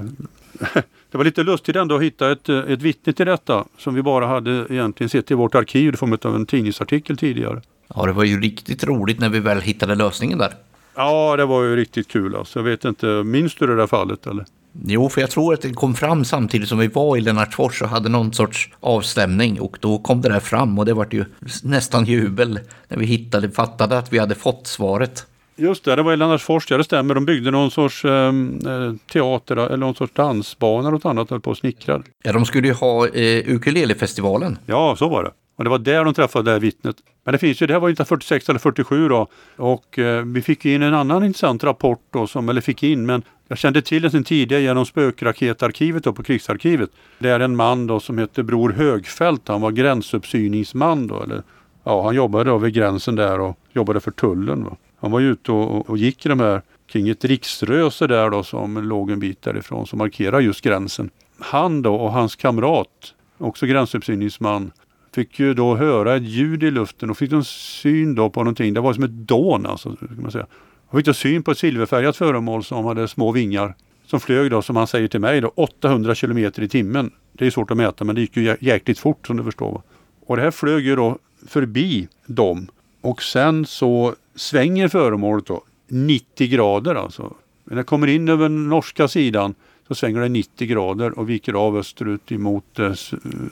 Det 1.10 1.18
var 1.18 1.24
lite 1.24 1.42
lustigt 1.42 1.76
ändå 1.76 1.96
att 1.96 2.02
hitta 2.02 2.32
ett, 2.32 2.48
ett 2.48 2.82
vittne 2.82 3.12
till 3.12 3.26
detta 3.26 3.64
som 3.78 3.94
vi 3.94 4.02
bara 4.02 4.26
hade 4.26 4.66
egentligen 4.70 5.08
sett 5.08 5.30
i 5.30 5.34
vårt 5.34 5.54
arkiv 5.54 5.94
i 5.94 5.96
form 5.96 6.18
av 6.22 6.34
en 6.34 6.46
tidningsartikel 6.46 7.16
tidigare. 7.16 7.62
Ja, 7.94 8.06
det 8.06 8.12
var 8.12 8.24
ju 8.24 8.40
riktigt 8.40 8.84
roligt 8.84 9.20
när 9.20 9.28
vi 9.28 9.40
väl 9.40 9.60
hittade 9.60 9.94
lösningen 9.94 10.38
där. 10.38 10.52
Ja, 10.94 11.36
det 11.36 11.44
var 11.44 11.62
ju 11.62 11.76
riktigt 11.76 12.08
kul 12.08 12.36
alltså. 12.36 12.58
Jag 12.58 12.64
vet 12.64 12.84
inte, 12.84 13.06
minns 13.06 13.54
du 13.54 13.66
det 13.66 13.76
där 13.76 13.86
fallet 13.86 14.26
eller? 14.26 14.44
Jo, 14.86 15.08
för 15.08 15.20
jag 15.20 15.30
tror 15.30 15.54
att 15.54 15.62
det 15.62 15.72
kom 15.72 15.94
fram 15.94 16.24
samtidigt 16.24 16.68
som 16.68 16.78
vi 16.78 16.86
var 16.86 17.16
i 17.16 17.20
Lennartsfors 17.20 17.82
och 17.82 17.88
hade 17.88 18.08
någon 18.08 18.32
sorts 18.32 18.70
avstämning 18.80 19.60
och 19.60 19.76
då 19.80 19.98
kom 19.98 20.20
det 20.20 20.28
där 20.28 20.40
fram 20.40 20.78
och 20.78 20.86
det 20.86 20.94
var 20.94 21.06
ju 21.10 21.24
nästan 21.62 22.04
jubel 22.04 22.60
när 22.88 22.98
vi 22.98 23.06
hittade, 23.06 23.50
fattade 23.50 23.98
att 23.98 24.12
vi 24.12 24.18
hade 24.18 24.34
fått 24.34 24.66
svaret. 24.66 25.26
Just 25.56 25.84
det, 25.84 25.96
det 25.96 26.02
var 26.02 26.12
i 26.12 26.16
Lennartsfors, 26.16 26.70
ja 26.70 26.76
det 26.76 26.84
stämmer. 26.84 27.14
De 27.14 27.24
byggde 27.24 27.50
någon 27.50 27.70
sorts 27.70 28.04
ehm, 28.04 28.58
eh, 28.66 28.94
teater 29.12 29.56
eller 29.56 29.76
någon 29.76 29.94
sorts 29.94 30.12
dansbana 30.14 30.88
och 30.88 31.06
annat 31.06 31.30
höll 31.30 31.40
på 31.40 31.50
och 31.50 31.56
snickrade. 31.56 32.04
Ja, 32.22 32.32
de 32.32 32.44
skulle 32.44 32.68
ju 32.68 32.74
ha 32.74 33.06
eh, 33.08 33.54
ukulelefestivalen. 33.54 34.58
Ja, 34.66 34.96
så 34.96 35.08
var 35.08 35.24
det. 35.24 35.30
Och 35.58 35.64
det 35.64 35.70
var 35.70 35.78
där 35.78 36.04
de 36.04 36.14
träffade 36.14 36.44
det 36.44 36.50
här 36.50 36.60
vittnet. 36.60 36.96
Men 37.24 37.32
det 37.32 37.38
finns 37.38 37.62
ju, 37.62 37.66
det 37.66 37.72
här 37.72 37.80
var 37.80 37.88
1946 37.88 38.48
eller 38.48 38.58
47 38.58 39.08
då. 39.08 39.26
Och 39.56 39.98
eh, 39.98 40.24
vi 40.24 40.42
fick 40.42 40.64
in 40.64 40.82
en 40.82 40.94
annan 40.94 41.24
intressant 41.24 41.64
rapport 41.64 42.02
då, 42.10 42.26
som, 42.26 42.48
eller 42.48 42.60
fick 42.60 42.82
in, 42.82 43.06
men 43.06 43.22
jag 43.48 43.58
kände 43.58 43.82
till 43.82 44.02
den 44.02 44.10
sedan 44.10 44.24
tidigare 44.24 44.62
genom 44.62 44.86
spökraketarkivet 44.86 46.04
då, 46.04 46.12
på 46.12 46.22
krigsarkivet. 46.22 46.90
Det 47.18 47.28
är 47.28 47.40
en 47.40 47.56
man 47.56 47.86
då 47.86 48.00
som 48.00 48.18
heter 48.18 48.42
Bror 48.42 48.70
Högfält. 48.72 49.48
Han 49.48 49.60
var 49.60 49.70
gränsuppsyningsman 49.70 51.06
då. 51.06 51.22
Eller, 51.22 51.42
ja, 51.84 52.04
han 52.04 52.14
jobbade 52.14 52.50
då 52.50 52.58
vid 52.58 52.74
gränsen 52.74 53.16
där 53.16 53.40
och 53.40 53.58
jobbade 53.72 54.00
för 54.00 54.10
tullen. 54.10 54.64
Va? 54.64 54.76
Han 55.00 55.10
var 55.10 55.20
ute 55.20 55.52
och, 55.52 55.90
och 55.90 55.98
gick 55.98 56.26
i 56.26 56.28
de 56.28 56.40
här 56.40 56.62
kring 56.86 57.08
ett 57.08 57.24
riksröse 57.24 58.06
där 58.06 58.30
då 58.30 58.42
som 58.42 58.84
låg 58.84 59.10
en 59.10 59.20
bit 59.20 59.42
därifrån 59.42 59.86
som 59.86 59.98
markerar 59.98 60.40
just 60.40 60.60
gränsen. 60.60 61.10
Han 61.38 61.82
då 61.82 61.94
och 61.94 62.12
hans 62.12 62.36
kamrat, 62.36 63.14
också 63.38 63.66
gränsuppsyningsman, 63.66 64.70
fick 65.12 65.38
ju 65.38 65.54
då 65.54 65.76
höra 65.76 66.16
ett 66.16 66.22
ljud 66.22 66.62
i 66.62 66.70
luften 66.70 67.10
och 67.10 67.18
fick 67.18 67.32
en 67.32 67.44
syn 67.44 68.14
då 68.14 68.30
på 68.30 68.40
någonting. 68.40 68.74
Det 68.74 68.80
var 68.80 68.92
som 68.92 69.04
ett 69.04 69.10
dån 69.10 69.66
alltså. 69.66 69.96
Ska 69.96 70.06
man 70.22 70.30
säga. 70.30 70.46
Och 70.86 70.98
fick 70.98 71.06
då 71.06 71.14
syn 71.14 71.42
på 71.42 71.50
ett 71.50 71.58
silverfärgat 71.58 72.16
föremål 72.16 72.64
som 72.64 72.84
hade 72.84 73.08
små 73.08 73.32
vingar. 73.32 73.74
Som 74.06 74.20
flög 74.20 74.50
då, 74.50 74.62
som 74.62 74.76
han 74.76 74.86
säger 74.86 75.08
till 75.08 75.20
mig, 75.20 75.40
då, 75.40 75.52
800 75.54 76.14
kilometer 76.14 76.62
i 76.62 76.68
timmen. 76.68 77.10
Det 77.32 77.46
är 77.46 77.50
svårt 77.50 77.70
att 77.70 77.76
mäta 77.76 78.04
men 78.04 78.14
det 78.14 78.20
gick 78.20 78.36
ju 78.36 78.56
jäkligt 78.60 78.98
fort 78.98 79.26
som 79.26 79.36
du 79.36 79.44
förstår. 79.44 79.82
Och 80.26 80.36
det 80.36 80.42
här 80.42 80.50
flög 80.50 80.86
ju 80.86 80.96
då 80.96 81.18
förbi 81.46 82.08
dem. 82.26 82.68
Och 83.00 83.22
sen 83.22 83.66
så 83.66 84.14
svänger 84.34 84.88
föremålet 84.88 85.46
då 85.46 85.62
90 85.88 86.48
grader 86.48 86.94
alltså. 86.94 87.34
När 87.64 87.76
det 87.76 87.82
kommer 87.82 88.06
in 88.06 88.28
över 88.28 88.48
norska 88.48 89.08
sidan 89.08 89.54
så 89.88 89.94
svänger 89.94 90.20
det 90.20 90.28
90 90.28 90.68
grader 90.68 91.18
och 91.18 91.30
viker 91.30 91.52
av 91.52 91.76
österut 91.76 92.32
emot 92.32 92.78
eh, 92.78 92.92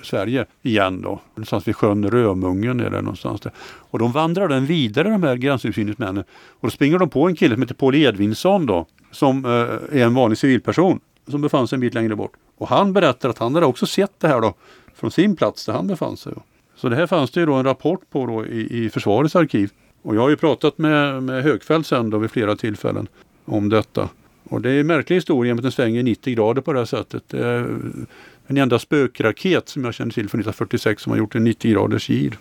Sverige 0.03 0.47
igen 0.63 1.03
då. 1.03 1.21
Någonstans 1.35 1.69
vid 1.69 1.77
sjön 1.77 2.11
Römungen 2.11 2.81
är 2.81 2.91
det 2.91 3.01
någonstans 3.01 3.41
där. 3.41 3.53
Och 3.59 3.99
de 3.99 4.13
vandrar 4.13 4.49
den 4.49 4.67
vidare 4.67 5.09
de 5.09 5.23
här 5.23 5.37
gränsöversyningsmännen. 5.37 6.25
Och 6.49 6.69
då 6.69 6.71
springer 6.71 6.99
de 6.99 7.09
på 7.09 7.29
en 7.29 7.37
kille 7.37 7.55
som 7.55 7.63
heter 7.63 7.75
Paul 7.75 7.95
Edvinsson 7.95 8.67
då. 8.67 8.87
Som 9.11 9.45
eh, 9.45 9.51
är 10.01 10.05
en 10.05 10.15
vanlig 10.15 10.39
civilperson 10.39 11.01
som 11.31 11.41
befann 11.41 11.69
sig 11.69 11.77
en 11.77 11.81
bit 11.81 11.95
längre 11.95 12.17
bort. 12.17 12.33
Och 12.59 12.69
han 12.69 12.93
berättar 12.93 13.29
att 13.29 13.39
han 13.39 13.55
hade 13.55 13.67
också 13.67 13.87
sett 13.87 14.21
det 14.21 14.29
här 14.29 14.41
då 14.41 14.55
från 14.95 15.11
sin 15.11 15.37
plats 15.37 15.67
där 15.67 15.73
han 15.73 15.87
befann 15.87 16.17
sig. 16.17 16.33
Då. 16.37 16.43
Så 16.77 16.89
det 16.89 16.97
här 16.97 17.07
fanns 17.07 17.31
det 17.31 17.41
ju 17.41 17.47
då 17.47 17.55
en 17.55 17.65
rapport 17.65 18.11
på 18.11 18.27
då 18.27 18.47
i, 18.47 18.85
i 18.85 18.91
försvarets 18.91 19.37
arkiv. 19.37 19.71
Och 20.03 20.17
jag 20.17 20.21
har 20.21 20.29
ju 20.29 20.37
pratat 20.37 20.79
med, 20.79 21.23
med 21.23 21.43
Högfeldt 21.43 21.89
sen 21.89 22.11
då 22.11 22.19
vid 22.19 22.31
flera 22.31 22.57
tillfällen 22.57 23.09
om 23.45 23.69
detta. 23.69 24.09
Och 24.51 24.63
det 24.63 24.71
är 24.71 24.81
en 24.81 24.87
märklig 24.87 25.17
historia 25.17 25.55
att 25.55 25.63
den 25.63 25.73
svänger 25.73 26.03
90 26.03 26.35
grader 26.35 26.63
på 26.63 26.73
det 26.73 26.79
här 26.79 26.87
sättet. 26.87 27.23
Det 27.29 27.47
är 27.47 27.79
en 28.47 28.57
enda 28.57 28.79
spökraket 28.79 29.69
som 29.69 29.85
jag 29.85 29.95
känner 29.95 30.13
till 30.13 30.29
från 30.29 30.41
1946 30.41 31.03
som 31.03 31.11
har 31.11 31.19
gjort 31.19 31.35
en 31.35 31.45
90 31.45 31.73
graders 31.73 32.09
gir. 32.09 32.39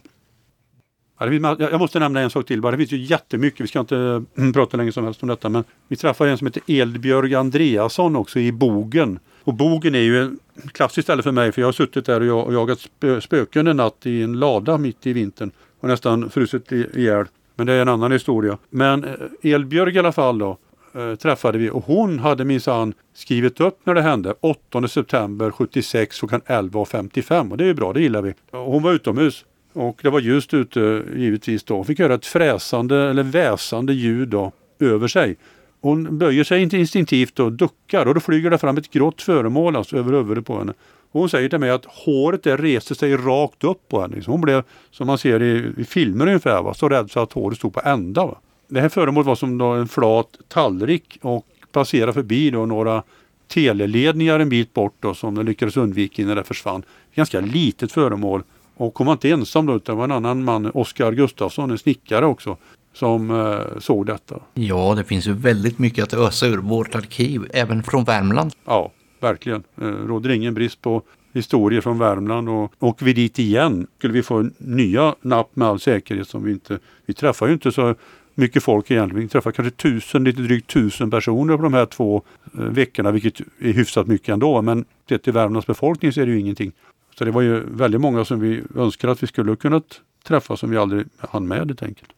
Jag 1.20 1.80
måste 1.80 2.00
nämna 2.00 2.20
en 2.20 2.30
sak 2.30 2.46
till 2.46 2.62
bara. 2.62 2.72
Det 2.72 2.78
finns 2.78 2.92
ju 2.92 2.98
jättemycket. 2.98 3.62
Vi 3.62 3.68
ska 3.68 3.80
inte 3.80 4.24
mm, 4.38 4.54
prata 4.54 4.78
länge 4.78 4.92
som 4.92 5.04
helst 5.04 5.24
om 5.24 5.30
detta. 5.30 5.50
Men 5.50 5.64
vi 5.88 5.96
träffade 5.96 6.32
en 6.32 6.38
som 6.38 6.48
heter 6.48 6.64
Eldbjörg 6.68 7.36
Andreasson 7.36 8.16
också 8.16 8.40
i 8.40 8.52
Bogen. 8.52 9.20
Och 9.44 9.54
Bogen 9.54 9.96
är 9.96 10.00
ju 10.00 10.24
ett 10.24 10.74
klassiskt 10.74 11.06
ställe 11.06 11.24
för 11.24 11.32
mig 11.32 11.52
för 11.52 11.62
jag 11.62 11.68
har 11.68 11.74
suttit 11.74 12.06
där 12.06 12.32
och 12.32 12.54
jagat 12.54 12.80
spöken 13.24 13.68
en 13.68 13.78
natt 13.78 14.06
i 14.06 14.22
en 14.22 14.40
lada 14.40 14.78
mitt 14.78 15.08
i 15.08 15.14
vintern 15.14 15.52
och 15.80 15.90
nästan 15.90 16.30
frusit 16.30 16.72
ihjäl. 16.72 17.26
Men 17.56 17.68
det 17.68 17.74
är 17.74 17.82
en 17.82 17.90
annan 17.90 18.12
historia. 18.12 18.58
Men 18.70 19.04
eh, 19.04 19.52
Elbjörg 19.54 19.96
i 19.96 20.00
alla 20.00 20.12
fall 20.12 20.38
då 20.38 20.58
eh, 20.96 21.16
träffade 21.16 21.58
vi 21.58 21.70
och 21.70 21.86
hon 21.86 22.20
hade 22.20 22.46
minsann 22.46 22.94
skrivit 23.14 23.60
upp 23.60 23.80
när 23.84 23.94
det 23.94 24.02
hände 24.02 24.36
8 24.40 24.88
september 24.88 25.52
76 25.52 26.20
klockan 26.20 26.42
11.55 26.42 27.52
och 27.52 27.58
det 27.58 27.64
är 27.64 27.68
ju 27.68 27.74
bra, 27.74 27.94
det 27.94 28.02
gillar 28.02 28.22
vi. 28.22 28.34
hon 28.52 28.84
var 28.84 28.94
utomhus 28.94 29.46
och 29.74 30.00
det 30.04 30.10
var 30.10 30.20
ljust 30.20 30.54
ute 30.54 31.04
givetvis 31.16 31.64
då. 31.64 31.76
Hon 31.76 31.86
fick 31.86 32.00
höra 32.00 32.14
ett 32.14 32.26
fräsande 32.26 33.10
eller 33.10 33.24
väsande 33.24 33.94
ljud 33.94 34.28
då 34.28 34.52
över 34.80 35.08
sig. 35.08 35.38
Hon 35.82 36.18
böjer 36.18 36.44
sig 36.44 36.62
inte 36.62 36.78
instinktivt 36.78 37.40
och 37.40 37.52
duckar 37.52 38.06
och 38.06 38.14
då 38.14 38.20
flyger 38.20 38.50
det 38.50 38.58
fram 38.58 38.78
ett 38.78 38.92
grått 38.92 39.22
föremål 39.22 39.76
alltså 39.76 39.98
över 39.98 40.14
huvudet 40.14 40.46
på 40.46 40.58
henne. 40.58 40.74
Och 41.12 41.20
hon 41.20 41.30
säger 41.30 41.50
till 41.50 41.60
mig 41.60 41.70
att 41.70 41.86
håret 41.86 42.44
där 42.44 42.58
reste 42.58 42.96
sig 42.96 43.16
rakt 43.16 43.64
upp 43.64 43.90
på 43.90 44.02
henne. 44.02 44.22
Hon 44.26 44.42
blev, 44.42 44.64
som 44.92 45.08
man 45.08 45.18
ser 45.18 45.42
i, 45.42 45.74
i 45.78 45.84
filmer 45.84 46.28
ungefär, 46.28 46.62
va, 46.62 46.74
så 46.74 46.90
rädd 46.90 47.12
så 47.12 47.20
att 47.20 47.34
håret 47.34 47.58
stod 47.58 47.74
på 47.74 47.82
ända. 47.86 48.26
Va. 48.26 48.40
Det 48.68 48.82
här 48.82 48.90
föremålet 48.90 49.28
var 49.28 49.36
som 49.36 49.62
en 49.62 49.88
flat 49.88 50.28
tallrik 50.48 51.20
och 51.22 51.48
passerade 51.72 52.14
förbi 52.14 52.50
då 52.50 52.66
några 52.66 53.04
teleledningar 53.48 54.40
en 54.40 54.50
bit 54.50 54.74
bort 54.74 54.96
då, 55.00 55.14
som 55.14 55.36
de 55.36 55.46
lyckades 55.46 55.78
undvika 55.78 56.22
innan 56.22 56.36
det 56.36 56.44
försvann. 56.44 56.84
Ganska 57.16 57.40
litet 57.40 57.92
föremål. 57.92 58.44
Och 58.78 59.06
var 59.06 59.12
inte 59.12 59.30
ensam 59.30 59.66
då, 59.66 59.76
utan 59.76 59.96
det 59.96 59.98
var 59.98 60.04
en 60.04 60.12
annan 60.12 60.44
man, 60.44 60.72
Oskar 60.74 61.12
Gustafsson, 61.12 61.72
en 61.72 61.78
snickare 61.78 62.26
också, 62.26 62.58
som 62.94 63.32
eh, 63.32 63.80
såg 63.80 64.06
detta. 64.06 64.40
Ja, 64.54 64.94
det 64.98 65.04
finns 65.04 65.28
ju 65.28 65.34
väldigt 65.34 65.80
mycket 65.80 66.04
att 66.04 66.14
ösa 66.14 66.48
ur 66.48 66.58
vårt 66.58 66.96
arkiv, 66.96 67.42
även 67.54 67.84
från 67.84 68.04
Värmland. 68.04 68.54
Ja, 68.66 68.92
verkligen. 69.20 69.64
Eh, 69.82 69.86
råder 69.86 70.30
ingen 70.30 70.54
brist 70.54 70.82
på 70.82 71.02
historier 71.34 71.82
från 71.82 71.98
Värmland 71.98 72.50
och 72.50 72.74
åker 72.80 73.06
vi 73.06 73.14
dit 73.14 73.40
igen 73.40 73.88
skulle 73.98 74.14
vi 74.14 74.24
få 74.24 74.50
nya 74.58 75.16
napp 75.22 75.56
med 75.56 75.68
all 75.68 75.80
säkerhet 75.80 76.28
som 76.28 76.44
vi 76.44 76.52
inte, 76.52 76.80
vi 77.06 77.14
träffar 77.14 77.48
ju 77.48 77.54
inte 77.54 77.72
så 77.72 77.96
mycket 78.36 78.64
folk 78.64 78.92
egentligen. 78.92 79.22
Vi 79.22 79.30
träffar 79.30 79.52
kanske 79.52 79.72
tusen, 79.72 80.24
lite 80.24 80.42
drygt 80.42 80.70
tusen 80.70 81.12
personer 81.12 81.58
på 81.58 81.64
de 81.64 81.74
här 81.74 81.86
två 81.86 82.22
eh, 82.54 82.60
veckorna 82.60 83.12
vilket 83.12 83.40
är 83.40 83.74
hyfsat 83.74 84.08
mycket 84.08 84.30
ändå 84.30 84.62
men 84.62 84.86
sett 85.10 85.24
till 85.24 85.34
Värmlands 85.34 85.68
befolkning 85.68 86.14
så 86.14 86.22
är 86.22 86.26
det 86.26 86.32
ju 86.32 86.40
ingenting. 86.40 86.72
Så 87.18 87.26
det 87.26 87.32
var 87.32 87.42
ju 87.42 87.60
väldigt 87.60 88.02
många 88.02 88.26
som 88.26 88.40
vi 88.40 88.64
önskar 88.76 89.08
att 89.08 89.24
vi 89.24 89.28
skulle 89.28 89.56
kunnat 89.56 90.02
träffa 90.24 90.58
som 90.58 90.70
vi 90.70 90.78
aldrig 90.78 91.08
hann 91.18 91.48
med 91.48 91.58
helt 91.58 91.84
enkelt. 91.84 92.10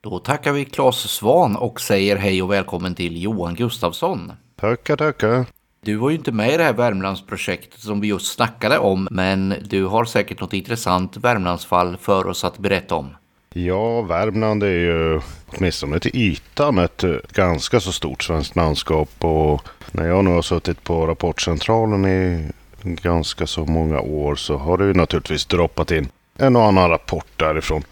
Då 0.00 0.18
tackar 0.18 0.52
vi 0.52 0.64
Claes 0.64 0.96
Svan 0.96 1.56
och 1.56 1.80
säger 1.80 2.16
hej 2.16 2.42
och 2.42 2.52
välkommen 2.52 2.94
till 2.94 3.22
Johan 3.22 3.54
Gustafsson. 3.54 4.32
Tackar, 4.56 4.96
tackar. 4.96 5.46
Du 5.80 5.96
var 5.96 6.10
ju 6.10 6.16
inte 6.16 6.32
med 6.32 6.54
i 6.54 6.56
det 6.56 6.64
här 6.64 6.72
Värmlandsprojektet 6.72 7.80
som 7.80 8.00
vi 8.00 8.08
just 8.08 8.34
snackade 8.34 8.78
om, 8.78 9.08
men 9.10 9.54
du 9.64 9.84
har 9.84 10.04
säkert 10.04 10.40
något 10.40 10.52
intressant 10.52 11.16
Värmlandsfall 11.16 11.96
för 11.96 12.26
oss 12.26 12.44
att 12.44 12.58
berätta 12.58 12.94
om. 12.94 13.10
Ja, 13.54 14.02
Värmland 14.02 14.62
är 14.62 14.66
ju 14.66 15.20
åtminstone 15.46 16.00
till 16.00 16.16
ytan 16.16 16.78
ett 16.78 17.04
eh, 17.04 17.14
ganska 17.32 17.80
så 17.80 17.92
stort 17.92 18.22
svenskt 18.22 18.56
landskap 18.56 19.10
och 19.18 19.68
när 19.90 20.08
jag 20.08 20.24
nu 20.24 20.30
har 20.30 20.42
suttit 20.42 20.84
på 20.84 21.06
Rapportcentralen 21.06 22.06
i 22.06 22.50
ganska 22.82 23.46
så 23.46 23.64
många 23.64 24.00
år 24.00 24.34
så 24.34 24.56
har 24.56 24.78
det 24.78 24.84
ju 24.84 24.94
naturligtvis 24.94 25.46
droppat 25.46 25.90
in 25.90 26.08
en 26.38 26.56
och 26.56 26.64
annan 26.64 26.90
rapport 26.90 27.26
därifrån. 27.36 27.82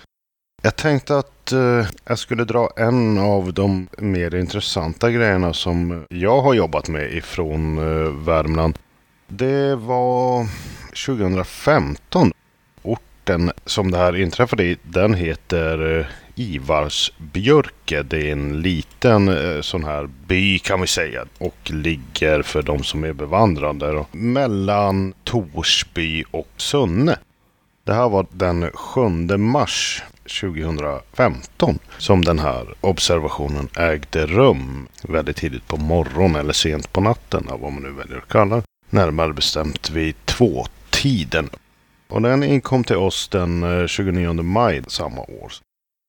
Jag 0.62 0.76
tänkte 0.76 1.18
att 1.18 1.52
eh, 1.52 1.86
jag 2.04 2.18
skulle 2.18 2.44
dra 2.44 2.70
en 2.76 3.18
av 3.18 3.52
de 3.52 3.88
mer 3.98 4.34
intressanta 4.34 5.10
grejerna 5.10 5.52
som 5.52 6.06
jag 6.08 6.40
har 6.42 6.54
jobbat 6.54 6.88
med 6.88 7.12
ifrån 7.12 7.78
eh, 7.78 8.12
Värmland. 8.12 8.78
Det 9.26 9.76
var 9.76 10.46
2015. 11.06 12.32
Orten 13.30 13.52
som 13.66 13.90
det 13.90 13.98
här 13.98 14.16
inträffade 14.16 14.64
i, 14.64 14.76
den 14.82 15.14
heter 15.14 15.98
eh, 15.98 16.06
Ivarsbjörke. 16.34 18.02
Det 18.02 18.28
är 18.28 18.32
en 18.32 18.62
liten 18.62 19.28
eh, 19.28 19.60
sån 19.60 19.84
här 19.84 20.08
by 20.26 20.58
kan 20.58 20.80
vi 20.80 20.86
säga 20.86 21.24
och 21.38 21.70
ligger 21.70 22.42
för 22.42 22.62
de 22.62 22.84
som 22.84 23.04
är 23.04 23.12
bevandrade 23.12 24.04
mellan 24.12 25.14
Torsby 25.24 26.24
och 26.30 26.48
Sunne. 26.56 27.18
Det 27.84 27.94
här 27.94 28.08
var 28.08 28.26
den 28.30 28.70
7 28.70 29.36
mars 29.36 30.02
2015 30.40 31.78
som 31.98 32.24
den 32.24 32.38
här 32.38 32.74
observationen 32.80 33.68
ägde 33.76 34.26
rum. 34.26 34.88
Väldigt 35.02 35.36
tidigt 35.36 35.68
på 35.68 35.76
morgonen 35.76 36.40
eller 36.40 36.52
sent 36.52 36.92
på 36.92 37.00
natten, 37.00 37.46
vad 37.60 37.72
man 37.72 37.82
nu 37.82 37.90
väljer 37.90 38.18
att 38.18 38.28
kalla 38.28 38.56
det. 38.56 38.62
Närmare 38.90 39.32
bestämt 39.32 39.90
vid 39.90 40.26
tvåtiden. 40.26 41.50
Och 42.10 42.22
den 42.22 42.42
inkom 42.42 42.84
till 42.84 42.96
oss 42.96 43.28
den 43.28 43.80
eh, 43.80 43.86
29 43.86 44.32
maj 44.32 44.82
samma 44.86 45.20
år. 45.20 45.52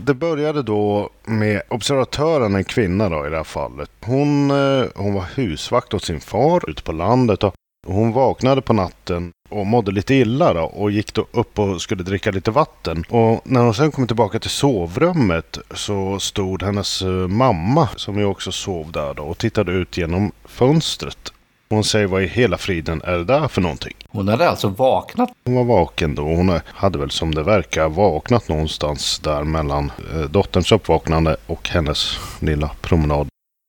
Det 0.03 0.13
började 0.13 0.63
då 0.63 1.09
med 1.25 1.61
observatören, 1.69 2.55
en 2.55 2.63
kvinna 2.63 3.09
då 3.09 3.27
i 3.27 3.29
det 3.29 3.37
här 3.37 3.43
fallet. 3.43 3.91
Hon, 4.05 4.51
eh, 4.51 4.85
hon 4.95 5.13
var 5.13 5.25
husvakt 5.35 5.93
åt 5.93 6.03
sin 6.03 6.19
far 6.19 6.69
ute 6.69 6.83
på 6.83 6.91
landet. 6.91 7.43
Och 7.43 7.53
hon 7.87 8.11
vaknade 8.11 8.61
på 8.61 8.73
natten 8.73 9.31
och 9.49 9.65
mådde 9.65 9.91
lite 9.91 10.13
illa 10.13 10.53
då 10.53 10.63
och 10.63 10.91
gick 10.91 11.13
då 11.13 11.25
upp 11.31 11.59
och 11.59 11.81
skulle 11.81 12.03
dricka 12.03 12.31
lite 12.31 12.51
vatten. 12.51 13.03
Och 13.09 13.41
när 13.43 13.61
hon 13.61 13.73
sen 13.73 13.91
kom 13.91 14.07
tillbaka 14.07 14.39
till 14.39 14.49
sovrummet 14.49 15.57
så 15.71 16.19
stod 16.19 16.63
hennes 16.63 17.01
eh, 17.01 17.27
mamma 17.27 17.87
som 17.95 18.17
ju 18.19 18.25
också 18.25 18.51
sov 18.51 18.91
där 18.91 19.13
då 19.13 19.23
och 19.23 19.37
tittade 19.37 19.71
ut 19.71 19.97
genom 19.97 20.31
fönstret. 20.45 21.33
Hon 21.71 21.83
säger 21.83 22.07
vad 22.07 22.23
i 22.23 22.27
hela 22.27 22.57
friden 22.57 23.01
är 23.05 23.17
det 23.17 23.23
där 23.23 23.47
för 23.47 23.61
någonting? 23.61 23.93
Hon 24.09 24.27
hade 24.27 24.49
alltså 24.49 24.67
vaknat? 24.67 25.29
Hon 25.45 25.55
var 25.55 25.63
vaken 25.63 26.15
då. 26.15 26.21
Hon 26.21 26.59
hade 26.65 26.99
väl 26.99 27.11
som 27.11 27.35
det 27.35 27.43
verkar 27.43 27.89
vaknat 27.89 28.47
någonstans 28.47 29.19
där 29.19 29.43
mellan 29.43 29.91
eh, 30.13 30.21
dotterns 30.21 30.71
uppvaknande 30.71 31.37
och 31.47 31.69
hennes 31.69 32.19
lilla 32.39 32.71
promenad. 32.81 33.27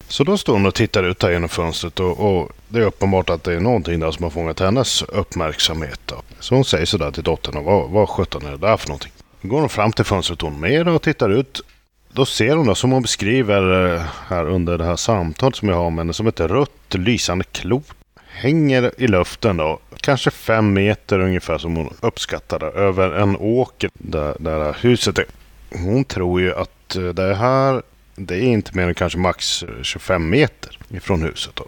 Så 0.09 0.25
då 0.25 0.39
står 0.39 0.53
hon 0.53 0.67
och 0.67 0.75
tittar 0.75 1.03
ut 1.03 1.23
här 1.23 1.31
genom 1.31 1.49
fönstret 1.49 2.01
och, 2.01 2.21
och, 2.21 2.51
det 2.69 2.79
är 2.79 2.83
uppenbart 2.83 3.31
att 3.31 3.45
det 3.45 3.55
är 3.55 3.61
någonting 3.61 4.01
där 4.01 4.11
som 4.11 4.23
har 4.23 4.31
fångat 4.31 4.61
hennes 4.61 5.03
uppmärksamhet. 5.03 6.01
Då. 6.07 6.23
Så 6.41 6.55
hon 6.55 6.65
säger 6.65 6.87
sådär 6.87 7.11
till 7.11 7.25
dottern, 7.25 7.65
vad, 7.65 7.91
vad 7.91 8.09
sjutton 8.09 8.47
är 8.47 8.51
det 8.51 8.57
där 8.57 8.77
för 8.77 8.89
någonting? 8.89 9.13
Då 9.41 9.49
går 9.49 9.61
hon 9.61 9.69
fram 9.69 9.93
till 9.93 10.05
fönstret 10.05 10.41
hon 10.41 10.61
med 10.61 10.89
och 10.89 11.03
tittar 11.03 11.31
ut. 11.31 11.61
Då 12.15 12.27
ser 12.27 12.57
hon, 12.57 12.67
det 12.67 12.75
som 12.75 12.91
hon 12.91 13.03
beskriver 13.03 13.95
eh, 13.95 14.03
här 14.29 14.45
under 14.45 14.79
det 14.79 14.85
här 14.85 14.97
samtalet 14.97 15.57
som 15.57 15.69
jag 15.69 15.77
har 15.77 15.91
med 15.91 15.99
henne, 15.99 16.13
som 16.13 16.27
ett 16.27 16.41
rött 16.41 16.95
lysande 16.95 17.45
klot 17.45 17.95
hänger 18.27 18.93
i 18.99 19.07
luften 19.07 19.57
då. 19.57 19.79
Kanske 20.01 20.31
fem 20.31 20.73
meter 20.73 21.19
ungefär 21.19 21.59
som 21.59 21.77
hon 21.77 21.95
uppskattade 22.01 22.67
över 22.67 23.11
en 23.11 23.37
åker 23.37 23.91
där, 23.95 24.37
där 24.39 24.59
det 24.59 24.65
här 24.65 24.77
huset 24.81 25.19
är. 25.19 25.25
Hon 25.71 26.05
tror 26.05 26.41
ju 26.41 26.55
att 26.55 26.97
eh, 26.97 27.03
det 27.03 27.35
här 27.35 27.83
det 28.15 28.37
är 28.37 28.43
inte 28.43 28.77
mer 28.77 28.89
än 28.89 28.95
kanske 28.95 29.19
max 29.19 29.65
25 29.83 30.31
meter 30.31 30.79
ifrån 30.89 31.23
huset. 31.23 31.53
Då. 31.57 31.67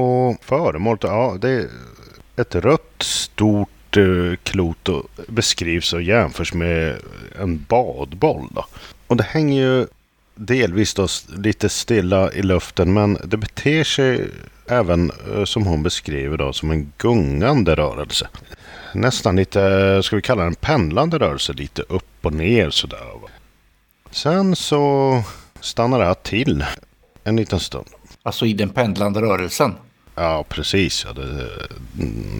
Och 0.00 0.44
föremålet, 0.44 1.02
ja 1.02 1.36
det 1.40 1.50
är 1.50 1.68
ett 2.36 2.54
rött 2.54 3.02
stort 3.02 3.96
eh, 3.96 4.36
klot 4.42 4.88
och 4.88 5.10
beskrivs 5.28 5.92
och 5.92 6.02
jämförs 6.02 6.54
med 6.54 6.96
en 7.40 7.64
badboll. 7.68 8.48
Då. 8.50 8.64
Och 9.06 9.16
det 9.16 9.24
hänger 9.24 9.62
ju 9.62 9.86
delvis 10.34 10.94
då 10.94 11.08
lite 11.36 11.68
stilla 11.68 12.32
i 12.32 12.42
luften 12.42 12.92
men 12.92 13.18
det 13.24 13.36
beter 13.36 13.84
sig 13.84 14.30
även 14.66 15.12
eh, 15.34 15.44
som 15.44 15.66
hon 15.66 15.82
beskriver 15.82 16.36
då 16.36 16.52
som 16.52 16.70
en 16.70 16.92
gungande 16.98 17.74
rörelse. 17.74 18.28
Nästan 18.94 19.36
lite, 19.36 20.02
ska 20.02 20.16
vi 20.16 20.22
kalla 20.22 20.42
det 20.42 20.48
en 20.48 20.54
pendlande 20.54 21.18
rörelse, 21.18 21.52
lite 21.52 21.82
upp 21.82 22.26
och 22.26 22.32
ner 22.32 22.70
sådär. 22.70 22.98
Sen 24.10 24.56
så 24.56 25.22
stannar 25.60 25.98
det 25.98 26.14
till 26.14 26.64
en 27.24 27.36
liten 27.36 27.60
stund. 27.60 27.86
Alltså 28.22 28.46
i 28.46 28.52
den 28.52 28.68
pendlande 28.68 29.20
rörelsen? 29.20 29.74
Ja, 30.14 30.44
precis. 30.48 31.06
Ja, 31.08 31.12
det, 31.12 31.48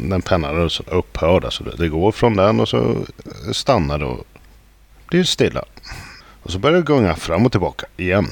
den 0.09 0.23
pendlande 0.23 0.61
rörelsen 0.61 0.87
upphör. 0.91 1.45
Alltså 1.45 1.65
det, 1.65 1.77
det 1.77 1.89
går 1.89 2.13
från 2.13 2.37
den 2.37 2.61
och 2.61 2.69
så 2.69 2.97
stannar 3.53 3.99
det 3.99 4.05
och 4.05 4.27
blir 5.09 5.25
stilla. 5.25 5.65
Och 6.47 6.53
så 6.53 6.59
börjar 6.59 6.77
det 6.77 6.83
gunga 6.83 7.17
fram 7.17 7.47
och 7.47 7.53
tillbaka 7.53 7.87
igen. 7.97 8.29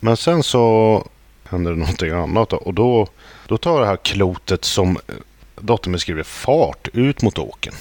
Men 0.00 0.16
sen 0.16 0.42
så 0.42 1.06
händer 1.44 1.70
det 1.70 1.78
någonting 1.78 2.10
annat 2.10 2.50
då, 2.50 2.56
och 2.56 2.74
då, 2.74 3.08
då 3.48 3.58
tar 3.58 3.80
det 3.80 3.86
här 3.86 3.96
klotet 3.96 4.64
som 4.64 4.90
eh, 4.90 5.14
dottern 5.60 5.92
beskriver 5.92 6.22
fart 6.22 6.88
ut 6.92 7.22
mot 7.22 7.38
åken. 7.38 7.72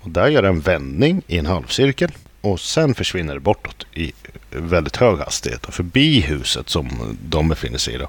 Och 0.00 0.10
där 0.10 0.28
gör 0.28 0.42
det 0.42 0.48
en 0.48 0.60
vändning 0.60 1.22
i 1.26 1.38
en 1.38 1.46
halvcirkel 1.46 2.10
och 2.40 2.60
sen 2.60 2.94
försvinner 2.94 3.34
det 3.34 3.40
bortåt 3.40 3.86
i 3.94 4.12
väldigt 4.50 4.96
hög 4.96 5.18
hastighet 5.18 5.64
och 5.64 5.74
förbi 5.74 6.20
huset 6.20 6.68
som 6.68 7.16
de 7.22 7.48
befinner 7.48 7.78
sig 7.78 7.94
i. 7.94 7.98
Då. 7.98 8.08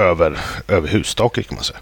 Över, 0.00 0.38
över 0.68 0.88
hustaket 0.88 1.48
kan 1.48 1.54
man 1.54 1.64
säga. 1.64 1.78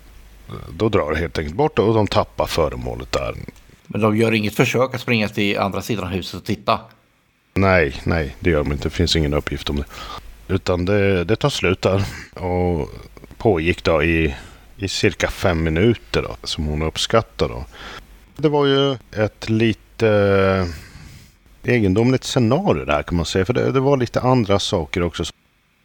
Då 0.70 0.88
drar 0.88 1.12
det 1.12 1.18
helt 1.18 1.38
enkelt 1.38 1.56
bort 1.56 1.78
och 1.78 1.94
de 1.94 2.06
tappar 2.06 2.46
föremålet 2.46 3.12
där 3.12 3.34
Men 3.86 4.00
de 4.00 4.16
gör 4.16 4.32
inget 4.32 4.54
försök 4.54 4.94
att 4.94 5.00
springa 5.00 5.28
till 5.28 5.58
andra 5.58 5.82
sidan 5.82 6.08
huset 6.08 6.34
och 6.34 6.44
titta. 6.44 6.80
Nej, 7.54 8.00
nej, 8.04 8.36
det 8.40 8.50
gör 8.50 8.58
de 8.58 8.72
inte. 8.72 8.84
Det 8.88 8.90
finns 8.90 9.16
ingen 9.16 9.34
uppgift 9.34 9.70
om 9.70 9.76
det. 9.76 9.84
Utan 10.48 10.84
det, 10.84 11.24
det 11.24 11.36
tar 11.36 11.50
slut 11.50 11.82
där 11.82 12.04
och 12.34 12.90
pågick 13.36 13.84
då 13.84 14.02
i, 14.02 14.34
i 14.76 14.88
cirka 14.88 15.30
fem 15.30 15.64
minuter 15.64 16.22
då, 16.22 16.36
som 16.42 16.64
hon 16.64 16.82
uppskattar 16.82 17.48
då. 17.48 17.64
Det 18.36 18.48
var 18.48 18.66
ju 18.66 18.96
ett 19.12 19.50
lite 19.50 20.68
egendomligt 21.64 22.24
scenario 22.24 22.84
där 22.84 23.02
kan 23.02 23.16
man 23.16 23.26
säga. 23.26 23.44
För 23.44 23.52
det, 23.52 23.72
det 23.72 23.80
var 23.80 23.96
lite 23.96 24.20
andra 24.20 24.58
saker 24.58 25.02
också. 25.02 25.24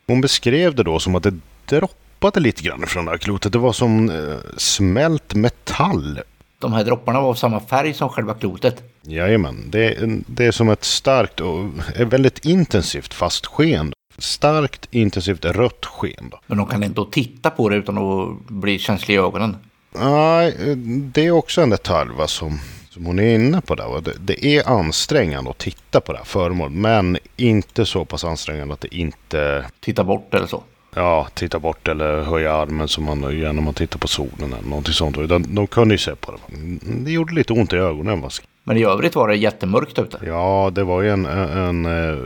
Hon 0.08 0.22
beskrev 0.22 0.76
det 0.76 0.84
då 0.84 1.00
som 1.00 1.16
att 1.16 1.24
det 1.24 1.40
droppade 1.66 2.40
lite 2.40 2.64
grann 2.64 2.88
från 2.88 3.06
det 3.06 3.12
här 3.12 3.18
klotet. 3.18 3.52
Det 3.52 3.60
var 3.60 3.74
som 3.74 4.10
eh, 4.10 4.38
smält 4.58 5.34
metall. 5.34 6.20
De 6.60 6.74
här 6.74 6.84
dropparna 6.84 7.22
var 7.22 7.30
av 7.30 7.34
samma 7.34 7.60
färg 7.60 7.94
som 7.94 8.10
själva 8.10 8.34
klotet. 8.34 8.84
Jajamän, 9.02 9.64
det, 9.70 9.86
är- 9.96 10.22
det 10.28 10.46
är 10.46 10.52
som 10.52 10.70
ett 10.70 10.84
starkt 10.84 11.40
och 11.40 11.70
väldigt 12.00 12.46
intensivt 12.46 13.14
fast 13.14 13.46
sken. 13.46 13.94
Starkt 14.18 14.88
intensivt 14.92 15.46
rött 15.46 15.86
sken. 15.86 16.30
Då. 16.32 16.40
Men 16.48 16.58
de 16.58 16.68
kan 16.68 16.84
ändå 16.84 17.06
titta 17.06 17.50
på 17.50 17.70
det 17.70 17.76
utan 17.76 17.98
att 17.98 18.48
bli 18.48 18.80
känsliga 18.80 19.22
i 19.22 19.24
ögonen. 19.24 19.58
Nej, 19.92 20.56
det 20.88 21.26
är 21.26 21.32
också 21.32 21.62
en 21.62 21.70
detalj 21.70 22.10
va, 22.18 22.28
som, 22.28 22.60
som 22.90 23.06
hon 23.06 23.20
är 23.20 23.36
inne 23.36 23.62
på 23.62 23.76
där. 23.76 24.02
Det, 24.02 24.14
det 24.20 24.46
är 24.46 24.70
ansträngande 24.70 25.50
att 25.50 25.58
titta 25.58 26.02
på 26.02 26.12
det 26.12 26.18
här 26.18 26.26
föremålet. 26.26 26.74
Men 26.74 27.18
inte 27.36 27.86
så 27.86 28.06
pass 28.06 28.24
ansträngande 28.24 28.74
att 28.74 28.82
det 28.82 28.96
inte 28.96 29.66
Titta 29.80 30.04
bort 30.04 30.34
eller 30.34 30.48
så. 30.48 30.64
Ja, 30.98 31.28
titta 31.34 31.60
bort 31.60 31.88
eller 31.88 32.22
höja 32.22 32.54
armen 32.54 32.88
som 32.88 33.04
man 33.04 33.38
gör 33.38 33.54
när 33.54 33.62
man 33.62 33.74
tittar 33.74 34.00
på 34.00 34.08
solen 34.08 34.54
eller 34.54 34.70
någonting 34.70 34.94
sånt. 34.94 35.18
Utan 35.18 35.56
de 35.56 35.68
kunde 35.68 35.94
ju 35.94 35.98
se 35.98 36.16
på 36.16 36.32
det. 36.32 36.58
Det 36.82 37.12
gjorde 37.12 37.34
lite 37.34 37.54
ont 37.54 37.74
i 37.74 37.76
ögonen. 37.76 38.22
Va? 38.22 38.30
Men 38.64 38.78
i 38.78 38.84
övrigt 38.84 39.16
var 39.16 39.28
det 39.28 39.36
jättemörkt 39.36 40.00
ute. 40.00 40.18
Ja, 40.26 40.72
det 40.74 40.84
var 40.84 41.02
ju 41.02 41.10
en, 41.10 41.26
en, 41.26 41.86
eh, 41.86 42.18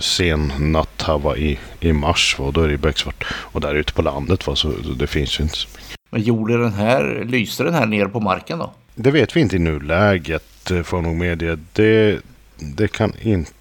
sen 0.00 0.52
natt 0.58 1.02
här 1.06 1.18
va, 1.18 1.36
i, 1.36 1.58
i 1.80 1.92
mars. 1.92 2.36
Va, 2.38 2.44
och 2.44 2.52
då 2.52 2.60
är 2.60 2.66
det 2.66 2.72
ju 2.72 2.78
becksvart. 2.78 3.24
Och 3.32 3.60
där 3.60 3.74
ute 3.74 3.92
på 3.92 4.02
landet 4.02 4.46
va, 4.46 4.56
så 4.56 4.68
det 4.98 5.06
finns 5.06 5.40
ju 5.40 5.42
inte 5.42 5.56
så 5.56 5.68
mycket. 5.68 5.96
Men 6.10 6.22
gjorde 6.22 6.62
den 6.62 6.72
här, 6.72 7.24
lyste 7.28 7.64
den 7.64 7.74
här 7.74 7.86
ner 7.86 8.06
på 8.06 8.20
marken 8.20 8.58
då? 8.58 8.72
Det 8.94 9.10
vet 9.10 9.36
vi 9.36 9.40
inte 9.40 9.56
i 9.56 9.58
nuläget 9.58 10.70
eh, 10.70 10.82
får 10.82 10.96
jag 10.96 11.04
nog 11.04 11.16
medge. 11.16 11.58
Det, 11.72 12.18
det 12.56 12.88
kan 12.92 13.12
inte 13.20 13.52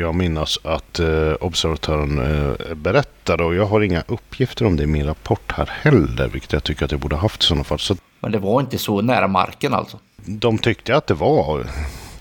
jag 0.00 0.14
minnas 0.14 0.58
att 0.62 0.98
eh, 0.98 1.32
observatören 1.40 2.18
eh, 2.18 2.74
berättade. 2.74 3.44
Och 3.44 3.54
jag 3.54 3.66
har 3.66 3.80
inga 3.80 4.02
uppgifter 4.06 4.66
om 4.66 4.76
det 4.76 4.82
i 4.82 4.86
min 4.86 5.06
rapport 5.06 5.52
här 5.52 5.70
heller. 5.72 6.28
Vilket 6.28 6.52
jag 6.52 6.64
tycker 6.64 6.84
att 6.84 6.90
jag 6.90 7.00
borde 7.00 7.16
haft 7.16 7.42
i 7.42 7.46
sådana 7.46 7.64
fall. 7.64 7.78
Så 7.78 7.96
Men 8.20 8.32
det 8.32 8.38
var 8.38 8.60
inte 8.60 8.78
så 8.78 9.00
nära 9.00 9.28
marken 9.28 9.74
alltså. 9.74 9.98
de 10.16 10.58
tyckte 10.58 10.96
att 10.96 11.06
det 11.06 11.14
var 11.14 11.66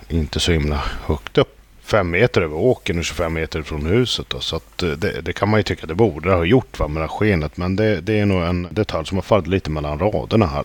inte 0.09 0.39
så 0.39 0.51
himla 0.51 0.83
högt 1.05 1.37
upp. 1.37 1.51
Fem 1.81 2.09
meter 2.11 2.41
över 2.41 2.57
åkern 2.57 2.97
och 2.99 3.05
25 3.05 3.33
meter 3.33 3.61
från 3.61 3.85
huset. 3.85 4.29
Då. 4.29 4.39
Så 4.39 4.55
eh, 4.55 4.87
det, 4.87 5.21
det 5.21 5.33
kan 5.33 5.49
man 5.49 5.59
ju 5.59 5.63
tycka 5.63 5.87
det 5.87 5.95
borde 5.95 6.31
ha 6.31 6.43
gjort 6.43 6.79
va, 6.79 6.87
med 6.87 7.03
det 7.03 7.07
här 7.07 7.17
skenet. 7.17 7.57
Men 7.57 7.75
det, 7.75 8.01
det 8.01 8.19
är 8.19 8.25
nog 8.25 8.43
en 8.43 8.67
detalj 8.71 9.05
som 9.05 9.17
har 9.17 9.23
fallit 9.23 9.47
lite 9.47 9.69
mellan 9.69 9.99
raderna 9.99 10.45
här. 10.45 10.63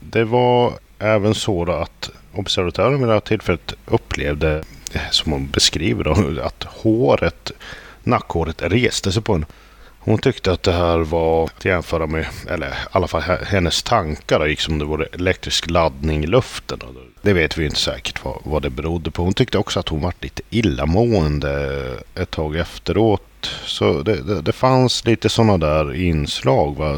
Det 0.00 0.24
var 0.24 0.72
även 0.98 1.34
så 1.34 1.72
att 1.72 2.10
observatören 2.34 2.98
vid 2.98 3.08
det 3.08 3.12
här 3.12 3.20
tillfället 3.20 3.74
upplevde, 3.86 4.56
eh, 4.56 4.62
Eh, 4.92 5.10
som 5.10 5.32
hon 5.32 5.46
beskriver 5.46 6.04
då, 6.04 6.42
att 6.42 6.64
håret, 6.64 7.52
nackhåret 8.02 8.62
reste 8.62 9.12
sig 9.12 9.22
på 9.22 9.32
henne. 9.32 9.46
Hon 9.98 10.18
tyckte 10.18 10.52
att 10.52 10.62
det 10.62 10.72
här 10.72 10.98
var 10.98 11.44
att 11.44 11.64
jämföra 11.64 12.06
med, 12.06 12.26
eller 12.48 12.66
i 12.66 12.72
alla 12.90 13.06
fall 13.06 13.22
hennes 13.22 13.82
tankar 13.82 14.46
gick 14.46 14.60
som 14.60 14.74
om 14.74 14.78
det 14.78 14.84
vore 14.84 15.06
elektrisk 15.12 15.70
laddning 15.70 16.24
i 16.24 16.26
luften. 16.26 16.78
Det 17.22 17.32
vet 17.32 17.58
vi 17.58 17.64
inte 17.64 17.80
säkert 17.80 18.24
vad, 18.24 18.38
vad 18.44 18.62
det 18.62 18.70
berodde 18.70 19.10
på. 19.10 19.22
Hon 19.22 19.34
tyckte 19.34 19.58
också 19.58 19.80
att 19.80 19.88
hon 19.88 20.00
var 20.00 20.12
lite 20.20 20.42
illamående 20.50 21.80
ett 22.14 22.30
tag 22.30 22.56
efteråt. 22.56 23.50
Så 23.64 24.02
det, 24.02 24.22
det, 24.22 24.42
det 24.42 24.52
fanns 24.52 25.04
lite 25.04 25.28
sådana 25.28 25.58
där 25.58 25.94
inslag. 25.94 26.76
Va? 26.76 26.92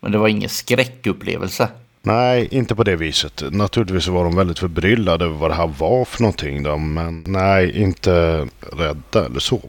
Men 0.00 0.12
det 0.12 0.18
var 0.18 0.28
ingen 0.28 0.48
skräckupplevelse. 0.48 1.68
Nej, 2.02 2.48
inte 2.50 2.74
på 2.74 2.84
det 2.84 2.96
viset. 2.96 3.42
Naturligtvis 3.50 4.08
var 4.08 4.24
de 4.24 4.36
väldigt 4.36 4.58
förbryllade 4.58 5.24
över 5.24 5.36
vad 5.36 5.50
det 5.50 5.54
här 5.54 5.72
var 5.78 6.04
för 6.04 6.22
någonting. 6.22 6.62
Då, 6.62 6.76
men 6.76 7.24
nej, 7.26 7.82
inte 7.82 8.46
rädda 8.72 9.26
eller 9.26 9.40
så. 9.40 9.60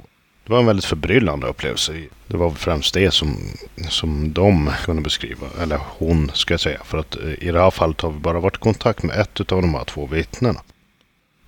Det 0.45 0.51
var 0.51 0.59
en 0.59 0.65
väldigt 0.65 0.85
förbryllande 0.85 1.47
upplevelse. 1.47 1.93
Det 2.27 2.37
var 2.37 2.51
främst 2.51 2.93
det 2.93 3.11
som, 3.11 3.37
som 3.89 4.33
de 4.33 4.69
kunde 4.85 5.01
beskriva. 5.01 5.47
Eller 5.61 5.79
hon 5.97 6.31
ska 6.33 6.53
jag 6.53 6.61
säga. 6.61 6.79
För 6.83 6.97
att 6.97 7.15
eh, 7.15 7.47
i 7.47 7.51
det 7.51 7.61
här 7.61 7.71
fallet 7.71 8.01
har 8.01 8.11
vi 8.11 8.19
bara 8.19 8.39
varit 8.39 8.55
i 8.55 8.59
kontakt 8.59 9.03
med 9.03 9.19
ett 9.19 9.51
av 9.51 9.61
de 9.61 9.73
här 9.73 9.83
två 9.83 10.05
vittnena. 10.05 10.61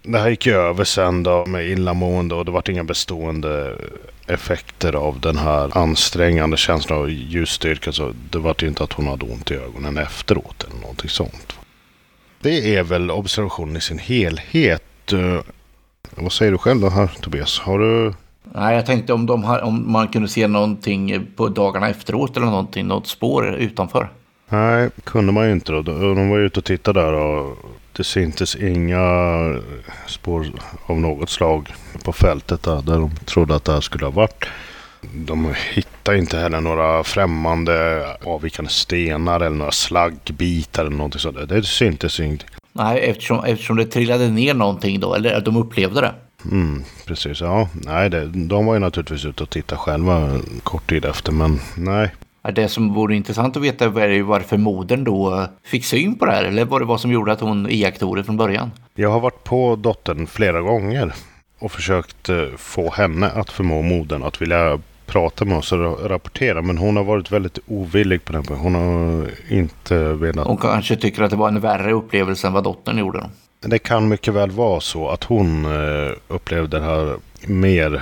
Det 0.04 0.20
här 0.20 0.30
gick 0.30 0.46
ju 0.46 0.54
över 0.54 0.84
sen 0.84 1.24
då 1.24 1.46
med 1.46 1.68
illamående 1.68 2.36
och 2.36 2.46
det 2.46 2.52
vart 2.52 2.70
inga 2.70 2.84
bestående 2.84 3.78
effekter 4.28 4.94
av 4.94 5.20
den 5.20 5.38
här 5.38 5.78
ansträngande 5.78 6.58
känslan 6.58 7.00
av 7.00 7.10
ljusstyrka. 7.10 7.92
Så 7.92 8.14
det 8.30 8.38
var 8.38 8.56
ju 8.60 8.68
inte 8.68 8.84
att 8.84 8.94
hon 8.94 9.08
hade 9.08 9.26
ont 9.26 9.52
i 9.52 9.54
ögonen 9.54 9.98
efteråt 9.98 10.64
eller 10.64 10.82
någonting 10.82 11.10
sånt. 11.10 11.56
Det 12.42 12.76
är 12.76 12.84
väl 12.84 13.12
observationen 13.12 13.76
i 13.76 13.82
sin 13.82 14.00
helhet. 14.00 15.14
Eh, 15.14 15.40
vad 16.16 16.32
säger 16.32 16.52
du 16.52 16.58
själv 16.58 16.82
då 16.82 16.90
här 16.90 17.08
Tobias? 17.22 17.60
Har 17.60 17.80
du... 17.80 18.14
Nej, 18.54 18.76
jag 18.76 18.86
tänkte 18.86 19.14
om, 19.14 19.26
de 19.26 19.44
har, 19.44 19.62
om 19.62 19.92
man 19.92 20.08
kunde 20.08 20.28
se 20.28 20.48
någonting 20.48 21.28
på 21.36 21.50
dagarna 21.50 21.90
efteråt 21.90 22.38
eller 22.38 22.48
någonting, 22.48 22.88
något 22.88 23.08
spår 23.08 23.56
utanför. 23.56 24.10
Nej, 24.56 24.90
kunde 25.04 25.32
man 25.32 25.46
ju 25.46 25.52
inte 25.52 25.72
då. 25.72 25.82
De 25.82 26.30
var 26.30 26.38
ju 26.38 26.46
ute 26.46 26.60
och 26.60 26.66
tittade 26.66 27.02
där 27.02 27.14
och 27.14 27.58
det 27.94 28.04
syntes 28.04 28.56
inga 28.56 29.08
spår 30.08 30.48
av 30.86 31.00
något 31.00 31.30
slag 31.30 31.74
på 32.04 32.14
fältet 32.14 32.64
där, 32.64 32.82
där 32.82 33.00
de 33.00 33.16
trodde 33.26 33.56
att 33.56 33.66
det 33.66 33.74
här 33.74 33.82
skulle 33.82 34.06
ha 34.06 34.12
varit. 34.12 34.46
De 35.14 35.54
hittade 35.74 36.18
inte 36.18 36.38
heller 36.38 36.62
några 36.62 37.04
främmande 37.04 38.06
avvikande 38.26 38.72
stenar 38.72 39.40
eller 39.40 39.56
några 39.56 39.72
slaggbitar 39.72 40.86
eller 40.86 40.98
någonting 40.98 41.20
sådant. 41.20 41.50
Det 41.50 41.64
syntes 41.64 42.20
ingenting. 42.20 42.50
Nej, 42.74 43.00
eftersom, 43.00 43.44
eftersom 43.44 43.78
det 43.78 43.86
trillade 43.86 44.30
ner 44.30 44.54
någonting 44.54 45.00
då, 45.00 45.14
eller 45.14 45.42
de 45.42 45.58
upplevde 45.58 46.02
det. 46.02 46.14
Mm, 46.52 46.84
precis, 47.06 47.42
ja. 47.42 47.70
Nej, 47.74 48.10
det, 48.10 48.26
de 48.26 48.66
var 48.66 48.74
ju 48.74 48.80
naturligtvis 48.80 49.26
ute 49.26 49.44
och 49.44 49.50
tittade 49.50 49.80
själva 49.80 50.40
kort 50.64 50.90
tid 50.90 51.06
efter, 51.06 51.32
men 51.32 51.60
nej. 51.76 52.12
Det 52.52 52.68
som 52.68 52.94
vore 52.94 53.16
intressant 53.16 53.58
att 53.58 53.64
veta 53.64 53.86
är 53.86 54.10
ju 54.10 54.22
varför 54.22 54.58
modern 54.58 55.04
då 55.04 55.48
fick 55.64 55.86
syn 55.86 56.16
på 56.16 56.26
det 56.26 56.32
här, 56.32 56.44
eller 56.44 56.66
vad 56.66 56.82
det 56.82 56.86
var 56.86 56.98
som 56.98 57.12
gjorde 57.12 57.32
att 57.32 57.40
hon 57.42 57.70
iakttog 57.70 58.16
det 58.16 58.24
från 58.24 58.38
början. 58.38 58.72
Jag 58.96 59.10
har 59.12 59.20
varit 59.20 59.44
på 59.44 59.76
dottern 59.76 60.28
flera 60.28 60.62
gånger 60.62 61.14
och 61.60 61.72
försökt 61.72 62.30
eh, 62.30 62.38
få 62.58 62.92
henne 62.92 63.30
att 63.30 63.50
förmå 63.50 63.82
modern 63.82 64.24
att 64.24 64.42
vilja 64.42 64.80
prata 65.06 65.46
med 65.46 65.58
oss 65.58 65.72
och 65.72 65.78
ra- 65.80 66.08
rapportera. 66.08 66.62
Men 66.62 66.78
hon 66.78 66.98
har 66.98 67.04
varit 67.04 67.32
väldigt 67.32 67.60
ovillig 67.68 68.26
på 68.26 68.34
den 68.34 68.44
punkten. 68.44 68.64
Hon 68.64 68.76
har 68.76 69.30
inte 69.50 69.98
velat. 70.14 70.48
Hon 70.48 70.58
kanske 70.58 70.96
tycker 70.96 71.24
att 71.24 71.30
det 71.30 71.36
var 71.36 71.48
en 71.48 71.60
värre 71.60 71.92
upplevelse 71.92 72.48
än 72.48 72.54
vad 72.54 72.64
dottern 72.64 72.98
gjorde. 72.98 73.20
Då. 73.20 73.26
Det 73.68 73.80
kan 73.80 74.08
mycket 74.08 74.34
väl 74.34 74.52
vara 74.52 74.82
så 74.82 75.10
att 75.10 75.24
hon 75.24 75.66
eh, 75.66 76.12
upplevde 76.28 76.80
det 76.80 76.86
här 76.86 77.18
mer 77.48 78.02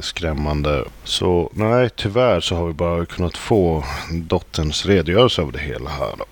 skrämmande. 0.00 0.84
Så 1.04 1.50
nej, 1.54 1.90
tyvärr 1.96 2.40
så 2.40 2.56
har 2.56 2.66
vi 2.66 2.72
bara 2.72 3.06
kunnat 3.06 3.36
få 3.36 3.84
dotterns 4.12 4.86
redogörelse 4.86 5.42
av 5.42 5.52
det 5.52 5.58
hela 5.58 5.90
här. 5.90 6.14
Då. 6.18 6.24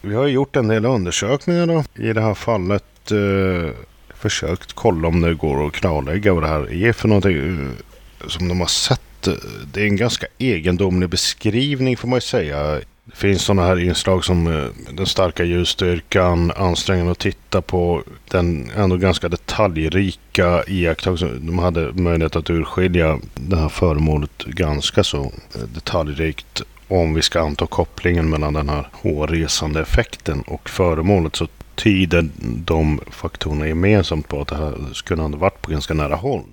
Vi 0.00 0.14
har 0.14 0.26
gjort 0.26 0.56
en 0.56 0.68
del 0.68 0.84
undersökningar 0.84 1.66
då. 1.66 1.84
I 1.94 2.12
det 2.12 2.20
här 2.20 2.34
fallet 2.34 3.10
eh, 3.10 3.70
försökt 4.14 4.72
kolla 4.72 5.08
om 5.08 5.20
det 5.20 5.34
går 5.34 5.66
att 5.66 5.72
klarlägga 5.72 6.34
vad 6.34 6.42
det 6.42 6.48
här 6.48 6.72
är 6.72 6.92
för 6.92 7.08
någonting 7.08 7.36
eh, 7.36 8.28
som 8.28 8.48
de 8.48 8.60
har 8.60 8.66
sett. 8.66 9.28
Det 9.72 9.80
är 9.80 9.86
en 9.86 9.96
ganska 9.96 10.26
egendomlig 10.38 11.08
beskrivning 11.08 11.96
får 11.96 12.08
man 12.08 12.16
ju 12.16 12.20
säga. 12.20 12.80
Det 13.10 13.16
finns 13.16 13.42
sådana 13.42 13.66
här 13.66 13.78
inslag 13.78 14.24
som 14.24 14.46
eh, 14.46 14.66
den 14.90 15.06
starka 15.06 15.44
ljusstyrkan, 15.44 16.52
ansträngande 16.56 17.12
att 17.12 17.18
titta 17.18 17.62
på, 17.62 18.02
den 18.30 18.70
ändå 18.76 18.96
ganska 18.96 19.28
detaljrika 19.28 20.64
iakttagelsen. 20.66 21.46
De 21.46 21.58
hade 21.58 21.92
möjlighet 21.92 22.36
att 22.36 22.50
urskilja 22.50 23.18
det 23.34 23.56
här 23.56 23.68
föremålet 23.68 24.44
ganska 24.44 25.04
så 25.04 25.22
eh, 25.54 25.60
detaljrikt. 25.74 26.62
Om 26.88 27.14
vi 27.14 27.22
ska 27.22 27.40
anta 27.40 27.66
kopplingen 27.66 28.30
mellan 28.30 28.52
den 28.52 28.68
här 28.68 28.88
hårresande 28.92 29.80
effekten 29.80 30.42
och 30.46 30.70
föremålet 30.70 31.36
så 31.36 31.46
tyder 31.74 32.28
de 32.64 33.00
faktorerna 33.10 33.68
gemensamt 33.68 34.28
på 34.28 34.40
att 34.40 34.48
det 34.48 34.56
här 34.56 34.74
skulle 34.92 35.22
ha 35.22 35.28
varit 35.28 35.62
på 35.62 35.70
ganska 35.70 35.94
nära 35.94 36.14
håll. 36.14 36.44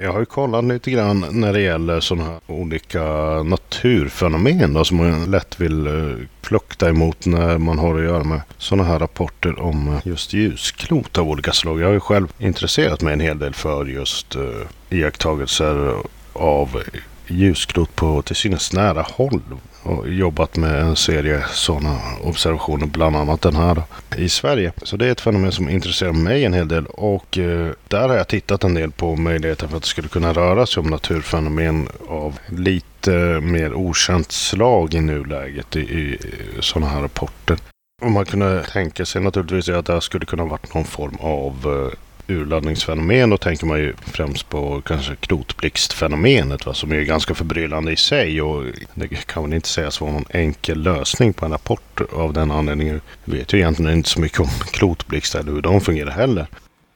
Jag 0.00 0.12
har 0.12 0.20
ju 0.20 0.26
kollat 0.26 0.64
lite 0.64 0.90
grann 0.90 1.26
när 1.30 1.52
det 1.52 1.60
gäller 1.60 2.00
sådana 2.00 2.24
här 2.24 2.40
olika 2.46 3.02
naturfenomen 3.42 4.74
då, 4.74 4.84
som 4.84 4.96
man 4.96 5.30
lätt 5.30 5.60
vill 5.60 5.86
eh, 5.86 6.26
flukta 6.42 6.88
emot 6.88 7.26
när 7.26 7.58
man 7.58 7.78
har 7.78 7.98
att 7.98 8.04
göra 8.04 8.24
med 8.24 8.40
sådana 8.58 8.88
här 8.88 8.98
rapporter 8.98 9.60
om 9.60 9.88
eh, 9.88 10.00
just 10.04 10.32
ljusklot 10.32 11.18
av 11.18 11.28
olika 11.28 11.52
slag. 11.52 11.80
Jag 11.80 11.86
har 11.86 11.92
ju 11.92 12.00
själv 12.00 12.28
intresserat 12.38 13.02
mig 13.02 13.12
en 13.12 13.20
hel 13.20 13.38
del 13.38 13.54
för 13.54 13.84
just 13.84 14.36
uh, 14.36 14.66
iakttagelser 14.90 15.94
av 16.32 16.82
ljusklot 17.26 17.96
på 17.96 18.22
till 18.22 18.36
synes 18.36 18.72
nära 18.72 19.02
håll 19.02 19.40
och 19.84 20.08
jobbat 20.08 20.56
med 20.56 20.80
en 20.80 20.96
serie 20.96 21.44
sådana 21.52 22.00
observationer, 22.22 22.86
bland 22.86 23.16
annat 23.16 23.42
den 23.42 23.56
här 23.56 23.82
i 24.16 24.28
Sverige. 24.28 24.72
Så 24.82 24.96
det 24.96 25.06
är 25.06 25.12
ett 25.12 25.20
fenomen 25.20 25.52
som 25.52 25.68
intresserar 25.68 26.12
mig 26.12 26.44
en 26.44 26.54
hel 26.54 26.68
del 26.68 26.86
och 26.86 27.38
eh, 27.38 27.70
där 27.88 28.08
har 28.08 28.16
jag 28.16 28.28
tittat 28.28 28.64
en 28.64 28.74
del 28.74 28.90
på 28.90 29.16
möjligheten 29.16 29.68
för 29.68 29.76
att 29.76 29.82
det 29.82 29.88
skulle 29.88 30.08
kunna 30.08 30.32
röra 30.32 30.66
sig 30.66 30.80
om 30.80 30.90
naturfenomen 30.90 31.88
av 32.08 32.38
lite 32.48 33.40
mer 33.40 33.74
okänt 33.74 34.32
slag 34.32 34.94
i 34.94 35.00
nuläget 35.00 35.76
i, 35.76 35.80
i 35.80 36.18
eh, 36.22 36.60
sådana 36.60 36.92
här 36.92 37.02
rapporter. 37.02 37.58
Och 38.02 38.10
man 38.10 38.24
kunde 38.24 38.64
tänka 38.72 39.06
sig 39.06 39.22
naturligtvis 39.22 39.68
att 39.68 39.86
det 39.86 39.92
här 39.92 40.00
skulle 40.00 40.26
kunna 40.26 40.44
varit 40.44 40.74
någon 40.74 40.84
form 40.84 41.16
av 41.20 41.52
eh, 41.64 41.98
urladdningsfenomen. 42.28 43.30
Då 43.30 43.36
tänker 43.36 43.66
man 43.66 43.78
ju 43.78 43.94
främst 44.00 44.48
på 44.48 44.82
kanske 44.86 45.16
krotblixtfenomenet 45.16 46.66
va, 46.66 46.74
som 46.74 46.92
är 46.92 47.00
ganska 47.00 47.34
förbryllande 47.34 47.92
i 47.92 47.96
sig. 47.96 48.42
Och 48.42 48.64
det 48.94 49.08
kan 49.08 49.42
väl 49.42 49.52
inte 49.52 49.68
sägas 49.68 50.00
vara 50.00 50.12
någon 50.12 50.24
enkel 50.30 50.82
lösning 50.82 51.32
på 51.32 51.44
en 51.44 51.52
rapport 51.52 52.00
av 52.12 52.32
den 52.32 52.50
anledningen. 52.50 53.00
Vi 53.24 53.38
vet 53.38 53.52
ju 53.52 53.58
egentligen 53.58 53.96
inte 53.96 54.08
så 54.08 54.20
mycket 54.20 54.40
om 54.40 54.48
klotblixtar 54.72 55.40
eller 55.40 55.52
hur 55.52 55.62
de 55.62 55.80
fungerar 55.80 56.10
heller. 56.10 56.46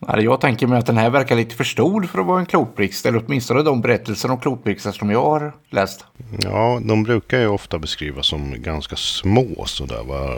Jag 0.01 0.41
tänker 0.41 0.67
mig 0.67 0.79
att 0.79 0.87
den 0.87 0.97
här 0.97 1.11
verkar 1.11 1.37
lite 1.37 1.55
för 1.55 1.65
stor 1.65 2.03
för 2.03 2.19
att 2.19 2.27
vara 2.27 2.41
en 2.41 2.47
klotblixt. 2.47 3.07
Eller 3.07 3.25
åtminstone 3.27 3.63
de 3.63 3.81
berättelser 3.81 4.31
om 4.31 4.39
klotblixtar 4.39 4.93
som 4.93 5.11
jag 5.11 5.23
har 5.23 5.53
läst. 5.71 6.05
Ja, 6.39 6.81
de 6.83 7.03
brukar 7.03 7.39
ju 7.39 7.47
ofta 7.47 7.79
beskrivas 7.79 8.27
som 8.27 8.55
ganska 8.63 8.97
små 8.97 9.65
sådär 9.67 10.03
va. 10.05 10.31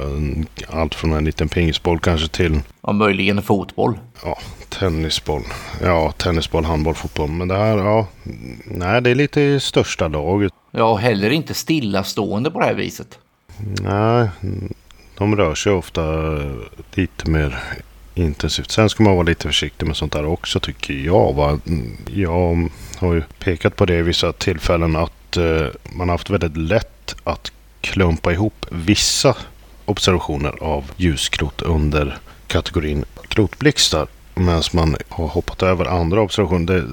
Allt 0.80 0.94
från 0.94 1.12
en 1.12 1.24
liten 1.24 1.48
pingisboll 1.48 2.00
kanske 2.00 2.28
till... 2.28 2.60
Ja, 2.82 2.92
möjligen 2.92 3.38
en 3.38 3.44
fotboll. 3.44 3.98
Ja, 4.24 4.38
tennisboll. 4.68 5.42
Ja, 5.82 6.12
tennisboll, 6.16 6.64
handboll, 6.64 6.94
fotboll. 6.94 7.30
Men 7.30 7.48
det 7.48 7.56
här, 7.56 7.78
ja. 7.78 8.06
Nej, 8.64 9.02
det 9.02 9.10
är 9.10 9.14
lite 9.14 9.40
i 9.40 9.60
största 9.60 10.08
laget. 10.08 10.52
Ja, 10.70 10.96
heller 10.96 11.30
inte 11.30 11.54
stillastående 11.54 12.50
på 12.50 12.60
det 12.60 12.66
här 12.66 12.74
viset. 12.74 13.18
Nej, 13.82 14.28
de 15.18 15.36
rör 15.36 15.54
sig 15.54 15.72
ofta 15.72 16.02
lite 16.94 17.30
mer 17.30 17.62
intensivt. 18.20 18.70
Sen 18.70 18.88
ska 18.88 19.02
man 19.02 19.14
vara 19.14 19.26
lite 19.26 19.46
försiktig 19.46 19.86
med 19.86 19.96
sånt 19.96 20.12
där 20.12 20.26
också 20.26 20.60
tycker 20.60 20.94
jag. 20.94 21.34
Va? 21.34 21.58
Mm, 21.66 21.96
jag 22.14 22.68
har 22.98 23.14
ju 23.14 23.22
pekat 23.38 23.76
på 23.76 23.86
det 23.86 23.98
i 23.98 24.02
vissa 24.02 24.32
tillfällen 24.32 24.96
att 24.96 25.36
eh, 25.36 25.66
man 25.92 26.08
har 26.08 26.14
haft 26.14 26.30
väldigt 26.30 26.56
lätt 26.56 27.16
att 27.24 27.52
klumpa 27.80 28.32
ihop 28.32 28.66
vissa 28.70 29.36
observationer 29.84 30.54
av 30.60 30.90
ljuskrot 30.96 31.62
under 31.62 32.18
kategorin 32.46 33.04
krotblixtar. 33.28 34.06
Medan 34.34 34.62
man 34.72 34.96
har 35.08 35.28
hoppat 35.28 35.62
över 35.62 35.84
andra 35.84 36.20
observationer. 36.20 36.66
Det, 36.66 36.84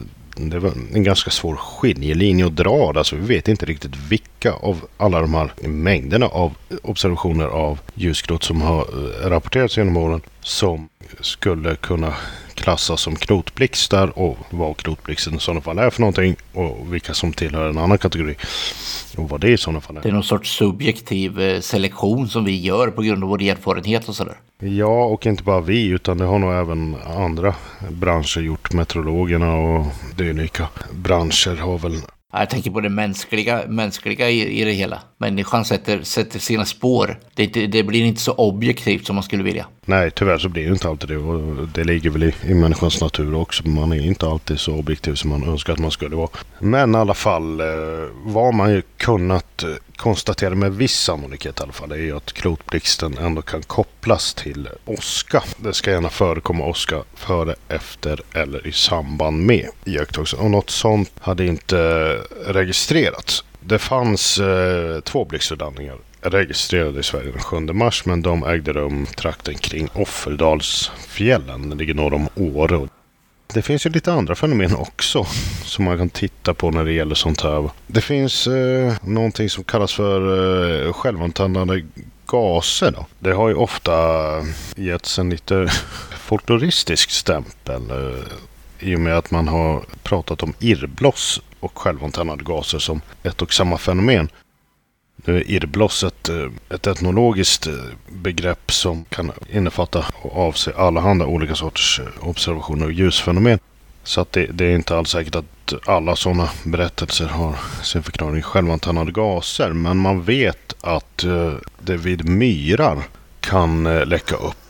det 0.50 0.60
var 0.60 0.72
en 0.94 1.04
ganska 1.04 1.32
svår 1.32 1.56
skiljelinje 1.56 2.46
att 2.46 2.56
dra. 2.56 2.94
Alltså 2.96 3.16
vi 3.16 3.36
vet 3.36 3.48
inte 3.48 3.66
riktigt 3.66 3.96
vilka 3.96 4.52
av 4.52 4.86
alla 4.98 5.22
de 5.22 5.34
här 5.34 5.52
mängderna 5.68 6.26
av 6.26 6.54
observationer 6.84 7.46
av 7.46 7.80
ljuskrot 7.94 8.44
som 8.44 8.62
har 8.62 8.80
eh, 8.80 9.30
rapporterats 9.30 9.78
genom 9.78 9.98
åren 9.98 10.22
som 10.48 10.90
skulle 11.22 11.76
kunna 11.76 12.14
klassas 12.54 13.02
som 13.02 13.16
knotblixtar 13.16 14.20
och 14.20 14.38
vad 14.50 14.78
knotblixten 14.78 15.36
i 15.36 15.40
sådana 15.40 15.62
fall 15.62 15.80
är 15.80 15.90
för 15.90 16.02
någonting 16.02 16.36
och 16.54 16.94
vilka 16.94 17.14
som 17.14 17.34
tillhör 17.34 17.70
en 17.70 17.78
annan 17.78 17.98
kategori 17.98 18.36
och 19.18 19.30
vad 19.30 19.42
det 19.42 19.50
i 19.50 19.58
sådana 19.58 19.82
fall 19.82 19.98
är. 19.98 20.02
Det 20.02 20.10
är 20.10 20.14
någon 20.14 20.24
sorts 20.24 20.58
subjektiv 20.58 21.42
eh, 21.42 21.60
selektion 21.60 22.28
som 22.28 22.46
vi 22.46 22.62
gör 22.62 22.88
på 22.88 23.02
grund 23.02 23.24
av 23.24 23.30
vår 23.30 23.42
erfarenhet 23.42 24.10
och 24.10 24.16
sådär. 24.16 24.38
Ja, 24.60 25.06
och 25.06 25.26
inte 25.26 25.44
bara 25.44 25.62
vi 25.62 25.88
utan 25.88 26.18
det 26.18 26.26
har 26.26 26.40
nog 26.40 26.54
även 26.54 26.96
andra 27.18 27.56
branscher 27.90 28.40
gjort. 28.40 28.74
Meteorologerna 28.74 29.56
och 29.56 29.86
dylika 30.16 30.68
branscher 30.92 31.56
har 31.56 31.78
väl 31.78 32.02
jag 32.34 32.50
tänker 32.50 32.72
på 32.72 32.82
det 32.82 32.90
mänskliga, 32.90 33.64
mänskliga 33.68 34.30
i, 34.30 34.62
i 34.62 34.64
det 34.64 34.72
hela. 34.72 35.00
Människan 35.18 35.66
sätter, 35.66 36.02
sätter 36.02 36.40
sina 36.40 36.66
spår. 36.66 37.20
Det, 37.34 37.48
det, 37.48 37.68
det, 37.68 37.84
blir 37.84 38.04
inte 38.04 38.22
så 38.22 38.34
objektivt 38.34 39.06
som 39.06 39.16
man 39.16 39.24
skulle 39.24 39.44
vilja. 39.44 39.66
Nej, 39.86 40.12
tyvärr 40.12 40.38
så 40.38 40.50
blir 40.50 40.66
det 40.66 40.74
inte 40.74 40.88
alltid 40.88 41.10
det. 41.10 41.18
Och 41.18 41.68
det 41.68 41.84
ligger 41.84 42.10
väl 42.10 42.24
i, 42.24 42.34
i 42.44 42.54
människans 42.54 43.02
natur 43.02 43.36
också. 43.36 43.68
Man 43.68 43.94
är 43.94 44.06
inte 44.06 44.28
alltid 44.28 44.60
så 44.60 44.76
objektiv 44.76 45.16
som 45.16 45.30
man 45.30 45.44
önskar 45.44 45.74
att 45.74 45.80
man 45.80 45.92
skulle 45.92 46.16
vara. 46.16 46.30
Men 46.60 46.96
i 46.96 46.98
alla 46.98 47.14
fall, 47.14 47.60
eh, 47.60 47.66
vad 48.24 48.54
man 48.54 48.72
ju 48.72 48.82
kunnat 48.98 49.64
eh, 49.64 49.70
konstaterar 49.98 50.56
med 50.56 50.76
viss 50.76 51.00
sannolikhet 51.00 51.60
i 51.60 51.64
alla 51.64 51.72
fall 51.72 51.92
är 51.92 51.96
ju 51.96 52.18
att 52.18 52.34
klotblixten 52.34 53.18
ändå 53.18 53.42
kan 53.42 53.64
kopplas 53.64 54.34
till 54.34 54.70
åska. 54.86 55.44
Det 55.58 55.74
ska 55.74 55.92
gärna 55.92 56.10
förekomma 56.10 56.66
åska 56.66 57.04
före, 57.16 57.56
efter 57.68 58.22
eller 58.34 58.68
i 58.68 58.72
samband 58.72 59.46
med 59.46 59.70
iakttagelsen. 59.86 60.40
Och 60.40 60.52
något 60.52 60.70
sånt 60.70 61.12
hade 61.20 61.46
inte 61.46 61.78
registrerats. 62.46 63.44
Det 63.60 63.80
fanns 63.80 64.40
eh, 64.40 65.00
två 65.00 65.26
blixtförlandningar 65.26 65.98
registrerade 66.22 67.00
i 67.00 67.04
Sverige 67.04 67.32
den 67.32 67.42
7 67.42 67.60
mars 67.60 68.06
men 68.06 68.22
de 68.22 68.44
ägde 68.44 68.74
rum 68.74 69.06
trakten 69.16 69.56
kring 69.56 69.90
Offerdalsfjällen. 69.94 71.70
Det 71.70 71.76
ligger 71.76 71.94
norr 71.94 72.14
om 72.14 72.30
Åre. 72.36 72.88
Det 73.54 73.62
finns 73.62 73.86
ju 73.86 73.90
lite 73.90 74.14
andra 74.14 74.36
fenomen 74.36 74.76
också 74.76 75.26
som 75.64 75.86
man 75.86 75.98
kan 75.98 76.10
titta 76.10 76.54
på 76.54 76.72
när 76.72 76.86
det 76.86 76.94
gäller 76.94 77.16
sånt 77.16 77.42
här. 77.42 77.70
Det 77.88 78.02
finns 78.02 78.48
eh, 78.48 78.94
någonting 79.02 79.50
som 79.50 79.64
kallas 79.64 79.94
för 79.94 80.88
eh, 80.88 80.94
självantändande 80.94 81.84
gaser. 82.26 82.92
Då. 82.92 83.06
Det 83.20 83.34
har 83.34 83.50
ju 83.50 83.56
ofta 83.56 83.92
getts 84.76 85.20
en 85.20 85.30
lite 85.30 85.68
folkloristisk 86.20 87.10
stämpel 87.10 87.82
eh, 87.92 88.24
i 88.80 88.96
och 88.96 89.00
med 89.00 89.18
att 89.18 89.32
man 89.32 89.48
har 89.48 89.84
pratat 90.04 90.44
om 90.44 90.54
irrbloss 90.60 91.42
och 91.60 91.78
självantändande 91.78 92.44
gaser 92.44 92.80
som 92.80 93.02
ett 93.24 93.42
och 93.42 93.54
samma 93.54 93.78
fenomen. 93.78 94.30
Nu 95.28 95.38
är 95.38 95.52
irrbloss 95.52 96.04
eh, 96.04 96.10
ett, 96.70 96.88
etnologiskt 96.88 97.68
eh, 97.68 97.74
begrepp 98.08 98.72
som 98.72 99.06
kan 99.06 99.32
innefatta 99.52 100.06
och 100.22 100.38
avse 100.38 100.74
allehanda 100.76 101.26
olika 101.26 101.56
sorters 101.56 102.00
eh, 102.00 102.28
observationer 102.28 102.86
och 102.86 102.92
ljusfenomen. 102.92 103.60
Så 104.04 104.22
att 104.22 104.32
det, 104.32 104.46
det, 104.46 104.66
är 104.66 104.76
inte 104.76 104.98
alls 104.98 105.10
säkert 105.10 105.36
att 105.36 105.74
alla 105.86 106.16
sådana 106.16 106.50
berättelser 106.64 107.26
har 107.26 107.56
sin 107.84 108.04
förklaring 108.04 108.38
i 108.38 108.42
självantändande 108.42 109.12
gaser. 109.12 109.74
Men 109.74 109.98
man 109.98 110.24
vet 110.24 110.76
att 110.82 111.26
det 111.80 111.98
vid 111.98 112.30
myrar 112.30 113.04
kan 113.40 113.84
läcka 113.84 114.36
upp 114.36 114.67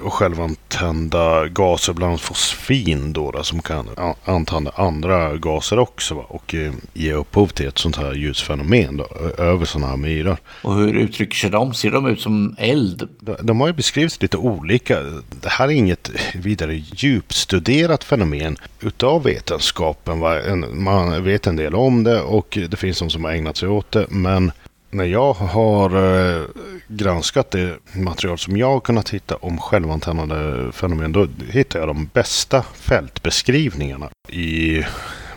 och 0.00 0.12
självantända 0.12 1.48
gaser, 1.48 1.92
bland 1.92 2.10
annat 2.10 2.20
fosfin 2.20 3.12
då, 3.12 3.30
då 3.30 3.42
som 3.42 3.62
kan 3.62 3.88
antända 4.24 4.70
andra 4.74 5.36
gaser 5.36 5.78
också 5.78 6.14
va? 6.14 6.24
och 6.28 6.54
eh, 6.54 6.72
ge 6.92 7.12
upphov 7.12 7.46
till 7.46 7.66
ett 7.66 7.78
sånt 7.78 7.96
här 7.96 8.12
ljusfenomen 8.12 8.96
då, 8.96 9.08
över 9.38 9.64
sådana 9.64 9.86
här 9.86 9.96
myrar. 9.96 10.38
Och 10.62 10.74
hur 10.74 10.94
uttrycker 10.94 11.36
sig 11.36 11.50
de? 11.50 11.74
Ser 11.74 11.90
de 11.90 12.06
ut 12.06 12.20
som 12.20 12.54
eld? 12.58 13.08
De, 13.20 13.36
de 13.42 13.60
har 13.60 13.66
ju 13.66 13.72
beskrivits 13.72 14.22
lite 14.22 14.36
olika. 14.36 15.00
Det 15.40 15.48
här 15.48 15.68
är 15.68 15.72
inget 15.72 16.10
vidare 16.34 16.74
djupstuderat 16.74 18.04
fenomen 18.04 18.56
utav 18.80 19.22
vetenskapen. 19.22 20.20
Va? 20.20 20.40
Man 20.72 21.24
vet 21.24 21.46
en 21.46 21.56
del 21.56 21.74
om 21.74 22.04
det 22.04 22.20
och 22.20 22.58
det 22.70 22.76
finns 22.76 22.98
de 22.98 23.10
som 23.10 23.24
har 23.24 23.32
ägnat 23.32 23.56
sig 23.56 23.68
åt 23.68 23.92
det 23.92 24.06
men 24.08 24.52
när 24.96 25.04
jag 25.04 25.32
har 25.32 25.90
eh, 25.90 26.42
granskat 26.88 27.50
det 27.50 27.78
material 27.92 28.38
som 28.38 28.56
jag 28.56 28.70
har 28.70 28.80
kunnat 28.80 29.08
hitta 29.08 29.36
om 29.36 29.58
självantändande 29.58 30.72
fenomen 30.72 31.12
då 31.12 31.28
hittar 31.50 31.78
jag 31.78 31.88
de 31.88 32.10
bästa 32.12 32.62
fältbeskrivningarna 32.62 34.08
i 34.28 34.82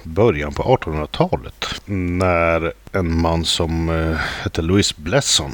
början 0.04 0.54
på 0.54 0.64
1800-talet. 0.64 1.66
När 1.86 2.74
en 2.92 3.22
man 3.22 3.46
som 3.46 3.90
eh, 3.90 4.18
hette 4.44 4.62
Louis 4.62 4.98
Blesson 4.98 5.52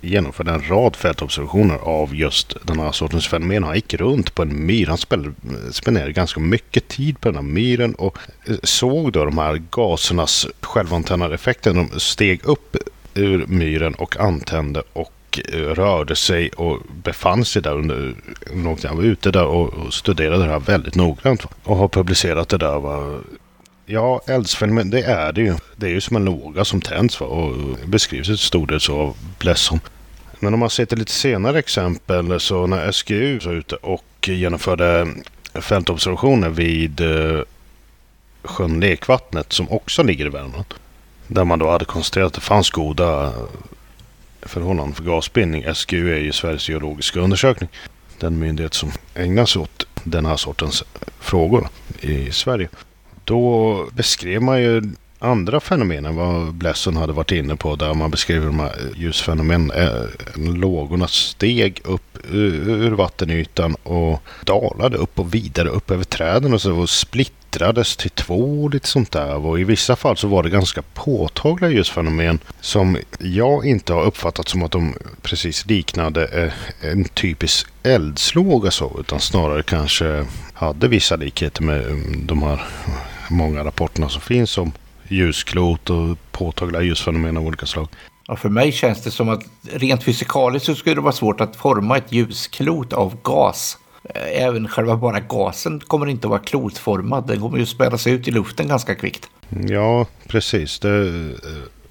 genomförde 0.00 0.50
en 0.52 0.68
rad 0.68 0.96
fältobservationer 0.96 1.76
av 1.76 2.14
just 2.14 2.56
den 2.62 2.78
här 2.78 2.92
sortens 2.92 3.28
fenomen. 3.28 3.64
Han 3.64 3.74
gick 3.74 3.94
runt 3.94 4.34
på 4.34 4.42
en 4.42 4.66
myr. 4.66 4.86
Han 4.86 4.98
spenderade 5.72 6.12
ganska 6.12 6.40
mycket 6.40 6.88
tid 6.88 7.20
på 7.20 7.28
den 7.28 7.36
här 7.36 7.42
myren 7.42 7.94
och 7.94 8.18
eh, 8.46 8.56
såg 8.62 9.12
då 9.12 9.24
de 9.24 9.38
här 9.38 9.62
gasernas 9.70 10.46
självantändande 10.60 11.34
effekter. 11.34 11.74
De 11.74 12.00
steg 12.00 12.44
upp 12.44 12.76
ur 13.18 13.46
myren 13.46 13.94
och 13.94 14.16
antände 14.16 14.82
och 14.92 15.40
eh, 15.52 15.58
rörde 15.58 16.16
sig 16.16 16.48
och 16.48 16.78
befann 17.02 17.44
sig 17.44 17.62
där 17.62 17.74
under 17.74 18.14
långt 18.64 18.84
Han 18.84 18.96
var 18.96 19.04
ute 19.04 19.30
där 19.30 19.44
och 19.44 19.94
studerade 19.94 20.44
det 20.44 20.50
här 20.50 20.60
väldigt 20.60 20.94
noggrant. 20.94 21.44
Och 21.62 21.76
har 21.76 21.88
publicerat 21.88 22.48
det 22.48 22.58
där. 22.58 22.78
Va? 22.78 23.20
Ja, 23.86 24.20
eldsfenomen, 24.26 24.90
det 24.90 25.02
är 25.02 25.32
det 25.32 25.40
ju. 25.40 25.54
Det 25.76 25.86
är 25.86 25.90
ju 25.90 26.00
som 26.00 26.16
en 26.16 26.24
låga 26.24 26.64
som 26.64 26.80
tänds 26.80 27.20
va? 27.20 27.26
och 27.26 27.78
beskrivs 27.86 28.26
till 28.26 28.38
stor 28.38 28.66
del 28.66 28.80
så 28.80 28.98
av 28.98 29.16
Blesson. 29.38 29.80
Men 30.40 30.54
om 30.54 30.60
man 30.60 30.70
ser 30.70 30.86
till 30.86 30.98
lite 30.98 31.12
senare 31.12 31.58
exempel 31.58 32.40
så 32.40 32.66
när 32.66 32.92
SGU 32.92 33.38
var 33.38 33.52
ute 33.52 33.74
och 33.74 34.28
genomförde 34.28 35.08
fältobservationer 35.54 36.48
vid 36.48 37.00
eh, 37.00 37.40
sjön 38.42 38.80
Lekvattnet 38.80 39.52
som 39.52 39.70
också 39.70 40.02
ligger 40.02 40.26
i 40.26 40.28
Värmland. 40.28 40.74
Där 41.28 41.44
man 41.44 41.58
då 41.58 41.70
hade 41.70 41.84
konstaterat 41.84 42.26
att 42.26 42.32
det 42.32 42.40
fanns 42.40 42.70
goda 42.70 43.32
förhållanden 44.42 44.94
för 44.94 45.04
gasbindning. 45.04 45.74
SGU 45.74 46.14
är 46.14 46.20
ju 46.20 46.32
Sveriges 46.32 46.68
geologiska 46.68 47.20
undersökning. 47.20 47.70
Den 48.18 48.38
myndighet 48.38 48.74
som 48.74 48.92
ägnar 49.14 49.46
sig 49.46 49.62
åt 49.62 49.86
den 50.04 50.26
här 50.26 50.36
sortens 50.36 50.84
frågor 51.20 51.68
i 52.00 52.32
Sverige. 52.32 52.68
Då 53.24 53.84
beskrev 53.92 54.42
man 54.42 54.62
ju 54.62 54.82
andra 55.18 55.60
fenomen 55.60 56.06
än 56.06 56.16
vad 56.16 56.54
Blesson 56.54 56.96
hade 56.96 57.12
varit 57.12 57.32
inne 57.32 57.56
på 57.56 57.76
där 57.76 57.94
man 57.94 58.10
beskriver 58.10 58.46
de 58.46 58.60
här 58.60 58.72
ljusfenomenen. 58.96 59.70
Eh, 59.70 60.04
lågorna 60.36 61.08
steg 61.08 61.80
upp 61.84 62.18
ur 62.32 62.90
vattenytan 62.90 63.74
och 63.74 64.22
dalade 64.44 64.96
upp 64.96 65.18
och 65.18 65.34
vidare 65.34 65.68
upp 65.68 65.90
över 65.90 66.04
träden 66.04 66.54
och 66.54 66.62
så 66.62 66.78
och 66.78 66.90
splittrades 67.58 67.96
till 67.96 68.10
två 68.10 68.64
och 68.64 68.70
lite 68.70 68.88
sånt 68.88 69.12
där. 69.12 69.46
Och 69.46 69.60
i 69.60 69.64
vissa 69.64 69.96
fall 69.96 70.16
så 70.16 70.28
var 70.28 70.42
det 70.42 70.50
ganska 70.50 70.82
påtagliga 70.94 71.70
ljusfenomen 71.70 72.38
som 72.60 72.98
jag 73.18 73.66
inte 73.66 73.92
har 73.92 74.02
uppfattat 74.04 74.48
som 74.48 74.62
att 74.62 74.70
de 74.70 74.94
precis 75.22 75.66
liknade 75.66 76.26
eh, 76.26 76.90
en 76.90 77.04
typisk 77.04 77.66
eldslåga 77.82 78.70
så 78.70 78.96
utan 79.00 79.20
snarare 79.20 79.62
kanske 79.62 80.26
hade 80.54 80.88
vissa 80.88 81.16
likheter 81.16 81.62
med 81.62 81.80
eh, 81.80 81.96
de 82.26 82.42
här 82.42 82.62
många 83.30 83.64
rapporterna 83.64 84.08
som 84.08 84.20
finns 84.20 84.58
om 84.58 84.72
ljusklot 85.08 85.90
och 85.90 86.18
påtagliga 86.30 86.82
ljusfenomen 86.82 87.36
av 87.36 87.46
olika 87.46 87.66
slag. 87.66 87.88
Ja, 88.28 88.36
för 88.36 88.48
mig 88.48 88.72
känns 88.72 89.02
det 89.02 89.10
som 89.10 89.28
att 89.28 89.42
rent 89.72 90.04
fysikaliskt 90.04 90.66
så 90.66 90.74
skulle 90.74 90.94
det 90.94 91.00
vara 91.00 91.12
svårt 91.12 91.40
att 91.40 91.56
forma 91.56 91.96
ett 91.96 92.12
ljusklot 92.12 92.92
av 92.92 93.16
gas. 93.22 93.78
Även 94.14 94.68
själva 94.68 94.96
bara 94.96 95.20
gasen 95.20 95.80
kommer 95.80 96.06
inte 96.06 96.26
att 96.26 96.30
vara 96.30 96.40
klotformad. 96.40 97.26
Den 97.26 97.40
kommer 97.40 97.58
ju 97.58 97.66
spädas 97.66 98.06
ut 98.06 98.28
i 98.28 98.30
luften 98.30 98.68
ganska 98.68 98.94
kvickt. 98.94 99.28
Ja, 99.68 100.06
precis. 100.26 100.78
Det, 100.78 101.12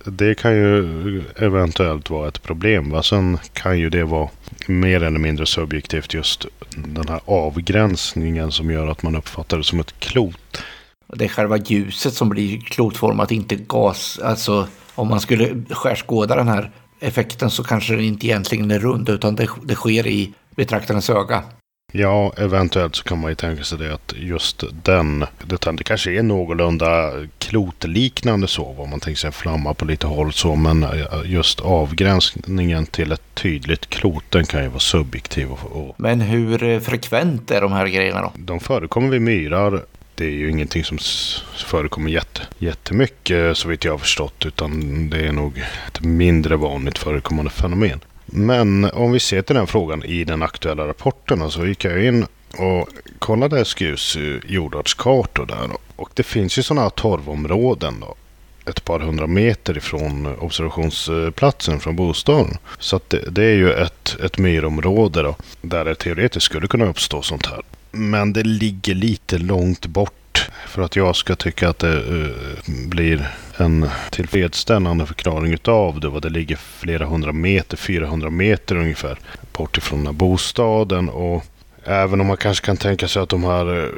det 0.03 0.35
kan 0.35 0.55
ju 0.55 1.23
eventuellt 1.35 2.09
vara 2.09 2.27
ett 2.27 2.43
problem. 2.43 2.89
Va? 2.89 3.03
Sen 3.03 3.37
kan 3.53 3.79
ju 3.79 3.89
det 3.89 4.03
vara 4.03 4.29
mer 4.67 5.03
eller 5.03 5.19
mindre 5.19 5.45
subjektivt 5.45 6.13
just 6.13 6.45
den 6.75 7.07
här 7.07 7.19
avgränsningen 7.25 8.51
som 8.51 8.71
gör 8.71 8.87
att 8.87 9.03
man 9.03 9.15
uppfattar 9.15 9.57
det 9.57 9.63
som 9.63 9.79
ett 9.79 9.99
klot. 9.99 10.63
Det 11.13 11.25
är 11.25 11.29
själva 11.29 11.57
ljuset 11.57 12.13
som 12.13 12.29
blir 12.29 12.59
klotformat, 12.59 13.31
inte 13.31 13.55
gas. 13.55 14.19
Alltså 14.23 14.67
om 14.95 15.07
man 15.07 15.19
skulle 15.19 15.63
skärskåda 15.69 16.35
den 16.35 16.47
här 16.47 16.71
effekten 16.99 17.49
så 17.49 17.63
kanske 17.63 17.95
den 17.95 18.03
inte 18.03 18.27
egentligen 18.27 18.71
är 18.71 18.79
rund 18.79 19.09
utan 19.09 19.35
det, 19.35 19.47
det 19.63 19.75
sker 19.75 20.07
i 20.07 20.33
betraktarens 20.55 21.09
öga. 21.09 21.43
Ja, 21.91 22.33
eventuellt 22.37 22.95
så 22.95 23.03
kan 23.03 23.19
man 23.19 23.31
ju 23.31 23.35
tänka 23.35 23.63
sig 23.63 23.77
det 23.77 23.93
att 23.93 24.13
just 24.15 24.63
den 24.83 25.25
detaljen, 25.45 25.75
det 25.75 25.83
kanske 25.83 26.11
är 26.11 26.23
någorlunda 26.23 27.11
klotliknande 27.37 28.47
så, 28.47 28.73
vad 28.77 28.87
man 28.87 28.99
tänker 28.99 29.19
sig 29.19 29.31
flamma 29.31 29.73
på 29.73 29.85
lite 29.85 30.07
håll 30.07 30.33
så, 30.33 30.55
men 30.55 30.85
just 31.25 31.59
avgränsningen 31.59 32.85
till 32.85 33.11
ett 33.11 33.21
tydligt 33.33 33.89
klot, 33.89 34.23
den 34.29 34.45
kan 34.45 34.63
ju 34.63 34.69
vara 34.69 34.79
subjektiv. 34.79 35.51
Och, 35.51 35.71
och... 35.71 35.95
Men 35.97 36.21
hur 36.21 36.79
frekvent 36.79 37.51
är 37.51 37.61
de 37.61 37.71
här 37.71 37.87
grejerna 37.87 38.21
då? 38.21 38.31
De 38.35 38.59
förekommer 38.59 39.09
vid 39.09 39.21
myrar 39.21 39.83
det 40.17 40.25
är 40.25 40.31
ju 40.31 40.49
ingenting 40.49 40.83
som 40.83 40.97
förekommer 41.55 42.11
jätte, 42.11 42.41
jättemycket 42.59 43.57
så 43.57 43.67
vitt 43.67 43.83
jag 43.83 43.93
har 43.93 43.97
förstått. 43.97 44.45
Utan 44.45 45.09
det 45.09 45.27
är 45.27 45.31
nog 45.31 45.63
ett 45.87 46.01
mindre 46.01 46.55
vanligt 46.55 46.97
förekommande 46.97 47.51
fenomen. 47.51 47.99
Men 48.29 48.85
om 48.85 49.11
vi 49.11 49.19
ser 49.19 49.41
till 49.41 49.55
den 49.55 49.67
frågan 49.67 50.03
i 50.03 50.23
den 50.23 50.43
aktuella 50.43 50.87
rapporten 50.87 51.51
så 51.51 51.65
gick 51.65 51.85
jag 51.85 52.05
in 52.05 52.25
och 52.57 52.89
kollade 53.19 53.65
SGUs 53.65 54.17
jordartskartor 54.47 55.45
där. 55.45 55.69
Och 55.95 56.09
det 56.13 56.23
finns 56.23 56.57
ju 56.57 56.63
sådana 56.63 56.81
här 56.81 56.89
torvområden 56.89 57.99
då, 57.99 58.15
ett 58.69 58.85
par 58.85 58.99
hundra 58.99 59.27
meter 59.27 59.77
ifrån 59.77 60.35
observationsplatsen 60.39 61.79
från 61.79 61.95
bostaden. 61.95 62.57
Så 62.79 62.99
det, 63.07 63.31
det, 63.31 63.43
är 63.43 63.55
ju 63.55 63.71
ett, 63.73 64.17
ett 64.23 64.37
myrområde 64.37 65.21
då, 65.21 65.35
där 65.61 65.85
det 65.85 65.95
teoretiskt 65.95 66.45
skulle 66.45 66.67
kunna 66.67 66.85
uppstå 66.85 67.21
sånt 67.21 67.45
här. 67.45 67.61
Men 67.91 68.33
det 68.33 68.43
ligger 68.43 68.95
lite 68.95 69.37
långt 69.37 69.85
bort 69.85 70.13
för 70.67 70.81
att 70.81 70.95
jag 70.95 71.15
ska 71.15 71.35
tycka 71.35 71.69
att 71.69 71.79
det 71.79 71.97
uh, 71.97 72.29
blir 72.87 73.29
en 73.57 73.89
tillfredsställande 74.11 75.05
förklaring 75.05 75.53
utav 75.53 75.99
det. 75.99 76.09
Vad 76.09 76.21
det 76.21 76.29
ligger 76.29 76.55
flera 76.55 77.05
hundra 77.05 77.31
meter, 77.31 77.77
400 77.77 78.29
meter 78.29 78.75
ungefär 78.75 79.17
bort 79.53 79.77
ifrån 79.77 79.99
den 79.99 80.07
här 80.07 80.13
bostaden. 80.13 81.09
Och 81.09 81.45
även 81.83 82.21
om 82.21 82.27
man 82.27 82.37
kanske 82.37 82.65
kan 82.65 82.77
tänka 82.77 83.07
sig 83.07 83.21
att 83.21 83.29
de 83.29 83.43
här 83.43 83.77
eh, 83.77 83.83
uh, 83.83 83.89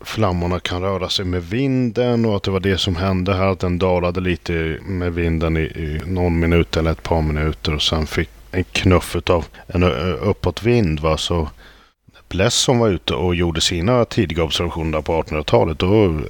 flammorna 0.00 0.60
kan 0.60 0.82
röra 0.82 1.08
sig 1.08 1.24
med 1.24 1.42
vinden 1.42 2.24
och 2.24 2.36
att 2.36 2.42
det 2.42 2.50
var 2.50 2.60
det 2.60 2.78
som 2.78 2.96
hände 2.96 3.34
här. 3.34 3.46
Att 3.46 3.60
den 3.60 3.78
dalade 3.78 4.20
lite 4.20 4.78
med 4.82 5.14
vinden 5.14 5.56
i, 5.56 5.60
i 5.60 6.00
någon 6.06 6.38
minut 6.38 6.76
eller 6.76 6.90
ett 6.90 7.02
par 7.02 7.22
minuter 7.22 7.74
och 7.74 7.82
sen 7.82 8.06
fick 8.06 8.28
en 8.52 8.64
knuff 8.64 9.16
av 9.26 9.44
en 9.66 9.82
uppåtvind. 9.82 11.00
Va? 11.00 11.16
Så 11.16 11.48
som 12.54 12.78
var 12.78 12.88
ute 12.88 13.14
och 13.14 13.34
gjorde 13.34 13.60
sina 13.60 14.04
tidiga 14.04 14.42
observationer 14.42 15.00
på 15.00 15.22
1800-talet. 15.22 15.78
Då 15.78 16.20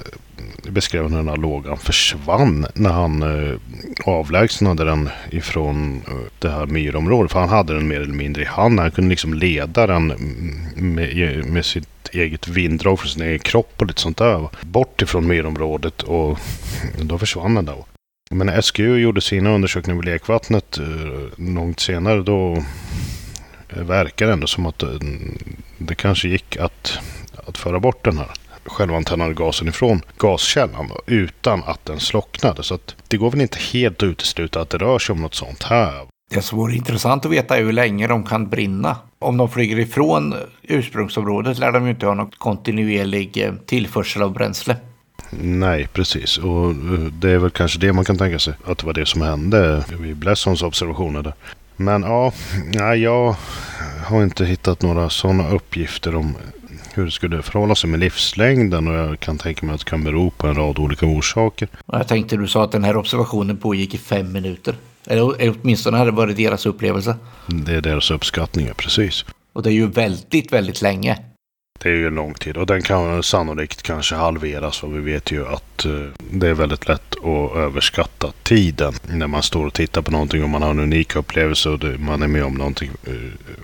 beskrev 0.70 1.03
han 1.03 1.12
den 1.12 1.28
här 1.28 1.36
lågan 1.36 1.76
försvann 1.76 2.66
när 2.74 2.90
han 2.90 3.22
eh, 3.22 3.57
avlägsnade 4.07 4.84
den 4.84 5.09
ifrån 5.30 6.03
eh, 6.09 6.14
det 6.38 6.50
här 6.50 6.66
myrområdet. 6.66 7.32
För 7.32 7.40
han 7.40 7.48
hade 7.48 7.74
den 7.74 7.88
mer 7.88 8.00
eller 8.00 8.14
mindre 8.14 8.42
i 8.42 8.46
hand. 8.46 8.80
Han 8.80 8.90
kunde 8.90 9.11
liksom 9.11 9.34
leda 9.34 9.86
den 9.86 10.07
med, 10.76 11.46
med 11.46 11.64
sitt 11.64 12.09
eget 12.12 12.48
vinddrag 12.48 13.00
från 13.00 13.09
sin 13.09 13.22
egen 13.22 13.38
kropp 13.38 13.74
och 13.76 13.86
lite 13.86 14.00
sånt 14.00 14.16
där. 14.16 14.48
Bort 14.61 15.03
ifrån 15.03 15.26
myrområdet 15.26 16.03
och 16.03 16.38
då 17.03 17.18
försvann 17.18 17.55
den 17.55 17.64
där. 17.64 17.84
Men 18.30 18.46
när 18.46 18.61
SGU 18.61 18.96
gjorde 18.96 19.20
sina 19.20 19.50
undersökningar 19.50 20.03
vid 20.03 20.12
lekvattnet 20.12 20.78
eh, 20.78 21.44
långt 21.55 21.80
senare 21.80 22.22
då 22.22 22.64
verkar 23.68 24.28
ändå 24.28 24.46
som 24.46 24.66
att 24.66 24.82
eh, 24.82 24.88
det 25.87 25.95
kanske 25.95 26.28
gick 26.28 26.57
att, 26.57 26.99
att 27.47 27.59
föra 27.59 27.80
bort 27.80 28.05
den 28.05 28.18
här 28.18 28.28
självantänande 28.64 29.35
gasen 29.35 29.68
ifrån 29.68 30.03
gaskällan 30.18 30.89
då, 30.89 31.01
utan 31.07 31.62
att 31.64 31.85
den 31.85 32.01
slocknade. 32.01 32.62
Så 32.62 32.78
det 33.09 33.16
går 33.16 33.30
väl 33.30 33.41
inte 33.41 33.59
helt 33.59 34.03
att 34.03 34.07
utesluta 34.07 34.61
att 34.61 34.70
det 34.70 34.78
rör 34.78 34.99
sig 34.99 35.12
om 35.12 35.22
något 35.22 35.35
sånt 35.35 35.62
här. 35.62 36.07
Det 36.30 36.43
som 36.43 36.59
vore 36.59 36.74
intressant 36.74 37.26
att 37.26 37.33
veta 37.33 37.57
är 37.59 37.62
hur 37.62 37.72
länge 37.72 38.07
de 38.07 38.26
kan 38.26 38.49
brinna. 38.49 38.97
Om 39.18 39.37
de 39.37 39.49
flyger 39.49 39.78
ifrån 39.78 40.35
ursprungsområdet 40.62 41.59
lär 41.59 41.72
de 41.72 41.85
ju 41.85 41.91
inte 41.91 42.07
ha 42.07 42.14
någon 42.14 42.30
kontinuerlig 42.30 43.39
eh, 43.39 43.55
tillförsel 43.66 44.22
av 44.22 44.33
bränsle. 44.33 44.76
Nej, 45.41 45.89
precis. 45.93 46.39
Och 46.39 46.70
eh, 46.70 46.76
det 47.12 47.30
är 47.30 47.39
väl 47.39 47.51
kanske 47.51 47.78
det 47.78 47.93
man 47.93 48.05
kan 48.05 48.18
tänka 48.18 48.39
sig. 48.39 48.55
Att 48.64 48.78
det 48.78 48.87
var 48.87 48.93
det 48.93 49.07
som 49.07 49.22
hände 49.22 49.85
vid 49.99 50.16
Blessons 50.16 50.62
observationer. 50.62 51.22
Där. 51.22 51.35
Men 51.85 52.03
ja, 52.03 52.33
jag 52.97 53.37
har 54.05 54.22
inte 54.22 54.45
hittat 54.45 54.83
några 54.83 55.11
sådana 55.11 55.51
uppgifter 55.51 56.14
om 56.14 56.37
hur 56.95 57.05
det 57.05 57.11
skulle 57.11 57.43
förhålla 57.43 57.74
sig 57.74 57.91
med 57.91 58.01
livslängden 58.01 58.89
och 58.89 58.95
jag 58.95 59.20
kan 59.20 59.39
tänka 59.39 59.66
mig 59.66 59.74
att 59.74 59.80
det 59.80 59.91
kan 59.91 60.05
bero 60.05 60.30
på 60.30 60.47
en 60.47 60.55
rad 60.55 60.78
olika 60.78 61.07
orsaker. 61.07 61.68
Jag 61.87 62.09
tänkte 62.09 62.37
du 62.37 62.49
sa 62.49 62.64
att 62.64 62.72
den 62.72 62.85
här 62.85 62.97
observationen 62.97 63.57
pågick 63.57 63.95
i 63.95 63.99
fem 63.99 64.33
minuter. 64.33 64.74
Eller 65.07 65.55
åtminstone 65.62 65.97
hade 65.97 66.11
det 66.11 66.16
varit 66.16 66.37
deras 66.37 66.66
upplevelse. 66.66 67.16
Det 67.47 67.74
är 67.74 67.80
deras 67.80 68.11
uppskattningar, 68.11 68.74
precis. 68.74 69.24
Och 69.53 69.62
det 69.62 69.70
är 69.70 69.74
ju 69.74 69.87
väldigt, 69.87 70.53
väldigt 70.53 70.83
länge. 70.83 71.18
Det 71.83 71.89
är 71.89 71.95
ju 71.95 72.07
en 72.07 72.14
lång 72.14 72.35
tid 72.35 72.57
och 72.57 72.66
den 72.66 72.83
kan 72.83 73.22
sannolikt 73.22 73.83
kanske 73.83 74.14
halveras 74.14 74.78
för 74.78 74.89
vi 74.89 75.01
vet 75.01 75.30
ju 75.30 75.47
att 75.47 75.85
eh, 75.85 75.93
det 76.30 76.49
är 76.49 76.55
väldigt 76.55 76.89
lätt 76.89 77.14
att 77.24 77.57
överskatta 77.57 78.33
tiden 78.43 78.95
när 79.09 79.26
man 79.26 79.43
står 79.43 79.66
och 79.66 79.74
tittar 79.74 80.03
på 80.03 80.11
någonting 80.11 80.43
och 80.43 80.49
man 80.49 80.62
har 80.62 80.70
en 80.70 80.80
unik 80.80 81.16
upplevelse 81.16 81.68
och 81.68 82.01
man 82.01 82.22
är 82.22 82.28
med 82.28 82.45
om 82.45 82.55
någonting 82.55 82.91
eh, 83.05 83.14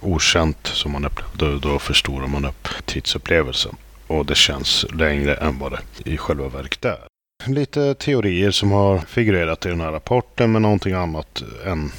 okänt 0.01 0.67
som 0.67 0.93
man 0.93 1.05
upplever. 1.05 1.59
Då 1.59 1.79
förstorar 1.79 2.27
man 2.27 2.45
upp 2.45 2.69
tidsupplevelsen 2.85 3.77
och 4.07 4.27
det 4.27 4.37
känns 4.37 4.87
längre 4.95 5.35
än 5.35 5.59
vad 5.59 5.73
det 5.73 6.11
i 6.11 6.17
själva 6.17 6.49
verket 6.49 6.85
är 6.85 6.99
lite 7.47 7.95
teorier 7.95 8.51
som 8.51 8.73
har 8.73 8.99
figurerat 8.99 9.67
i 9.67 9.69
den 9.69 9.81
här 9.81 9.93
rapporten 9.93 10.53
men 10.53 10.63
någonting 10.63 10.93
annat 10.93 11.43
än 11.67 11.93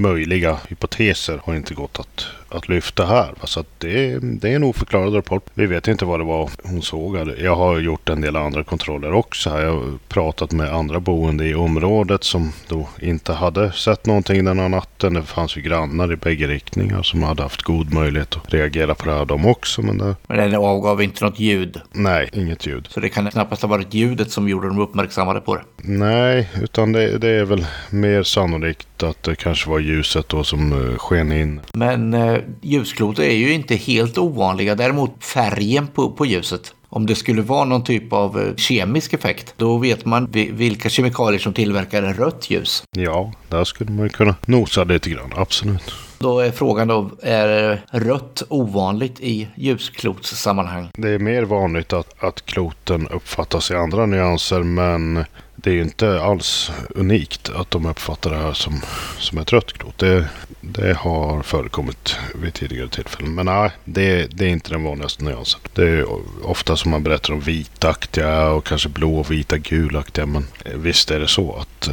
möjliga 0.00 0.58
hypoteser 0.68 1.40
har 1.44 1.54
inte 1.54 1.74
gått 1.74 2.00
att, 2.00 2.26
att 2.48 2.68
lyfta 2.68 3.06
här. 3.06 3.34
Så 3.44 3.64
det, 3.78 4.18
det 4.18 4.48
är 4.52 4.56
en 4.56 4.64
oförklarad 4.64 5.14
rapport. 5.14 5.44
Vi 5.54 5.66
vet 5.66 5.88
inte 5.88 6.04
vad 6.04 6.20
det 6.20 6.24
var 6.24 6.50
hon 6.62 6.82
såg. 6.82 7.32
Jag 7.38 7.56
har 7.56 7.78
gjort 7.78 8.08
en 8.08 8.20
del 8.20 8.36
andra 8.36 8.64
kontroller 8.64 9.12
också. 9.12 9.50
Jag 9.50 9.72
har 9.72 9.98
pratat 10.08 10.52
med 10.52 10.74
andra 10.74 11.00
boende 11.00 11.46
i 11.46 11.54
området 11.54 12.24
som 12.24 12.52
då 12.68 12.88
inte 13.00 13.32
hade 13.32 13.72
sett 13.72 14.06
någonting 14.06 14.44
den 14.44 14.58
här 14.58 14.68
natten. 14.68 15.14
Det 15.14 15.22
fanns 15.22 15.56
ju 15.56 15.60
grannar 15.60 16.12
i 16.12 16.16
bägge 16.16 16.46
riktningar 16.46 17.02
som 17.02 17.22
hade 17.22 17.42
haft 17.42 17.62
god 17.62 17.92
möjlighet 17.92 18.36
att 18.36 18.54
reagera 18.54 18.94
på 18.94 19.04
det 19.08 19.14
här 19.14 19.24
de 19.24 19.46
också. 19.46 19.82
Men, 19.82 19.98
det... 19.98 20.16
men 20.26 20.36
den 20.36 20.54
avgav 20.54 21.02
inte 21.02 21.24
något 21.24 21.40
ljud? 21.40 21.80
Nej, 21.92 22.28
inget 22.32 22.66
ljud. 22.66 22.88
Så 22.90 23.00
det 23.00 23.08
kan 23.08 23.30
knappast 23.30 23.62
ha 23.62 23.68
varit 23.68 23.94
ljudet 23.94 24.30
som 24.30 24.48
gjorde 24.48 24.68
dem 24.68 24.78
uppmärksammade 24.78 25.40
på 25.40 25.54
det? 25.54 25.62
Nej, 25.76 26.48
utan 26.62 26.92
det, 26.92 27.18
det, 27.18 27.28
är 27.28 27.44
väl 27.44 27.66
mer 27.90 28.22
sannolikt 28.22 29.02
att 29.02 29.22
det 29.22 29.36
kanske 29.36 29.70
var 29.70 29.78
ljuset 29.78 30.28
då 30.28 30.44
som 30.44 30.72
uh, 30.72 30.96
sken 30.96 31.32
in. 31.32 31.60
Men 31.72 32.14
uh, 32.14 32.35
ljuskloter 32.60 33.22
är 33.22 33.36
ju 33.36 33.52
inte 33.52 33.76
helt 33.76 34.18
ovanliga. 34.18 34.74
Däremot 34.74 35.24
färgen 35.24 35.86
på, 35.86 36.10
på 36.10 36.26
ljuset. 36.26 36.74
Om 36.88 37.06
det 37.06 37.14
skulle 37.14 37.42
vara 37.42 37.64
någon 37.64 37.84
typ 37.84 38.12
av 38.12 38.38
uh, 38.38 38.54
kemisk 38.56 39.12
effekt, 39.12 39.54
då 39.56 39.78
vet 39.78 40.04
man 40.04 40.26
vilka 40.32 40.88
kemikalier 40.88 41.40
som 41.40 41.52
tillverkar 41.52 42.02
rött 42.02 42.50
ljus. 42.50 42.82
Ja, 42.96 43.32
där 43.48 43.64
skulle 43.64 43.90
man 43.90 44.08
kunna 44.08 44.34
nosa 44.46 44.84
lite 44.84 45.10
grann, 45.10 45.32
absolut. 45.36 45.92
Då 46.18 46.40
är 46.40 46.50
frågan 46.50 46.88
då, 46.88 47.10
är 47.22 47.82
rött 47.90 48.42
ovanligt 48.48 49.20
i 49.20 49.48
ljusklotssammanhang? 49.56 50.88
Det 50.94 51.08
är 51.08 51.18
mer 51.18 51.42
vanligt 51.42 51.92
att, 51.92 52.24
att 52.24 52.46
kloten 52.46 53.08
uppfattas 53.08 53.70
i 53.70 53.74
andra 53.74 54.06
nyanser 54.06 54.62
men 54.62 55.24
det 55.56 55.70
är 55.70 55.74
ju 55.74 55.82
inte 55.82 56.20
alls 56.22 56.70
unikt 56.94 57.50
att 57.54 57.70
de 57.70 57.86
uppfattar 57.86 58.30
det 58.30 58.36
här 58.36 58.52
som, 58.52 58.80
som 59.18 59.38
ett 59.38 59.52
rött 59.52 59.72
klot. 59.72 59.98
Det, 59.98 60.28
det 60.60 60.96
har 60.96 61.42
förekommit 61.42 62.16
vid 62.34 62.54
tidigare 62.54 62.88
tillfällen. 62.88 63.34
Men 63.34 63.46
nej, 63.46 63.70
det, 63.84 64.26
det 64.26 64.44
är 64.44 64.48
inte 64.48 64.70
den 64.70 64.84
vanligaste 64.84 65.24
nyansen. 65.24 65.60
Det 65.72 65.82
är 65.82 66.06
ofta 66.42 66.76
som 66.76 66.90
man 66.90 67.02
berättar 67.02 67.32
om 67.32 67.40
vitaktiga 67.40 68.50
och 68.50 68.64
kanske 68.64 68.88
blå, 68.88 69.22
vita, 69.22 69.58
gulaktiga. 69.58 70.26
Men 70.26 70.46
visst 70.74 71.10
är 71.10 71.20
det 71.20 71.28
så 71.28 71.56
att, 71.56 71.90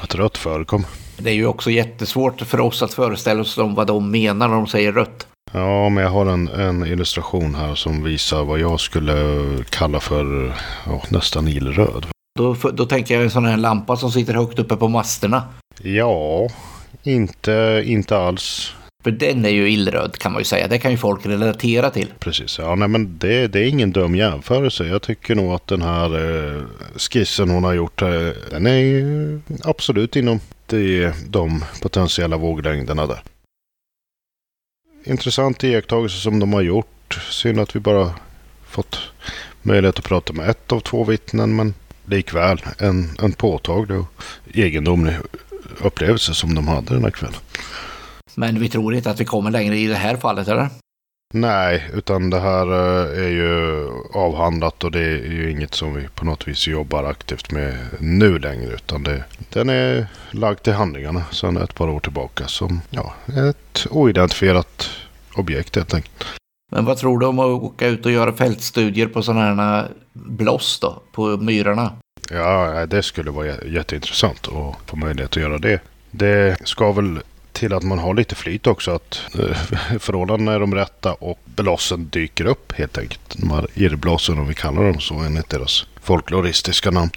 att 0.00 0.14
rött 0.14 0.38
förekommer. 0.38 0.88
Det 1.18 1.30
är 1.30 1.34
ju 1.34 1.46
också 1.46 1.70
jättesvårt 1.70 2.40
för 2.40 2.60
oss 2.60 2.82
att 2.82 2.94
föreställa 2.94 3.40
oss 3.40 3.58
om 3.58 3.74
vad 3.74 3.86
de 3.86 4.10
menar 4.10 4.48
när 4.48 4.54
de 4.54 4.66
säger 4.66 4.92
rött. 4.92 5.26
Ja, 5.52 5.88
men 5.88 6.04
jag 6.04 6.10
har 6.10 6.26
en, 6.26 6.48
en 6.48 6.86
illustration 6.86 7.54
här 7.54 7.74
som 7.74 8.02
visar 8.02 8.44
vad 8.44 8.58
jag 8.60 8.80
skulle 8.80 9.14
kalla 9.70 10.00
för 10.00 10.54
ja, 10.86 11.02
nästan 11.08 11.48
illröd. 11.48 12.06
Då, 12.38 12.54
då 12.54 12.86
tänker 12.86 13.14
jag 13.14 13.24
en 13.24 13.30
sån 13.30 13.44
här 13.44 13.56
lampa 13.56 13.96
som 13.96 14.12
sitter 14.12 14.34
högt 14.34 14.58
uppe 14.58 14.76
på 14.76 14.88
masterna. 14.88 15.42
Ja, 15.82 16.48
inte, 17.02 17.82
inte 17.86 18.18
alls. 18.18 18.74
För 19.02 19.10
den 19.10 19.44
är 19.44 19.48
ju 19.48 19.70
illröd 19.70 20.18
kan 20.18 20.32
man 20.32 20.40
ju 20.40 20.44
säga. 20.44 20.68
Det 20.68 20.78
kan 20.78 20.90
ju 20.90 20.96
folk 20.96 21.26
relatera 21.26 21.90
till. 21.90 22.12
Precis, 22.18 22.58
ja 22.58 22.74
nej, 22.74 22.88
men 22.88 23.18
det, 23.18 23.46
det 23.46 23.60
är 23.60 23.68
ingen 23.68 23.92
dum 23.92 24.14
jämförelse. 24.14 24.86
Jag 24.86 25.02
tycker 25.02 25.34
nog 25.34 25.52
att 25.52 25.66
den 25.66 25.82
här 25.82 26.06
eh, 26.56 26.62
skissen 26.96 27.50
hon 27.50 27.64
har 27.64 27.72
gjort, 27.72 28.02
eh, 28.02 28.28
den 28.50 28.66
är 28.66 28.78
ju 28.78 29.40
absolut 29.64 30.16
inom 30.16 30.40
de, 30.66 31.12
de 31.28 31.64
potentiella 31.82 32.36
våglängderna 32.36 33.06
där. 33.06 33.22
Intressant 35.04 35.64
iakttagelse 35.64 36.16
som 36.16 36.40
de 36.40 36.52
har 36.52 36.62
gjort. 36.62 37.20
Synd 37.30 37.60
att 37.60 37.76
vi 37.76 37.80
bara 37.80 38.10
fått 38.66 38.98
möjlighet 39.62 39.98
att 39.98 40.04
prata 40.04 40.32
med 40.32 40.50
ett 40.50 40.72
av 40.72 40.80
två 40.80 41.04
vittnen, 41.04 41.56
men 41.56 41.74
likväl 42.04 42.62
en, 42.78 43.10
en 43.22 43.32
påtaglig 43.32 43.98
och 43.98 44.22
egendomlig 44.54 45.14
upplevelse 45.80 46.34
som 46.34 46.54
de 46.54 46.68
hade 46.68 46.94
den 46.94 47.04
här 47.04 47.10
kvällen. 47.10 47.40
Men 48.34 48.60
vi 48.60 48.68
tror 48.68 48.94
inte 48.94 49.10
att 49.10 49.20
vi 49.20 49.24
kommer 49.24 49.50
längre 49.50 49.78
i 49.78 49.86
det 49.86 49.94
här 49.94 50.16
fallet, 50.16 50.48
eller? 50.48 50.68
Nej, 51.34 51.90
utan 51.94 52.30
det 52.30 52.40
här 52.40 52.66
eh, 52.66 53.24
är 53.24 53.28
ju 53.28 53.88
avhandlat 54.14 54.84
och 54.84 54.90
det 54.90 55.00
är 55.00 55.32
ju 55.32 55.50
inget 55.50 55.74
som 55.74 55.94
vi 55.94 56.08
på 56.08 56.24
något 56.24 56.48
vis 56.48 56.68
jobbar 56.68 57.04
aktivt 57.04 57.50
med 57.50 57.76
nu 57.98 58.38
längre. 58.38 58.74
Utan 58.74 59.02
det, 59.02 59.24
den 59.52 59.68
är 59.68 60.06
lagd 60.30 60.62
till 60.62 60.72
handlingarna 60.72 61.24
sedan 61.32 61.56
ett 61.56 61.74
par 61.74 61.88
år 61.88 62.00
tillbaka 62.00 62.48
som 62.48 62.80
ja, 62.90 63.14
ett 63.26 63.86
oidentifierat 63.90 64.90
objekt 65.34 65.76
helt 65.76 65.94
enkelt. 65.94 66.24
Men 66.70 66.84
vad 66.84 66.96
tror 66.96 67.18
du 67.18 67.26
om 67.26 67.38
att 67.38 67.46
åka 67.46 67.86
ut 67.86 68.06
och 68.06 68.12
göra 68.12 68.32
fältstudier 68.32 69.06
på 69.06 69.22
sådana 69.22 69.62
här 69.62 69.88
bloss 70.12 70.78
då, 70.80 71.02
på 71.12 71.36
myrorna? 71.36 71.92
Ja, 72.30 72.86
det 72.86 73.02
skulle 73.02 73.30
vara 73.30 73.46
jätteintressant 73.46 74.48
att 74.48 74.90
få 74.90 74.96
möjlighet 74.96 75.30
att 75.30 75.42
göra 75.42 75.58
det. 75.58 75.80
Det 76.10 76.56
ska 76.64 76.92
väl 76.92 77.20
till 77.52 77.72
att 77.72 77.82
man 77.82 77.98
har 77.98 78.14
lite 78.14 78.34
flyt 78.34 78.66
också. 78.66 78.90
Att 78.90 79.20
eh, 79.38 79.56
förhållandena 79.98 80.52
är 80.52 80.60
de 80.60 80.74
rätta 80.74 81.12
och 81.12 81.38
blossen 81.44 82.08
dyker 82.08 82.44
upp 82.44 82.72
helt 82.72 82.98
enkelt. 82.98 83.36
De 83.36 83.50
här 83.50 83.66
irrblossen 83.74 84.38
om 84.38 84.48
vi 84.48 84.54
kallar 84.54 84.84
dem 84.84 85.00
så 85.00 85.14
enligt 85.14 85.48
deras 85.48 85.86
folkloristiska 86.02 86.90
namn. 86.90 87.10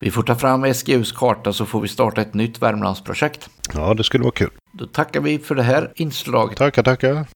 Vi 0.00 0.10
får 0.10 0.22
ta 0.22 0.34
fram 0.34 0.74
SGUs 0.74 1.12
karta 1.12 1.52
så 1.52 1.66
får 1.66 1.80
vi 1.80 1.88
starta 1.88 2.20
ett 2.20 2.34
nytt 2.34 2.62
Värmlandsprojekt. 2.62 3.50
Ja, 3.74 3.94
det 3.94 4.04
skulle 4.04 4.24
vara 4.24 4.34
kul. 4.34 4.50
Då 4.72 4.86
tackar 4.86 5.20
vi 5.20 5.38
för 5.38 5.54
det 5.54 5.62
här 5.62 5.92
inslaget. 5.94 6.58
Tackar, 6.58 6.82
tackar. 6.82 7.26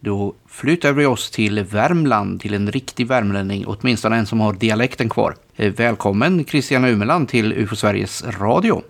Då 0.00 0.34
flyttar 0.46 0.92
vi 0.92 1.06
oss 1.06 1.30
till 1.30 1.64
Värmland, 1.64 2.40
till 2.40 2.54
en 2.54 2.72
riktig 2.72 3.06
värmlänning, 3.06 3.64
åtminstone 3.66 4.16
en 4.16 4.26
som 4.26 4.40
har 4.40 4.52
dialekten 4.52 5.08
kvar. 5.08 5.34
Eh, 5.56 5.72
välkommen 5.72 6.44
Christian 6.44 6.84
Umeland 6.84 7.28
till 7.28 7.52
UFO 7.52 7.76
Sveriges 7.76 8.24
Radio. 8.40 8.82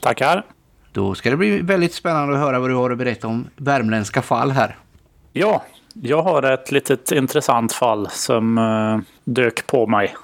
Tackar. 0.00 0.44
Då 0.92 1.14
ska 1.14 1.30
det 1.30 1.36
bli 1.36 1.60
väldigt 1.60 1.94
spännande 1.94 2.34
att 2.34 2.40
höra 2.40 2.58
vad 2.58 2.70
du 2.70 2.74
har 2.74 2.90
att 2.90 2.98
berätta 2.98 3.28
om 3.28 3.46
värmländska 3.56 4.22
fall 4.22 4.50
här. 4.50 4.76
Ja, 5.32 5.62
jag 5.94 6.22
har 6.22 6.42
ett 6.42 6.72
litet 6.72 7.12
intressant 7.12 7.72
fall 7.72 8.08
som 8.10 8.58
uh, 8.58 9.00
dök 9.24 9.66
på 9.66 9.86
mig. 9.86 10.14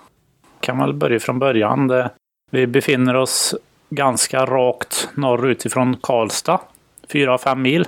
Kan 0.60 0.78
väl 0.78 0.94
börja 0.94 1.20
från 1.20 1.38
början. 1.38 1.86
Det, 1.86 2.10
vi 2.50 2.66
befinner 2.66 3.16
oss 3.16 3.54
ganska 3.90 4.46
rakt 4.46 5.08
norrut 5.14 5.66
ifrån 5.66 5.96
Karlstad. 6.02 6.60
4-5 7.08 7.54
mil. 7.54 7.86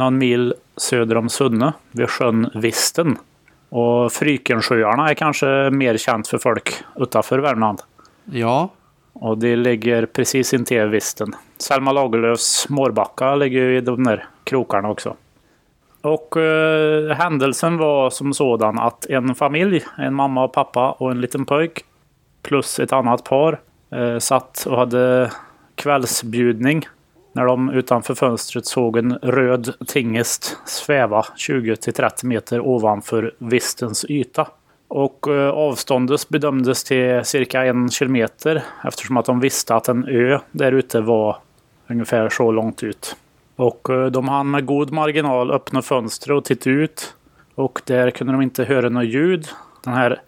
Någon 0.00 0.18
mil 0.18 0.54
söder 0.76 1.16
om 1.16 1.28
Sunne, 1.28 1.72
vid 1.92 2.10
sjön 2.10 2.50
Visten. 2.54 3.18
Och 3.68 4.12
Frykensjöarna 4.12 5.10
är 5.10 5.14
kanske 5.14 5.70
mer 5.70 5.96
känt 5.96 6.28
för 6.28 6.38
folk 6.38 6.74
utanför 6.96 7.38
Värmland. 7.38 7.82
Ja. 8.24 8.68
Och 9.12 9.38
det 9.38 9.56
ligger 9.56 10.06
precis 10.06 10.54
intill 10.54 10.86
Visten. 10.86 11.34
Selma 11.58 11.92
Lagerlöfs 11.92 12.68
Mårbacka 12.68 13.34
ligger 13.34 13.60
ju 13.60 13.76
i 13.76 13.80
de 13.80 14.04
där 14.04 14.26
krokarna 14.44 14.88
också. 14.88 15.16
Och 16.00 16.36
eh, 16.36 17.16
händelsen 17.16 17.76
var 17.76 18.10
som 18.10 18.34
sådan 18.34 18.78
att 18.78 19.06
en 19.06 19.34
familj, 19.34 19.84
en 19.98 20.14
mamma 20.14 20.44
och 20.44 20.52
pappa 20.52 20.92
och 20.92 21.10
en 21.10 21.20
liten 21.20 21.46
pojk 21.46 21.84
plus 22.42 22.78
ett 22.80 22.92
annat 22.92 23.24
par 23.24 23.60
eh, 23.90 24.18
satt 24.18 24.66
och 24.66 24.76
hade 24.76 25.30
kvällsbjudning 25.74 26.86
när 27.32 27.46
de 27.46 27.70
utanför 27.70 28.14
fönstret 28.14 28.66
såg 28.66 28.96
en 28.96 29.18
röd 29.22 29.74
tingest 29.86 30.56
sväva 30.64 31.22
20-30 31.36 32.26
meter 32.26 32.60
ovanför 32.60 33.34
vistens 33.38 34.04
yta. 34.08 34.48
Och 34.88 35.28
eh, 35.28 35.50
avståndet 35.50 36.28
bedömdes 36.28 36.84
till 36.84 37.24
cirka 37.24 37.64
en 37.64 37.90
kilometer 37.90 38.62
eftersom 38.84 39.16
att 39.16 39.24
de 39.24 39.40
visste 39.40 39.74
att 39.74 39.88
en 39.88 40.08
ö 40.08 40.38
där 40.50 40.72
ute 40.72 41.00
var 41.00 41.36
ungefär 41.88 42.28
så 42.28 42.52
långt 42.52 42.82
ut. 42.82 43.16
Och 43.56 43.90
eh, 43.90 44.06
de 44.06 44.28
hann 44.28 44.50
med 44.50 44.66
god 44.66 44.90
marginal 44.90 45.50
öppna 45.50 45.82
fönstret 45.82 46.36
och 46.36 46.44
titta 46.44 46.70
ut. 46.70 47.14
Och 47.54 47.82
där 47.84 48.10
kunde 48.10 48.32
de 48.32 48.42
inte 48.42 48.64
höra 48.64 48.88
något 48.88 49.04
ljud. 49.04 49.48
Den 49.84 49.94
här 49.94 50.20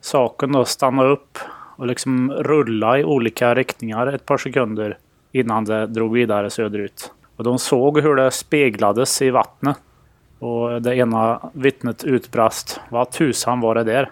saken 0.00 0.52
då 0.52 0.64
stannade 0.64 1.08
upp 1.08 1.38
och 1.76 1.86
liksom 1.86 2.32
rulla 2.32 2.98
i 2.98 3.04
olika 3.04 3.54
riktningar 3.54 4.06
ett 4.06 4.26
par 4.26 4.38
sekunder 4.38 4.98
innan 5.34 5.64
det 5.64 5.86
drog 5.86 6.12
vidare 6.12 6.50
söderut. 6.50 7.12
Och 7.36 7.44
de 7.44 7.58
såg 7.58 8.00
hur 8.00 8.16
det 8.16 8.30
speglades 8.30 9.22
i 9.22 9.30
vattnet. 9.30 9.76
Och 10.38 10.82
det 10.82 10.96
ena 10.96 11.50
vittnet 11.52 12.04
utbrast. 12.04 12.80
Vad 12.88 13.10
tusan 13.10 13.60
var 13.60 13.74
det 13.74 13.84
där? 13.84 14.10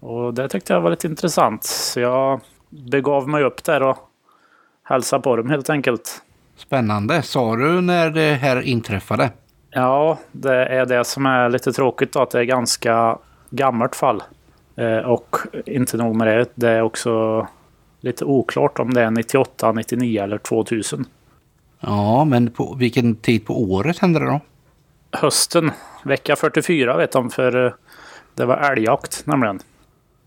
Och 0.00 0.34
det 0.34 0.48
tyckte 0.48 0.72
jag 0.72 0.80
var 0.80 0.90
lite 0.90 1.06
intressant. 1.06 1.64
Så 1.64 2.00
jag 2.00 2.40
begav 2.68 3.28
mig 3.28 3.44
upp 3.44 3.64
där 3.64 3.82
och 3.82 3.96
hälsade 4.82 5.22
på 5.22 5.36
dem 5.36 5.50
helt 5.50 5.70
enkelt. 5.70 6.22
Spännande. 6.56 7.22
Sa 7.22 7.56
du 7.56 7.80
när 7.80 8.10
det 8.10 8.34
här 8.34 8.60
inträffade? 8.60 9.30
Ja, 9.70 10.18
det 10.32 10.66
är 10.66 10.86
det 10.86 11.04
som 11.04 11.26
är 11.26 11.48
lite 11.48 11.72
tråkigt 11.72 12.12
då, 12.12 12.20
att 12.20 12.30
det 12.30 12.40
är 12.40 12.44
ganska 12.44 13.18
gammalt 13.50 13.96
fall. 13.96 14.22
Eh, 14.76 14.98
och 14.98 15.36
inte 15.66 15.96
nog 15.96 16.16
med 16.16 16.26
det, 16.26 16.46
det 16.54 16.70
är 16.70 16.82
också 16.82 17.46
lite 18.00 18.24
oklart 18.24 18.78
om 18.78 18.94
det 18.94 19.02
är 19.02 19.10
98, 19.10 19.72
99 19.72 20.22
eller 20.22 20.38
2000. 20.38 21.06
Ja, 21.80 22.24
men 22.24 22.50
på 22.50 22.74
vilken 22.74 23.16
tid 23.16 23.46
på 23.46 23.62
året 23.62 23.98
hände 23.98 24.20
det 24.20 24.26
då? 24.26 24.40
Hösten, 25.12 25.70
vecka 26.04 26.36
44 26.36 26.96
vet 26.96 27.12
de, 27.12 27.30
för 27.30 27.66
eh, 27.66 27.72
det 28.34 28.44
var 28.44 28.56
älgjakt 28.56 29.26
nämligen. 29.26 29.60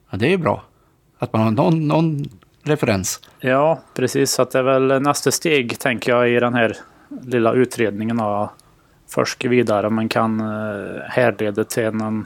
Ja, 0.09 0.17
det 0.17 0.33
är 0.33 0.37
bra. 0.37 0.63
Att 1.17 1.33
man 1.33 1.41
har 1.41 1.51
någon, 1.51 1.87
någon 1.87 2.25
referens. 2.63 3.19
Ja, 3.39 3.81
precis. 3.93 4.31
Så 4.31 4.41
att 4.41 4.51
det 4.51 4.59
är 4.59 4.63
väl 4.63 5.01
nästa 5.01 5.31
steg, 5.31 5.79
tänker 5.79 6.11
jag, 6.11 6.29
i 6.29 6.39
den 6.39 6.53
här 6.53 6.77
lilla 7.21 7.53
utredningen. 7.53 8.19
Och 8.19 8.49
forska 9.07 9.49
vidare 9.49 9.87
om 9.87 9.95
man 9.95 10.09
kan 10.09 10.39
eh, 10.39 11.01
härleda 11.09 11.63
till 11.63 11.91
någon, 11.91 12.25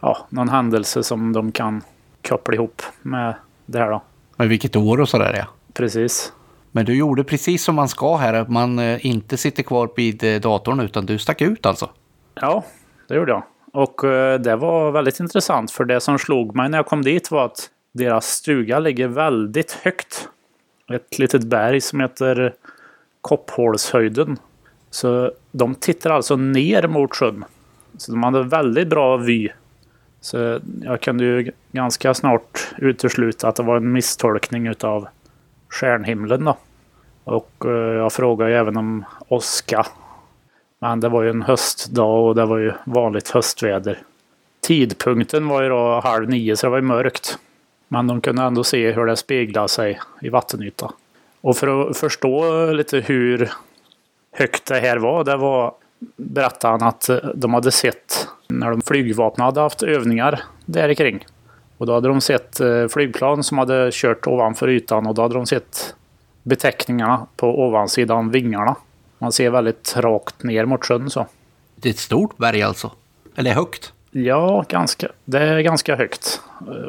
ja, 0.00 0.26
någon 0.28 0.48
händelse 0.48 1.02
som 1.02 1.32
de 1.32 1.52
kan 1.52 1.82
koppla 2.28 2.54
ihop 2.54 2.82
med 3.02 3.34
det 3.66 3.78
här 3.78 3.90
då. 3.90 4.02
Men 4.38 4.48
vilket 4.48 4.76
år 4.76 5.00
och 5.00 5.08
sådär 5.08 5.34
ja. 5.36 5.46
Precis. 5.74 6.32
Men 6.72 6.84
du 6.84 6.96
gjorde 6.96 7.24
precis 7.24 7.64
som 7.64 7.74
man 7.74 7.88
ska 7.88 8.16
här, 8.16 8.34
att 8.34 8.48
man 8.48 8.78
eh, 8.78 9.06
inte 9.06 9.36
sitter 9.36 9.62
kvar 9.62 9.90
vid 9.96 10.24
eh, 10.24 10.40
datorn 10.40 10.80
utan 10.80 11.06
du 11.06 11.18
stack 11.18 11.40
ut 11.42 11.66
alltså. 11.66 11.90
Ja, 12.34 12.64
det 13.08 13.14
gjorde 13.14 13.32
jag. 13.32 13.42
Och 13.72 14.00
det 14.40 14.56
var 14.56 14.90
väldigt 14.90 15.20
intressant 15.20 15.70
för 15.70 15.84
det 15.84 16.00
som 16.00 16.18
slog 16.18 16.56
mig 16.56 16.68
när 16.68 16.78
jag 16.78 16.86
kom 16.86 17.02
dit 17.02 17.30
var 17.30 17.44
att 17.44 17.70
deras 17.92 18.26
stuga 18.26 18.78
ligger 18.78 19.08
väldigt 19.08 19.72
högt. 19.72 20.28
Ett 20.92 21.18
litet 21.18 21.44
berg 21.44 21.80
som 21.80 22.00
heter 22.00 22.54
Kopphålshöjden. 23.20 24.36
Så 24.90 25.32
de 25.52 25.74
tittar 25.74 26.10
alltså 26.10 26.36
ner 26.36 26.88
mot 26.88 27.14
sjön. 27.14 27.44
Så 27.96 28.12
de 28.12 28.22
hade 28.22 28.42
väldigt 28.42 28.88
bra 28.88 29.16
vy. 29.16 29.48
Så 30.20 30.60
jag 30.82 31.00
kunde 31.00 31.24
ju 31.24 31.52
ganska 31.72 32.14
snart 32.14 32.68
utesluta 32.78 33.48
att 33.48 33.56
det 33.56 33.62
var 33.62 33.76
en 33.76 33.92
misstolkning 33.92 34.66
utav 34.66 35.08
stjärnhimlen 35.68 36.44
då. 36.44 36.56
Och 37.24 37.52
eh, 37.64 37.72
jag 37.72 38.12
frågade 38.12 38.50
ju 38.50 38.56
även 38.56 38.76
om 38.76 39.04
åska. 39.28 39.86
Men 40.78 41.00
det 41.00 41.08
var 41.08 41.22
ju 41.22 41.30
en 41.30 41.42
höstdag 41.42 42.26
och 42.26 42.34
det 42.34 42.46
var 42.46 42.58
ju 42.58 42.72
vanligt 42.84 43.30
höstväder. 43.30 43.98
Tidpunkten 44.60 45.48
var 45.48 45.62
ju 45.62 45.68
då 45.68 46.00
halv 46.00 46.28
nio 46.28 46.56
så 46.56 46.66
det 46.66 46.70
var 46.70 46.78
ju 46.78 46.82
mörkt. 46.82 47.38
Men 47.88 48.06
de 48.06 48.20
kunde 48.20 48.42
ändå 48.42 48.64
se 48.64 48.92
hur 48.92 49.06
det 49.06 49.16
speglade 49.16 49.68
sig 49.68 50.00
i 50.20 50.28
vattenytan. 50.28 50.92
Och 51.40 51.56
för 51.56 51.90
att 51.90 51.96
förstå 51.96 52.66
lite 52.72 53.00
hur 53.00 53.50
högt 54.32 54.66
det 54.66 54.80
här 54.80 54.96
var, 54.96 55.24
det 55.24 55.36
var 55.36 55.74
berättade 56.16 56.72
han 56.72 56.88
att 56.88 57.10
de 57.34 57.54
hade 57.54 57.70
sett 57.70 58.28
när 58.48 58.70
de 58.70 58.82
flygvapnet 58.82 59.44
hade 59.44 59.60
haft 59.60 59.82
övningar 59.82 60.40
där 60.64 60.94
kring. 60.94 61.26
Och 61.78 61.86
då 61.86 61.94
hade 61.94 62.08
de 62.08 62.20
sett 62.20 62.60
eh, 62.60 62.88
flygplan 62.88 63.44
som 63.44 63.58
hade 63.58 63.90
kört 63.92 64.26
ovanför 64.26 64.68
ytan 64.68 65.06
och 65.06 65.14
då 65.14 65.22
hade 65.22 65.34
de 65.34 65.46
sett 65.46 65.94
beteckningarna 66.42 67.26
på 67.36 67.66
ovansidan 67.66 68.30
vingarna. 68.30 68.76
Man 69.18 69.32
ser 69.32 69.50
väldigt 69.50 69.96
rakt 69.96 70.42
ner 70.42 70.64
mot 70.64 70.84
sjön 70.84 71.10
så. 71.10 71.26
Det 71.74 71.88
är 71.88 71.90
ett 71.90 71.98
stort 71.98 72.36
berg 72.36 72.62
alltså? 72.62 72.90
Eller 73.36 73.52
högt? 73.52 73.92
Ja, 74.10 74.64
ganska, 74.68 75.08
det 75.24 75.38
är 75.38 75.60
ganska 75.60 75.96
högt. 75.96 76.40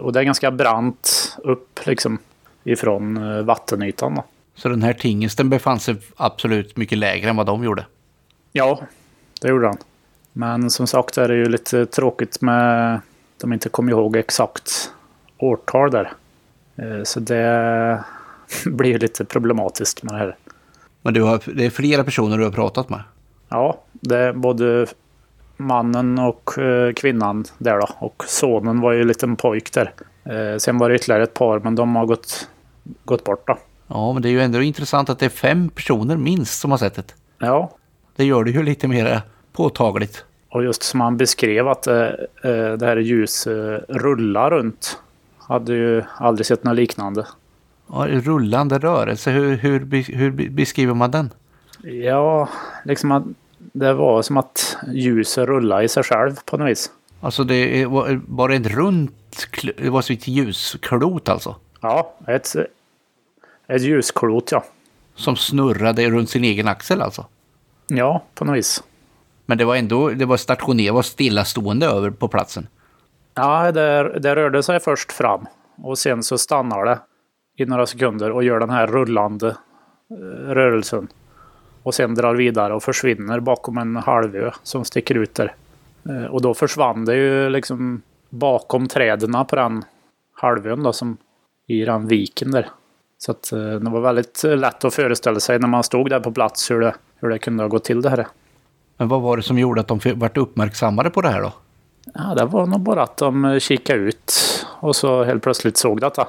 Och 0.01 0.13
det 0.13 0.19
är 0.19 0.23
ganska 0.23 0.51
brant 0.51 1.37
upp 1.43 1.79
liksom 1.85 2.17
ifrån 2.63 3.17
eh, 3.17 3.43
vattenytan. 3.43 4.15
Då. 4.15 4.23
Så 4.55 4.69
den 4.69 4.83
här 4.83 4.93
tingesten 4.93 5.49
befann 5.49 5.79
sig 5.79 5.95
absolut 6.15 6.77
mycket 6.77 6.97
lägre 6.97 7.29
än 7.29 7.35
vad 7.35 7.45
de 7.45 7.63
gjorde? 7.63 7.85
Ja, 8.51 8.79
det 9.41 9.47
gjorde 9.47 9.67
han. 9.67 9.77
Men 10.33 10.69
som 10.69 10.87
sagt 10.87 11.17
är 11.17 11.27
det 11.27 11.35
ju 11.35 11.45
lite 11.45 11.85
tråkigt 11.85 12.41
med 12.41 12.95
att 12.95 13.01
de 13.37 13.53
inte 13.53 13.69
kommer 13.69 13.91
ihåg 13.91 14.15
exakt 14.15 14.91
årtal 15.37 15.91
där. 15.91 16.11
Eh, 16.75 17.03
Så 17.03 17.19
det 17.19 18.03
blir 18.65 18.99
lite 18.99 19.25
problematiskt 19.25 20.03
med 20.03 20.13
det 20.13 20.17
här. 20.17 20.35
Men 21.01 21.13
du 21.13 21.21
har, 21.21 21.41
det 21.53 21.65
är 21.65 21.69
flera 21.69 22.03
personer 22.03 22.37
du 22.37 22.43
har 22.43 22.51
pratat 22.51 22.89
med? 22.89 23.03
Ja, 23.49 23.81
det 23.91 24.17
är 24.17 24.33
både 24.33 24.87
mannen 25.57 26.19
och 26.19 26.57
eh, 26.57 26.93
kvinnan 26.93 27.45
där 27.57 27.77
då. 27.79 27.87
Och 27.99 28.23
sonen 28.27 28.81
var 28.81 28.91
ju 28.91 29.01
en 29.01 29.07
liten 29.07 29.35
pojk 29.35 29.73
där. 29.73 29.93
Eh, 30.23 30.57
Sen 30.57 30.77
var 30.77 30.89
det 30.89 30.95
ytterligare 30.95 31.23
ett 31.23 31.33
par 31.33 31.59
men 31.59 31.75
de 31.75 31.95
har 31.95 32.05
gått, 32.05 32.49
gått 33.05 33.23
bort 33.23 33.47
då. 33.47 33.57
Ja, 33.87 34.13
men 34.13 34.21
det 34.21 34.29
är 34.29 34.31
ju 34.31 34.41
ändå 34.41 34.61
intressant 34.61 35.09
att 35.09 35.19
det 35.19 35.25
är 35.25 35.29
fem 35.29 35.69
personer 35.69 36.17
minst 36.17 36.59
som 36.59 36.71
har 36.71 36.77
sett 36.77 36.95
det. 36.95 37.03
Ja, 37.37 37.71
Det 38.19 38.25
gör 38.25 38.43
det 38.43 38.51
ju 38.51 38.63
lite 38.63 38.87
mer 38.87 39.21
påtagligt. 39.53 40.25
och 40.49 40.63
just 40.63 40.83
som 40.83 41.01
han 41.01 41.17
beskrev 41.17 41.67
att 41.67 41.87
eh, 41.87 41.95
eh, 42.43 42.73
det 42.77 42.85
här 42.85 42.97
ljus 42.97 43.47
eh, 43.47 43.79
rullar 43.89 44.51
runt. 44.51 44.99
Hade 45.37 45.73
ju 45.73 46.03
aldrig 46.17 46.45
sett 46.45 46.63
något 46.63 46.75
liknande. 46.75 47.27
Ja, 47.91 48.07
rullande 48.09 48.77
rörelse, 48.79 49.31
hur, 49.31 49.55
hur, 49.57 50.03
hur 50.13 50.31
be- 50.31 50.49
beskriver 50.49 50.93
man 50.93 51.11
den? 51.11 51.29
Ja, 51.83 52.49
liksom 52.85 53.11
att 53.11 53.23
det 53.57 53.93
var 53.93 54.21
som 54.21 54.37
att 54.37 54.77
ljuset 54.87 55.47
rullade 55.47 55.83
i 55.83 55.87
sig 55.87 56.03
själv 56.03 56.35
på 56.45 56.57
något 56.57 56.69
vis. 56.69 56.91
Alltså 57.21 57.43
det 57.43 57.85
var 57.85 58.21
bara 58.27 58.55
ett 58.55 58.67
runt, 58.67 59.47
det 59.77 59.89
var 59.89 60.01
som 60.01 60.15
ett 60.15 60.27
ljusklot 60.27 61.29
alltså. 61.29 61.55
Ja, 61.81 62.13
ett, 62.27 62.55
ett 63.67 63.81
ljusklot 63.81 64.51
ja. 64.51 64.63
Som 65.15 65.35
snurrade 65.35 66.09
runt 66.09 66.29
sin 66.29 66.43
egen 66.43 66.67
axel 66.67 67.01
alltså. 67.01 67.25
Ja, 67.89 68.23
på 68.35 68.45
något 68.45 68.55
vis. 68.55 68.83
Men 69.45 69.57
det 69.57 69.65
var 69.65 69.75
ändå, 69.75 70.09
det 70.09 70.25
var 70.25 70.37
stationerat, 70.37 70.93
var 70.95 71.01
stillastående 71.01 71.85
över 71.85 72.09
på 72.09 72.27
platsen. 72.27 72.67
Ja, 73.35 73.71
det, 73.71 74.19
det 74.19 74.35
rörde 74.35 74.63
sig 74.63 74.79
först 74.79 75.11
fram 75.11 75.45
och 75.83 75.97
sen 75.97 76.23
så 76.23 76.37
stannar 76.37 76.85
det 76.85 76.99
i 77.57 77.65
några 77.65 77.85
sekunder 77.85 78.31
och 78.31 78.43
gör 78.43 78.59
den 78.59 78.69
här 78.69 78.87
rullande 78.87 79.47
eh, 79.47 80.49
rörelsen. 80.49 81.07
Och 81.83 81.95
sen 81.95 82.15
drar 82.15 82.35
vidare 82.35 82.73
och 82.73 82.83
försvinner 82.83 83.39
bakom 83.39 83.77
en 83.77 83.95
halvö 83.95 84.51
som 84.63 84.85
sticker 84.85 85.15
ut 85.15 85.35
där. 85.35 85.55
Eh, 86.09 86.25
Och 86.25 86.41
då 86.41 86.53
försvann 86.53 87.05
det 87.05 87.15
ju 87.15 87.49
liksom 87.49 88.01
bakom 88.29 88.87
träden 88.87 89.45
på 89.49 89.55
den 89.55 89.83
halvön 90.33 90.83
då 90.83 90.93
som 90.93 91.17
i 91.67 91.85
den 91.85 92.07
viken 92.07 92.51
där. 92.51 92.69
Så 93.19 93.31
att 93.31 93.51
eh, 93.51 93.59
det 93.59 93.89
var 93.89 94.01
väldigt 94.01 94.43
lätt 94.43 94.85
att 94.85 94.93
föreställa 94.93 95.39
sig 95.39 95.59
när 95.59 95.67
man 95.67 95.83
stod 95.83 96.09
där 96.09 96.19
på 96.19 96.31
plats 96.31 96.71
hur 96.71 96.79
det, 96.79 96.95
hur 97.15 97.29
det 97.29 97.39
kunde 97.39 97.63
ha 97.63 97.67
gått 97.67 97.83
till 97.83 98.01
det 98.01 98.09
här. 98.09 98.27
Men 98.97 99.07
vad 99.07 99.21
var 99.21 99.37
det 99.37 99.43
som 99.43 99.59
gjorde 99.59 99.81
att 99.81 99.87
de 99.87 99.99
vart 100.15 100.37
uppmärksammade 100.37 101.09
på 101.09 101.21
det 101.21 101.29
här 101.29 101.41
då? 101.41 101.53
Ja, 102.13 102.35
det 102.35 102.45
var 102.45 102.65
nog 102.65 102.81
bara 102.81 103.03
att 103.03 103.17
de 103.17 103.59
kikade 103.59 103.99
ut 103.99 104.33
och 104.79 104.95
så 104.95 105.23
helt 105.23 105.43
plötsligt 105.43 105.77
såg 105.77 106.01
detta. 106.01 106.27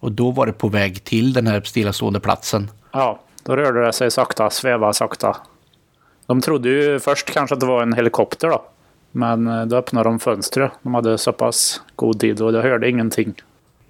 Och 0.00 0.12
då 0.12 0.30
var 0.30 0.46
det 0.46 0.52
på 0.52 0.68
väg 0.68 1.04
till 1.04 1.32
den 1.32 1.46
här 1.46 1.60
stillastående 1.60 2.20
platsen. 2.20 2.70
Ja, 2.92 3.20
då 3.42 3.56
rörde 3.56 3.86
det 3.86 3.92
sig 3.92 4.10
sakta, 4.10 4.50
sväva 4.50 4.92
sakta. 4.92 5.36
De 6.26 6.40
trodde 6.40 6.68
ju 6.68 7.00
först 7.00 7.30
kanske 7.30 7.54
att 7.54 7.60
det 7.60 7.66
var 7.66 7.82
en 7.82 7.92
helikopter 7.92 8.48
då. 8.48 8.62
Men 9.10 9.46
eh, 9.46 9.66
då 9.66 9.76
öppnade 9.76 10.08
de 10.08 10.18
fönstret. 10.20 10.72
De 10.82 10.94
hade 10.94 11.18
så 11.18 11.32
pass 11.32 11.82
god 11.96 12.20
tid 12.20 12.40
och 12.40 12.52
de 12.52 12.62
hörde 12.62 12.90
ingenting. 12.90 13.34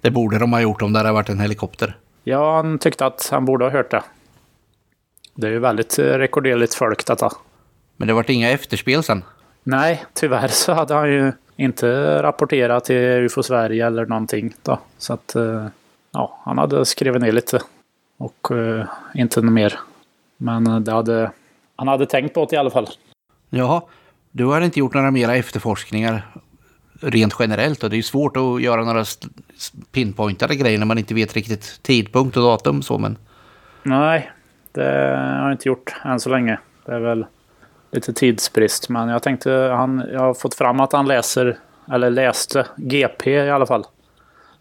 Det 0.01 0.11
borde 0.11 0.39
de 0.39 0.53
ha 0.53 0.61
gjort 0.61 0.81
om 0.81 0.93
det 0.93 0.99
hade 0.99 1.11
varit 1.11 1.29
en 1.29 1.39
helikopter. 1.39 1.97
Ja, 2.23 2.55
han 2.55 2.79
tyckte 2.79 3.05
att 3.05 3.29
han 3.31 3.45
borde 3.45 3.65
ha 3.65 3.71
hört 3.71 3.91
det. 3.91 4.03
Det 5.35 5.47
är 5.47 5.51
ju 5.51 5.59
väldigt 5.59 5.99
eh, 5.99 6.05
rekorderligt 6.05 6.75
folk 6.75 7.05
detta. 7.05 7.29
Men 7.97 8.07
det 8.07 8.13
vart 8.13 8.29
inga 8.29 8.49
efterspel 8.49 9.03
sen. 9.03 9.23
Nej, 9.63 10.05
tyvärr 10.13 10.47
så 10.47 10.73
hade 10.73 10.93
han 10.93 11.11
ju 11.11 11.31
inte 11.55 12.21
rapporterat 12.23 12.85
till 12.85 12.95
UFO 12.95 13.43
Sverige 13.43 13.87
eller 13.87 14.05
någonting 14.05 14.53
då. 14.61 14.79
Så 14.97 15.13
att, 15.13 15.35
eh, 15.35 15.67
ja, 16.11 16.39
han 16.45 16.57
hade 16.57 16.85
skrivit 16.85 17.21
ner 17.21 17.31
lite. 17.31 17.59
Och 18.17 18.51
eh, 18.51 18.85
inte 19.15 19.41
något 19.41 19.53
mer. 19.53 19.79
Men 20.37 20.83
det 20.83 20.91
hade, 20.91 21.31
han 21.75 21.87
hade 21.87 22.05
tänkt 22.05 22.33
på 22.33 22.45
det 22.45 22.55
i 22.55 22.59
alla 22.59 22.69
fall. 22.69 22.87
Jaha, 23.49 23.81
du 24.31 24.45
har 24.45 24.61
inte 24.61 24.79
gjort 24.79 24.93
några 24.93 25.11
mera 25.11 25.35
efterforskningar 25.35 26.27
rent 27.03 27.35
generellt 27.39 27.83
och 27.83 27.89
det 27.89 27.95
är 27.95 27.97
ju 27.97 28.03
svårt 28.03 28.37
att 28.37 28.61
göra 28.61 28.83
några 28.83 29.05
pinpointade 29.91 30.55
grejer 30.55 30.79
när 30.79 30.85
man 30.85 30.97
inte 30.97 31.13
vet 31.13 31.33
riktigt 31.33 31.79
tidpunkt 31.81 32.37
och 32.37 32.43
datum 32.43 32.81
så 32.81 32.97
men 32.97 33.17
Nej, 33.83 34.31
det 34.71 34.83
har 34.83 35.43
jag 35.43 35.51
inte 35.51 35.69
gjort 35.69 35.95
än 36.05 36.19
så 36.19 36.29
länge. 36.29 36.59
Det 36.85 36.91
är 36.91 36.99
väl 36.99 37.25
lite 37.91 38.13
tidsbrist. 38.13 38.89
Men 38.89 39.09
jag 39.09 39.23
tänkte, 39.23 39.51
han, 39.51 40.03
jag 40.11 40.19
har 40.19 40.33
fått 40.33 40.55
fram 40.55 40.79
att 40.79 40.93
han 40.93 41.07
läser, 41.07 41.57
eller 41.91 42.09
läste 42.09 42.65
GP 42.75 43.31
i 43.31 43.49
alla 43.49 43.65
fall. 43.65 43.85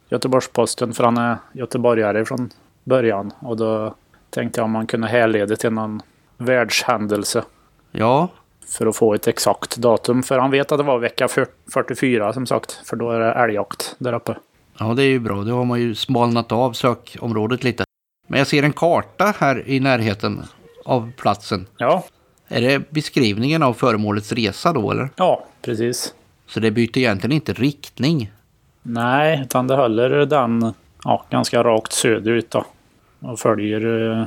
Göteborgs-Posten, 0.09 0.93
för 0.93 1.05
han 1.05 1.17
är 1.17 1.37
göteborgare 1.53 2.25
från 2.25 2.51
början. 2.85 3.33
Och 3.39 3.57
då 3.57 3.95
tänkte 4.31 4.61
jag 4.61 4.65
om 4.65 4.71
man 4.71 4.87
kunde 4.87 5.09
härleda 5.09 5.57
till 5.57 5.73
någon 5.73 6.03
världshändelse. 6.39 7.45
ja, 7.91 8.29
För 8.73 8.87
att 8.87 8.97
få 8.97 9.15
ett 9.15 9.29
exakt 9.29 9.77
datum. 9.77 10.23
För 10.23 10.39
han 10.39 10.51
vet 10.51 10.73
att 10.73 10.79
det 10.79 10.85
var 10.85 10.99
vecka 10.99 11.29
44 11.75 12.33
som 12.33 12.47
sagt. 12.47 12.81
För 12.85 12.97
då 12.97 13.11
är 13.11 13.21
det 13.21 13.33
älgjakt 13.33 13.95
där 13.99 14.13
uppe. 14.13 14.35
ja 14.79 14.95
det 14.95 15.03
är 15.03 15.09
ju 15.09 15.19
bra. 15.19 15.43
Då 15.43 15.57
har 15.57 15.65
man 15.65 15.81
ju 15.81 15.95
smalnat 15.95 16.53
av 16.53 16.73
sökområdet 16.73 17.65
lite. 17.65 17.85
Men 18.29 18.39
jag 18.39 18.47
ser 18.47 18.63
en 18.63 18.73
karta 18.73 19.35
här 19.39 19.69
i 19.69 19.81
närheten 19.81 20.43
av 20.85 21.13
platsen. 21.17 21.67
Ja, 21.77 22.05
Är 22.49 22.61
det 22.61 22.91
beskrivningen 22.91 23.63
av 23.63 23.75
föremålets 23.75 24.33
resa 24.33 24.73
då 24.73 24.91
eller? 24.91 25.09
ja 25.17 25.45
precis. 25.63 26.15
Så 26.47 26.61
det 26.61 26.71
byter 26.71 26.99
egentligen 26.99 27.33
inte 27.33 27.53
riktning. 27.53 28.33
Nej, 28.83 29.41
utan 29.43 29.67
det 29.67 29.75
håller 29.77 30.11
den 30.27 30.75
ja, 31.05 31.25
ganska 31.31 31.65
rakt 31.65 31.93
söderut 31.93 32.51
då. 32.51 32.65
Och 33.21 33.39
följer 33.39 34.11
eh, 34.21 34.27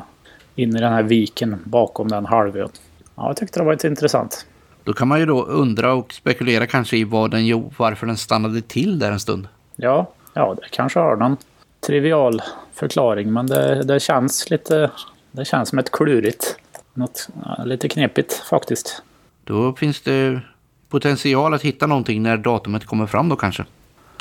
in 0.55 0.75
i 0.75 0.79
den 0.79 0.93
här 0.93 1.03
viken 1.03 1.55
bakom 1.63 2.07
den 2.07 2.25
halvön. 2.25 2.69
Ja, 3.15 3.27
jag 3.27 3.37
tyckte 3.37 3.59
det 3.59 3.65
var 3.65 3.71
lite 3.71 3.87
intressant. 3.87 4.45
Då 4.83 4.93
kan 4.93 5.07
man 5.07 5.19
ju 5.19 5.25
då 5.25 5.43
undra 5.43 5.93
och 5.93 6.13
spekulera 6.13 6.67
kanske 6.67 6.97
i 6.97 7.03
vad 7.03 7.31
den, 7.31 7.71
varför 7.77 8.07
den 8.07 8.17
stannade 8.17 8.61
till 8.61 8.99
där 8.99 9.11
en 9.11 9.19
stund. 9.19 9.47
Ja, 9.75 10.11
ja 10.33 10.55
det 10.61 10.67
kanske 10.71 10.99
har 10.99 11.15
någon 11.15 11.37
trivial 11.79 12.41
förklaring, 12.73 13.33
men 13.33 13.47
det, 13.47 13.83
det 13.83 13.99
känns 13.99 14.49
lite... 14.49 14.91
Det 15.31 15.45
känns 15.45 15.69
som 15.69 15.79
ett 15.79 15.91
klurigt. 15.91 16.57
Något 16.93 17.27
lite 17.65 17.89
knepigt 17.89 18.33
faktiskt. 18.33 19.03
Då 19.43 19.73
finns 19.73 20.01
det 20.01 20.41
potential 20.89 21.53
att 21.53 21.61
hitta 21.61 21.87
någonting 21.87 22.23
när 22.23 22.37
datumet 22.37 22.85
kommer 22.85 23.07
fram 23.07 23.29
då 23.29 23.35
kanske. 23.35 23.65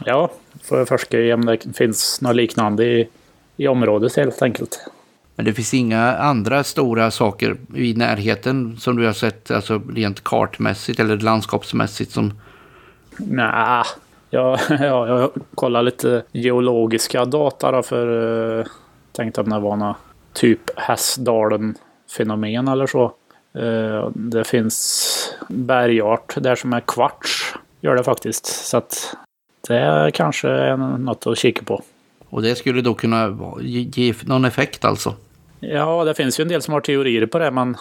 Ja, 0.04 0.30
får 0.62 0.78
jag 0.78 0.88
forska 0.88 1.20
i 1.20 1.32
om 1.32 1.44
det 1.44 1.76
finns 1.76 2.20
något 2.20 2.36
liknande 2.36 2.84
i, 2.84 3.08
i 3.56 3.68
området 3.68 4.16
helt 4.16 4.42
enkelt. 4.42 4.88
Men 5.36 5.44
det 5.44 5.52
finns 5.52 5.74
inga 5.74 6.16
andra 6.16 6.64
stora 6.64 7.10
saker 7.10 7.56
i 7.74 7.94
närheten 7.94 8.76
som 8.76 8.96
du 8.96 9.06
har 9.06 9.12
sett, 9.12 9.50
alltså 9.50 9.82
rent 9.94 10.24
kartmässigt 10.24 11.00
eller 11.00 11.16
landskapsmässigt 11.16 12.12
som... 12.12 12.32
Nej, 13.16 13.84
ja, 14.30 14.58
ja, 14.68 15.08
jag 15.08 15.30
kollar 15.54 15.82
lite 15.82 16.22
geologiska 16.32 17.24
data 17.24 17.70
då 17.72 17.82
för 17.82 18.58
eh, 18.58 18.66
tänkte 19.12 19.40
om 19.40 19.48
det 19.48 19.58
var 19.58 19.76
något 19.76 19.96
typ 20.32 20.60
Hässdalen-fenomen 20.76 22.68
eller 22.68 22.86
så. 22.86 23.04
Eh, 23.58 24.10
det 24.14 24.44
finns 24.44 25.34
bergart 25.48 26.34
där 26.36 26.54
som 26.54 26.72
är 26.72 26.80
kvarts, 26.80 27.54
gör 27.80 27.94
det 27.94 28.04
faktiskt. 28.04 28.46
Så 28.46 28.76
att 28.76 29.16
det 29.68 30.10
kanske 30.14 30.48
är 30.48 30.76
något 30.76 31.26
att 31.26 31.38
kika 31.38 31.64
på. 31.64 31.82
Och 32.34 32.42
det 32.42 32.54
skulle 32.54 32.82
då 32.82 32.94
kunna 32.94 33.36
ge, 33.60 34.14
någon 34.24 34.44
effekt 34.44 34.84
alltså. 34.84 35.14
Ja, 35.60 36.04
det 36.04 36.14
finns 36.14 36.40
ju 36.40 36.42
en 36.42 36.48
del 36.48 36.62
som 36.62 36.74
har 36.74 36.80
teorier 36.80 37.26
på 37.26 37.38
det, 37.38 37.50
men 37.50 37.76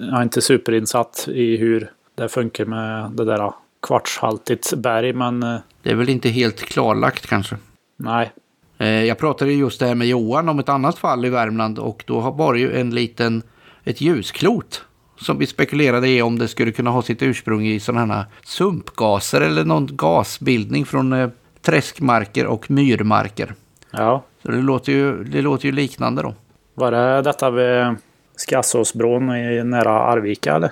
jag 0.00 0.18
är 0.18 0.22
inte 0.22 0.40
superinsatt 0.42 1.28
i 1.32 1.56
hur 1.56 1.90
det 2.14 2.28
funkar 2.28 2.64
med 2.64 3.10
det 3.10 3.24
där 3.24 3.52
kvartshaltigt 3.86 4.74
berg, 4.76 5.12
men 5.12 5.42
eh, 5.42 5.56
Det 5.82 5.90
är 5.90 5.94
väl 5.94 6.08
inte 6.08 6.28
helt 6.28 6.60
klarlagt 6.60 7.26
kanske. 7.26 7.56
nej. 7.96 8.32
Eh, 8.78 9.04
Jag 9.04 9.18
pratade 9.18 9.52
just 9.52 9.80
det 9.80 9.86
här 9.86 9.94
med 9.94 10.08
Johan 10.08 10.48
om 10.48 10.58
ett 10.58 10.68
annat 10.68 10.98
fall 10.98 11.24
i 11.24 11.30
Värmland 11.30 11.78
och 11.78 12.04
då 12.06 12.20
var 12.20 12.54
det 12.54 12.60
ju 12.60 12.80
en 12.80 12.90
liten, 12.90 13.42
ett 13.84 14.00
ljusklot 14.00 14.84
som 15.20 15.38
vi 15.38 15.46
spekulerade 15.46 16.08
i 16.08 16.22
om 16.22 16.38
det 16.38 16.48
skulle 16.48 16.72
kunna 16.72 16.90
ha 16.90 17.02
sitt 17.02 17.22
ursprung 17.22 17.66
i 17.66 17.80
sådana 17.80 18.14
här 18.14 18.24
sumpgaser 18.44 19.40
eller 19.40 19.64
någon 19.64 19.88
gasbildning 19.96 20.86
från 20.86 21.12
eh, 21.12 21.28
träskmarker 21.62 22.46
och 22.46 22.70
myrmarker. 22.70 23.54
Ja, 23.90 24.22
Så 24.42 24.50
det 24.50 24.62
låter 24.62 24.92
ju, 24.92 25.24
det 25.24 25.42
låter 25.42 25.66
ju 25.66 25.72
liknande 25.72 26.22
då. 26.22 26.34
var 26.74 26.90
det 26.90 27.22
detta 27.22 27.50
vid 27.50 27.96
Skassåsbron 28.36 29.36
i 29.36 29.64
nära 29.64 30.00
Arvika 30.00 30.54
eller? 30.56 30.70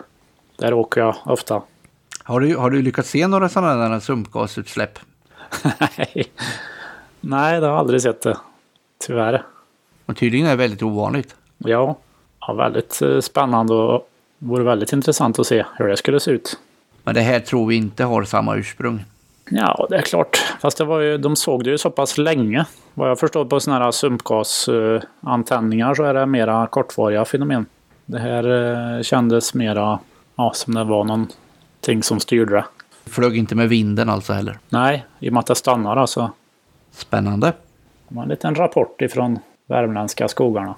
Där 0.59 0.73
åker 0.73 1.01
jag 1.01 1.17
ofta. 1.25 1.63
Har 2.23 2.41
du, 2.41 2.57
har 2.57 2.71
du 2.71 2.83
lyckats 2.83 3.11
se 3.11 3.27
några 3.27 3.49
sådana 3.49 3.89
där 3.89 4.01
sumpgasutsläpp? 4.01 4.99
Nej. 5.63 6.25
Nej, 7.21 7.61
det 7.61 7.67
har 7.67 7.73
jag 7.73 7.79
aldrig 7.81 8.03
sett 8.03 8.23
det. 8.23 8.37
Tyvärr. 9.07 9.43
Och 10.07 10.17
tydligen 10.17 10.47
är 10.47 10.51
det 10.51 10.57
väldigt 10.57 10.83
ovanligt. 10.83 11.35
Ja, 11.59 11.97
ja 12.41 12.53
väldigt 12.55 13.03
eh, 13.03 13.21
spännande 13.21 13.75
och 13.75 14.09
vore 14.39 14.65
väldigt 14.65 14.93
intressant 14.93 15.39
att 15.39 15.47
se 15.47 15.65
hur 15.79 15.89
det 15.89 15.97
skulle 15.97 16.21
se 16.21 16.31
ut. 16.31 16.59
Men 17.05 17.15
det 17.15 17.21
här 17.21 17.41
tror 17.41 17.67
vi 17.67 17.77
inte 17.77 18.05
har 18.05 18.25
samma 18.25 18.57
ursprung. 18.57 19.05
Ja, 19.51 19.87
det 19.91 19.97
är 19.97 20.03
klart. 20.03 20.45
Fast 20.61 20.79
det 20.79 20.85
var 20.85 21.01
ju, 21.01 21.19
de 21.19 21.37
såg 21.37 21.65
det 21.65 21.71
ju 21.71 21.79
så 21.79 21.91
pass 21.91 22.19
länge. 22.19 22.65
Vad 22.99 23.11
jag 23.11 23.19
förstår 23.19 23.45
på 23.45 23.61
sådana 23.61 23.85
här 23.85 23.91
sumpgasantändningar 23.91 25.95
så 25.95 26.05
är 26.05 26.15
det 26.15 26.27
mera 26.27 26.67
kortvariga 26.67 27.25
fenomen. 27.25 27.67
Det 28.07 28.19
här 28.19 28.45
eh, 28.97 29.03
kändes 29.03 29.55
mera 29.55 29.99
ja, 30.37 30.53
som 30.55 30.75
det 30.75 30.85
var 30.85 31.05
någonting 31.05 32.03
som 32.03 32.21
styrde 32.21 32.55
det. 32.55 32.65
Flög 33.07 33.37
inte 33.37 33.55
med 33.55 33.69
vinden 33.69 34.09
alltså 34.09 34.33
heller. 34.33 34.59
Nej, 34.69 35.05
i 35.19 35.29
och 35.29 35.33
med 35.33 35.41
att 35.41 35.47
det 35.47 35.55
stannar 35.55 35.97
alltså. 35.97 36.31
Spännande. 36.91 37.53
Det 38.09 38.15
var 38.15 38.23
en 38.23 38.29
liten 38.29 38.55
rapport 38.55 39.03
ifrån 39.03 39.39
värmländska 39.69 40.29
skogarna. 40.29 40.75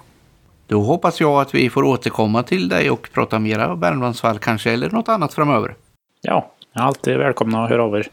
Då 0.67 0.81
hoppas 0.81 1.19
jag 1.19 1.41
att 1.41 1.55
vi 1.55 1.69
får 1.69 1.83
återkomma 1.83 2.43
till 2.43 2.69
dig 2.69 2.91
och 2.91 3.09
prata 3.13 3.39
mera 3.39 3.73
om 3.73 3.79
Värmlandsfall 3.79 4.39
kanske, 4.39 4.71
eller 4.71 4.89
något 4.89 5.09
annat 5.09 5.33
framöver. 5.33 5.75
Ja, 6.21 6.51
alltid 6.73 7.17
välkomna 7.17 7.63
att 7.63 7.69
höra 7.69 7.83
av 7.83 7.95
er. 7.95 8.07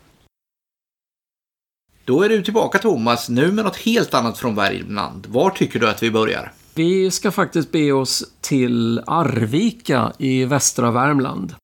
Då 2.07 2.23
är 2.23 2.29
du 2.29 2.43
tillbaka 2.43 2.79
Thomas, 2.79 3.29
nu 3.29 3.53
med 3.53 3.65
något 3.65 3.77
helt 3.77 4.15
annat 4.15 4.39
från 4.39 4.55
Värmland. 4.55 5.27
Var 5.27 5.51
tycker 5.51 5.81
du 5.81 5.89
att 5.89 6.03
vi 6.03 6.11
börjar? 6.11 6.53
Vi 6.75 7.11
ska 7.11 7.31
faktiskt 7.31 7.73
be 7.73 7.93
oss 7.93 8.25
till 8.41 9.01
Arvika 9.07 10.13
i 10.19 10.45
västra 10.45 10.91
Värmland. 10.91 11.55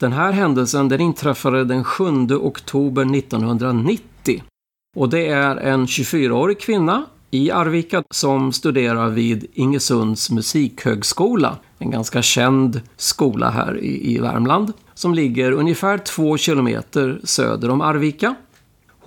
Den 0.00 0.12
här 0.12 0.32
händelsen 0.32 0.88
den 0.88 1.00
inträffade 1.00 1.64
den 1.64 1.84
7 1.84 2.04
oktober 2.30 3.16
1990. 3.18 4.42
Och 4.96 5.08
det 5.08 5.26
är 5.26 5.56
en 5.56 5.86
24-årig 5.86 6.60
kvinna 6.60 7.06
i 7.30 7.50
Arvika 7.50 8.02
som 8.10 8.52
studerar 8.52 9.08
vid 9.08 9.46
Ingesunds 9.52 10.30
musikhögskola. 10.30 11.56
En 11.78 11.90
ganska 11.90 12.22
känd 12.22 12.80
skola 12.96 13.50
här 13.50 13.78
i, 13.78 14.14
i 14.14 14.18
Värmland. 14.18 14.72
Som 14.94 15.14
ligger 15.14 15.52
ungefär 15.52 15.98
två 15.98 16.36
kilometer 16.36 17.20
söder 17.24 17.70
om 17.70 17.80
Arvika. 17.80 18.34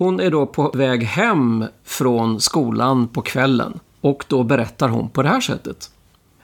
Hon 0.04 0.20
är 0.20 0.30
då 0.30 0.46
på 0.46 0.70
väg 0.74 1.02
hem 1.02 1.64
från 1.84 2.40
skolan 2.40 3.08
på 3.08 3.22
kvällen. 3.22 3.80
Och 4.00 4.24
då 4.28 4.42
berättar 4.42 4.88
hon 4.88 5.08
på 5.08 5.22
det 5.22 5.28
här 5.28 5.40
sättet. 5.40 5.90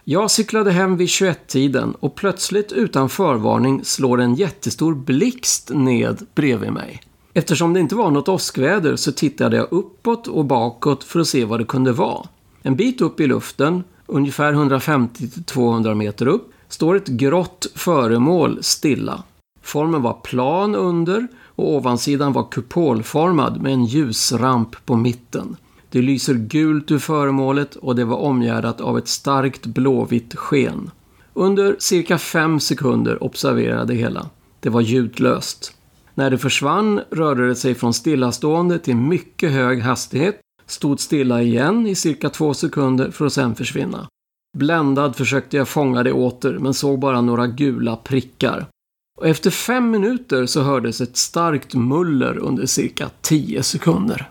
Jag 0.05 0.31
cyklade 0.31 0.73
hem 0.73 0.97
vid 0.97 1.09
21-tiden 1.09 1.95
och 2.01 2.15
plötsligt 2.15 2.73
utan 2.73 3.09
förvarning 3.09 3.85
slår 3.85 4.21
en 4.21 4.35
jättestor 4.35 4.95
blixt 4.95 5.71
ned 5.75 6.27
bredvid 6.35 6.73
mig. 6.73 7.01
Eftersom 7.35 7.73
det 7.73 7.81
inte 7.81 7.95
var 7.95 8.11
något 8.11 8.29
åskväder 8.29 8.97
så 8.97 9.13
tittade 9.13 9.57
jag 9.57 9.73
uppåt 9.73 10.27
och 10.27 10.45
bakåt 10.45 11.05
för 11.05 11.21
att 11.21 11.29
se 11.29 11.45
vad 11.45 11.61
det 11.61 11.65
kunde 11.65 11.93
vara. 11.93 12.27
En 12.63 12.77
bit 12.77 13.01
upp 13.01 13.21
i 13.21 13.27
luften, 13.27 13.85
ungefär 14.07 14.53
150-200 14.53 15.95
meter 15.95 16.27
upp, 16.27 16.53
står 16.69 16.97
ett 16.97 17.09
grått 17.09 17.67
föremål 17.75 18.59
stilla. 18.61 19.23
Formen 19.63 20.03
var 20.03 20.13
plan 20.13 20.75
under 20.75 21.29
och 21.61 21.75
ovansidan 21.75 22.33
var 22.33 22.51
kupolformad 22.51 23.63
med 23.63 23.73
en 23.73 23.85
ljusramp 23.85 24.87
på 24.87 24.97
mitten. 24.97 25.57
Det 25.91 26.03
lyser 26.03 26.35
gult 26.35 26.91
ur 26.91 26.99
föremålet 26.99 27.77
och 27.77 27.97
det 27.97 28.05
var 28.05 28.17
omgärdat 28.17 28.81
av 28.81 28.99
ett 28.99 29.09
starkt 29.09 29.67
blåvitt 29.67 30.35
sken. 30.35 30.91
Under 31.35 31.77
cirka 31.79 32.19
fem 32.19 32.61
sekunder 32.61 33.25
observerade 33.25 33.79
jag 33.79 33.89
det 33.89 33.95
hela. 33.95 34.27
Det 34.61 34.69
var 34.69 34.81
ljudlöst. 34.81 35.73
När 36.15 36.31
det 36.31 36.39
försvann 36.39 37.01
rörde 37.11 37.49
det 37.49 37.55
sig 37.55 37.75
från 37.75 37.95
stillastående 37.95 38.79
till 38.79 38.97
mycket 38.97 39.53
hög 39.53 39.81
hastighet, 39.83 40.41
stod 40.67 41.01
stilla 41.01 41.43
igen 41.43 41.87
i 41.87 41.95
cirka 41.95 42.31
två 42.31 42.55
sekunder 42.55 43.11
för 43.11 43.27
att 43.27 43.33
sedan 43.33 43.55
försvinna. 43.55 44.09
Bländad 44.59 45.17
försökte 45.17 45.57
jag 45.57 45.69
fånga 45.69 46.03
det 46.03 46.13
åter 46.13 46.59
men 46.59 46.75
såg 46.75 46.99
bara 46.99 47.21
några 47.21 47.47
gula 47.47 47.97
prickar. 47.97 48.67
Och 49.21 49.29
efter 49.29 49.51
fem 49.51 49.91
minuter 49.91 50.47
så 50.47 50.63
hördes 50.63 51.01
ett 51.01 51.17
starkt 51.17 51.75
muller 51.75 52.39
under 52.39 52.67
cirka 52.67 53.11
tio 53.21 53.63
sekunder. 53.63 54.29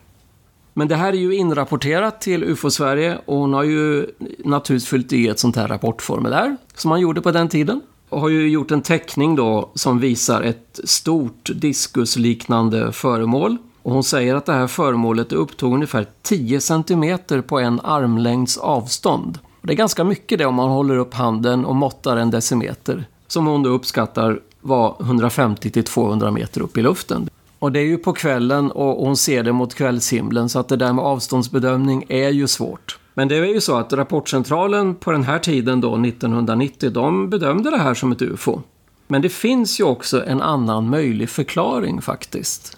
Men 0.73 0.87
det 0.87 0.95
här 0.95 1.13
är 1.13 1.17
ju 1.17 1.35
inrapporterat 1.35 2.21
till 2.21 2.43
UFO-Sverige 2.43 3.17
och 3.25 3.37
hon 3.37 3.53
har 3.53 3.63
ju 3.63 4.07
naturligtvis 4.45 4.89
fyllt 4.89 5.13
i 5.13 5.27
ett 5.27 5.39
sånt 5.39 5.55
här 5.55 5.67
rapportformulär 5.67 6.57
som 6.75 6.89
man 6.89 7.01
gjorde 7.01 7.21
på 7.21 7.31
den 7.31 7.49
tiden. 7.49 7.81
Och 8.09 8.21
har 8.21 8.29
ju 8.29 8.49
gjort 8.49 8.71
en 8.71 8.81
teckning 8.81 9.35
då 9.35 9.69
som 9.75 9.99
visar 9.99 10.41
ett 10.41 10.79
stort 10.83 11.49
diskusliknande 11.55 12.91
föremål. 12.91 13.57
Och 13.81 13.93
hon 13.93 14.03
säger 14.03 14.35
att 14.35 14.45
det 14.45 14.53
här 14.53 14.67
föremålet 14.67 15.33
upptog 15.33 15.73
ungefär 15.73 16.07
10 16.21 16.61
cm 16.61 17.19
på 17.47 17.59
en 17.59 17.79
armlängds 17.83 18.57
avstånd. 18.57 19.39
Och 19.61 19.67
det 19.67 19.73
är 19.73 19.77
ganska 19.77 20.03
mycket 20.03 20.39
det 20.39 20.45
om 20.45 20.55
man 20.55 20.69
håller 20.69 20.97
upp 20.97 21.13
handen 21.13 21.65
och 21.65 21.75
måttar 21.75 22.17
en 22.17 22.31
decimeter. 22.31 23.05
Som 23.27 23.47
hon 23.47 23.63
då 23.63 23.69
uppskattar 23.69 24.39
var 24.61 24.95
150-200 24.99 26.31
meter 26.31 26.61
upp 26.61 26.77
i 26.77 26.81
luften. 26.81 27.29
Och 27.59 27.71
det 27.71 27.79
är 27.79 27.85
ju 27.85 27.97
på 27.97 28.13
kvällen 28.13 28.71
och 28.71 29.05
hon 29.05 29.17
ser 29.17 29.43
det 29.43 29.51
mot 29.51 29.73
kvällshimlen 29.73 30.49
så 30.49 30.59
att 30.59 30.67
det 30.67 30.75
där 30.75 30.93
med 30.93 31.05
avståndsbedömning 31.05 32.05
är 32.09 32.29
ju 32.29 32.47
svårt. 32.47 32.99
Men 33.13 33.27
det 33.27 33.35
är 33.35 33.45
ju 33.45 33.61
så 33.61 33.77
att 33.77 33.93
Rapportcentralen 33.93 34.95
på 34.95 35.11
den 35.11 35.23
här 35.23 35.39
tiden 35.39 35.81
då, 35.81 36.05
1990, 36.05 36.89
de 36.89 37.29
bedömde 37.29 37.69
det 37.69 37.77
här 37.77 37.93
som 37.93 38.11
ett 38.11 38.21
UFO. 38.21 38.61
Men 39.07 39.21
det 39.21 39.29
finns 39.29 39.79
ju 39.79 39.83
också 39.83 40.25
en 40.25 40.41
annan 40.41 40.89
möjlig 40.89 41.29
förklaring 41.29 42.01
faktiskt. 42.01 42.77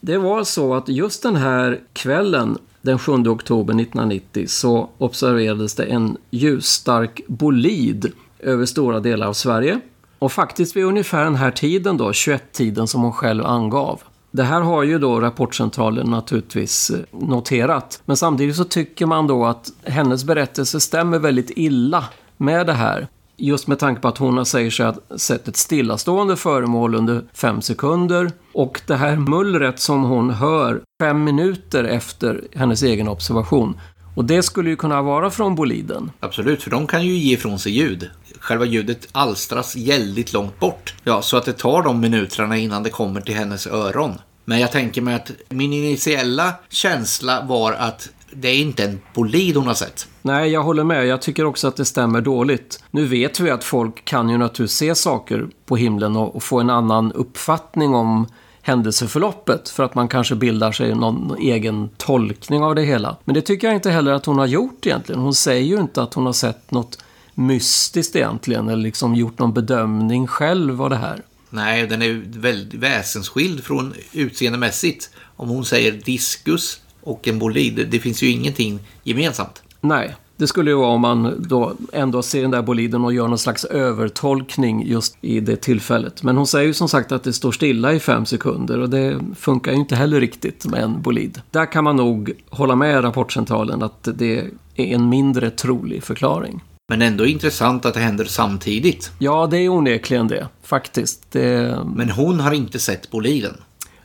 Det 0.00 0.18
var 0.18 0.44
så 0.44 0.74
att 0.74 0.88
just 0.88 1.22
den 1.22 1.36
här 1.36 1.80
kvällen, 1.92 2.58
den 2.82 2.98
7 2.98 3.12
oktober 3.12 3.74
1990, 3.74 4.44
så 4.48 4.90
observerades 4.98 5.74
det 5.74 5.84
en 5.84 6.16
ljusstark 6.30 7.20
bolid 7.26 8.12
över 8.38 8.66
stora 8.66 9.00
delar 9.00 9.26
av 9.26 9.32
Sverige. 9.32 9.80
Och 10.22 10.32
faktiskt 10.32 10.76
vid 10.76 10.84
ungefär 10.84 11.24
den 11.24 11.34
här 11.34 11.50
tiden 11.50 11.96
då, 11.96 12.10
21-tiden 12.10 12.86
som 12.86 13.02
hon 13.02 13.12
själv 13.12 13.46
angav. 13.46 14.00
Det 14.30 14.42
här 14.42 14.60
har 14.60 14.82
ju 14.82 14.98
då 14.98 15.20
Rapportcentralen 15.20 16.10
naturligtvis 16.10 16.90
eh, 16.90 16.98
noterat. 17.10 18.02
Men 18.04 18.16
samtidigt 18.16 18.56
så 18.56 18.64
tycker 18.64 19.06
man 19.06 19.26
då 19.26 19.44
att 19.44 19.70
hennes 19.84 20.24
berättelse 20.24 20.80
stämmer 20.80 21.18
väldigt 21.18 21.50
illa 21.56 22.04
med 22.36 22.66
det 22.66 22.72
här. 22.72 23.08
Just 23.36 23.66
med 23.66 23.78
tanke 23.78 24.00
på 24.00 24.08
att 24.08 24.18
hon 24.18 24.46
säger 24.46 24.70
sig 24.70 24.86
ha 24.86 24.94
sett 25.16 25.48
ett 25.48 25.56
stillastående 25.56 26.36
föremål 26.36 26.94
under 26.94 27.24
fem 27.34 27.62
sekunder. 27.62 28.32
Och 28.52 28.80
det 28.86 28.96
här 28.96 29.16
mullret 29.16 29.80
som 29.80 30.02
hon 30.02 30.30
hör 30.30 30.82
fem 31.00 31.24
minuter 31.24 31.84
efter 31.84 32.44
hennes 32.54 32.82
egen 32.82 33.08
observation. 33.08 33.80
Och 34.14 34.24
det 34.24 34.42
skulle 34.42 34.70
ju 34.70 34.76
kunna 34.76 35.02
vara 35.02 35.30
från 35.30 35.54
boliden. 35.54 36.10
Absolut, 36.20 36.62
för 36.62 36.70
de 36.70 36.86
kan 36.86 37.06
ju 37.06 37.14
ge 37.14 37.34
ifrån 37.34 37.58
sig 37.58 37.72
ljud. 37.72 38.10
Själva 38.42 38.64
ljudet 38.64 39.08
alstras 39.12 39.76
väldigt 39.76 40.32
långt 40.32 40.60
bort. 40.60 40.94
Ja, 41.04 41.22
så 41.22 41.36
att 41.36 41.44
det 41.44 41.52
tar 41.52 41.82
de 41.82 42.00
minuterna 42.00 42.56
innan 42.56 42.82
det 42.82 42.90
kommer 42.90 43.20
till 43.20 43.34
hennes 43.34 43.66
öron. 43.66 44.12
Men 44.44 44.60
jag 44.60 44.72
tänker 44.72 45.02
mig 45.02 45.14
att 45.14 45.30
min 45.48 45.72
initiella 45.72 46.54
känsla 46.68 47.44
var 47.48 47.72
att 47.72 48.08
det 48.32 48.48
är 48.48 48.60
inte 48.60 48.84
en 48.84 49.00
bolid 49.14 49.56
hon 49.56 49.66
har 49.66 49.74
sett. 49.74 50.06
Nej, 50.22 50.50
jag 50.50 50.62
håller 50.62 50.84
med. 50.84 51.06
Jag 51.06 51.22
tycker 51.22 51.44
också 51.44 51.68
att 51.68 51.76
det 51.76 51.84
stämmer 51.84 52.20
dåligt. 52.20 52.84
Nu 52.90 53.06
vet 53.06 53.40
vi 53.40 53.50
att 53.50 53.64
folk 53.64 54.04
kan 54.04 54.28
ju 54.28 54.38
naturligtvis 54.38 54.78
se 54.78 54.94
saker 54.94 55.46
på 55.66 55.76
himlen 55.76 56.16
och, 56.16 56.36
och 56.36 56.42
få 56.42 56.60
en 56.60 56.70
annan 56.70 57.12
uppfattning 57.12 57.94
om 57.94 58.26
händelseförloppet 58.62 59.68
för 59.68 59.84
att 59.84 59.94
man 59.94 60.08
kanske 60.08 60.34
bildar 60.34 60.72
sig 60.72 60.94
någon 60.94 61.36
egen 61.38 61.88
tolkning 61.96 62.62
av 62.62 62.74
det 62.74 62.82
hela. 62.82 63.16
Men 63.24 63.34
det 63.34 63.40
tycker 63.40 63.66
jag 63.66 63.76
inte 63.76 63.90
heller 63.90 64.12
att 64.12 64.26
hon 64.26 64.38
har 64.38 64.46
gjort 64.46 64.86
egentligen. 64.86 65.20
Hon 65.20 65.34
säger 65.34 65.64
ju 65.64 65.80
inte 65.80 66.02
att 66.02 66.14
hon 66.14 66.26
har 66.26 66.32
sett 66.32 66.70
något 66.70 66.98
mystiskt 67.34 68.16
egentligen 68.16 68.68
eller 68.68 68.82
liksom 68.82 69.14
gjort 69.14 69.38
någon 69.38 69.52
bedömning 69.52 70.26
själv 70.26 70.82
av 70.82 70.90
det 70.90 70.96
här. 70.96 71.22
Nej, 71.50 71.86
den 71.86 72.02
är 72.02 72.22
väldigt 72.26 72.74
väsensskild 72.74 73.64
från 73.64 73.94
utseendemässigt. 74.12 75.10
Om 75.36 75.48
hon 75.48 75.64
säger 75.64 75.92
diskus 75.92 76.80
och 77.02 77.28
en 77.28 77.38
bolid, 77.38 77.88
det 77.90 77.98
finns 77.98 78.22
ju 78.22 78.30
ingenting 78.30 78.80
gemensamt. 79.02 79.62
Nej, 79.80 80.14
Det 80.36 80.46
skulle 80.46 80.70
ju 80.70 80.76
vara 80.76 80.88
om 80.88 81.00
man 81.00 81.44
då 81.48 81.74
ändå 81.92 82.22
ser 82.22 82.42
den 82.42 82.50
där 82.50 82.62
boliden 82.62 83.04
och 83.04 83.12
gör 83.12 83.28
någon 83.28 83.38
slags 83.38 83.64
övertolkning 83.64 84.86
just 84.86 85.16
i 85.20 85.40
det 85.40 85.56
tillfället. 85.56 86.22
Men 86.22 86.36
hon 86.36 86.46
säger 86.46 86.66
ju 86.66 86.74
som 86.74 86.88
sagt 86.88 87.12
att 87.12 87.24
det 87.24 87.32
står 87.32 87.52
stilla 87.52 87.92
i 87.92 88.00
fem 88.00 88.26
sekunder 88.26 88.78
och 88.78 88.90
det 88.90 89.20
funkar 89.36 89.72
ju 89.72 89.78
inte 89.78 89.96
heller 89.96 90.20
riktigt 90.20 90.66
med 90.66 90.82
en 90.82 91.02
bolid. 91.02 91.40
Där 91.50 91.72
kan 91.72 91.84
man 91.84 91.96
nog 91.96 92.32
hålla 92.50 92.76
med 92.76 93.04
Rapportcentralen 93.04 93.82
att 93.82 94.08
det 94.14 94.38
är 94.76 94.84
en 94.84 95.08
mindre 95.08 95.50
trolig 95.50 96.04
förklaring. 96.04 96.60
Men 96.92 97.02
ändå 97.02 97.26
intressant 97.26 97.86
att 97.86 97.94
det 97.94 98.00
händer 98.00 98.24
samtidigt. 98.24 99.10
Ja, 99.18 99.48
det 99.50 99.58
är 99.58 99.68
onekligen 99.68 100.28
det, 100.28 100.48
faktiskt. 100.62 101.32
Det... 101.32 101.78
Men 101.86 102.10
hon 102.10 102.40
har 102.40 102.52
inte 102.52 102.78
sett 102.78 103.10
boliden. 103.10 103.54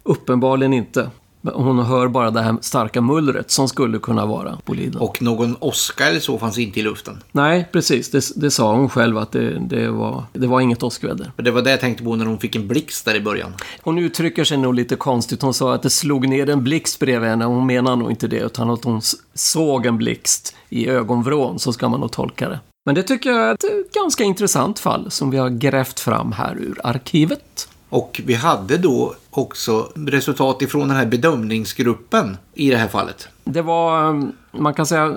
Uppenbarligen 0.04 0.74
inte. 0.74 1.10
Hon 1.54 1.80
hör 1.80 2.08
bara 2.08 2.32
det 2.32 2.42
här 2.42 2.58
starka 2.62 3.02
mullret 3.02 3.52
som 3.52 3.68
skulle 3.68 4.00
kunna 4.00 4.26
vara 4.26 4.58
boliden. 4.66 5.02
Och 5.02 5.22
någon 5.22 5.56
åska 5.60 6.08
eller 6.08 6.20
så 6.20 6.38
fanns 6.38 6.58
inte 6.58 6.80
i 6.80 6.84
luften. 6.84 7.24
Nej, 7.32 7.70
precis. 7.72 8.12
Det, 8.12 8.24
det 8.36 8.52
sa 8.52 8.76
hon 8.76 8.90
själv 8.90 9.18
att 9.18 9.32
det, 9.32 9.60
det, 9.60 9.90
var, 9.90 10.24
det 10.34 10.48
var 10.48 10.62
inget 10.62 10.84
åskväder. 10.84 11.32
Det 11.36 11.52
var 11.52 11.62
det 11.62 11.72
jag 11.72 11.80
tänkte 11.80 12.04
på 12.04 12.16
när 12.16 12.26
hon 12.26 12.40
fick 12.40 12.56
en 12.56 12.68
blixt 12.68 13.06
där 13.06 13.16
i 13.16 13.22
början. 13.22 13.54
Hon 13.82 13.98
uttrycker 13.98 14.44
sig 14.44 14.58
nog 14.58 14.74
lite 14.74 14.96
konstigt. 14.96 15.42
Hon 15.42 15.54
sa 15.54 15.74
att 15.74 15.84
det 15.84 15.90
slog 15.90 16.30
ner 16.30 16.50
en 16.50 16.64
blixt 16.64 17.00
bredvid 17.00 17.30
henne. 17.30 17.46
Hon 17.46 17.66
menar 17.66 17.96
nog 17.96 18.12
inte 18.12 18.28
det, 18.28 18.40
utan 18.40 18.70
att 18.70 18.84
hon 18.84 19.02
såg 19.34 19.86
en 19.86 19.98
blixt 19.98 20.56
i 20.70 20.88
ögonvrån. 20.88 21.60
Så 21.60 21.74
ska 21.74 21.90
man 21.90 22.00
nog 22.00 22.12
tolka 22.12 22.50
det. 22.50 22.60
Men 22.88 22.96
det 22.96 23.04
tycker 23.04 23.30
jag 23.30 23.50
är 23.50 23.54
ett 23.54 23.94
ganska 23.94 24.24
intressant 24.24 24.80
fall 24.80 25.12
som 25.12 25.32
vi 25.32 25.38
har 25.38 25.50
grävt 25.50 26.00
fram 26.00 26.32
här 26.32 26.56
ur 26.56 26.82
arkivet. 26.84 27.70
Och 27.90 28.22
vi 28.26 28.34
hade 28.34 28.78
då 28.78 29.16
också 29.30 29.92
resultat 29.96 30.62
ifrån 30.62 30.88
den 30.88 30.98
här 30.98 31.06
bedömningsgruppen 31.06 32.38
i 32.54 32.70
det 32.70 32.78
här 32.78 32.88
fallet. 32.88 33.28
Det 33.44 33.62
var, 33.62 34.10
um, 34.10 34.32
man 34.52 34.74
kan 34.74 34.86
säga, 34.86 35.16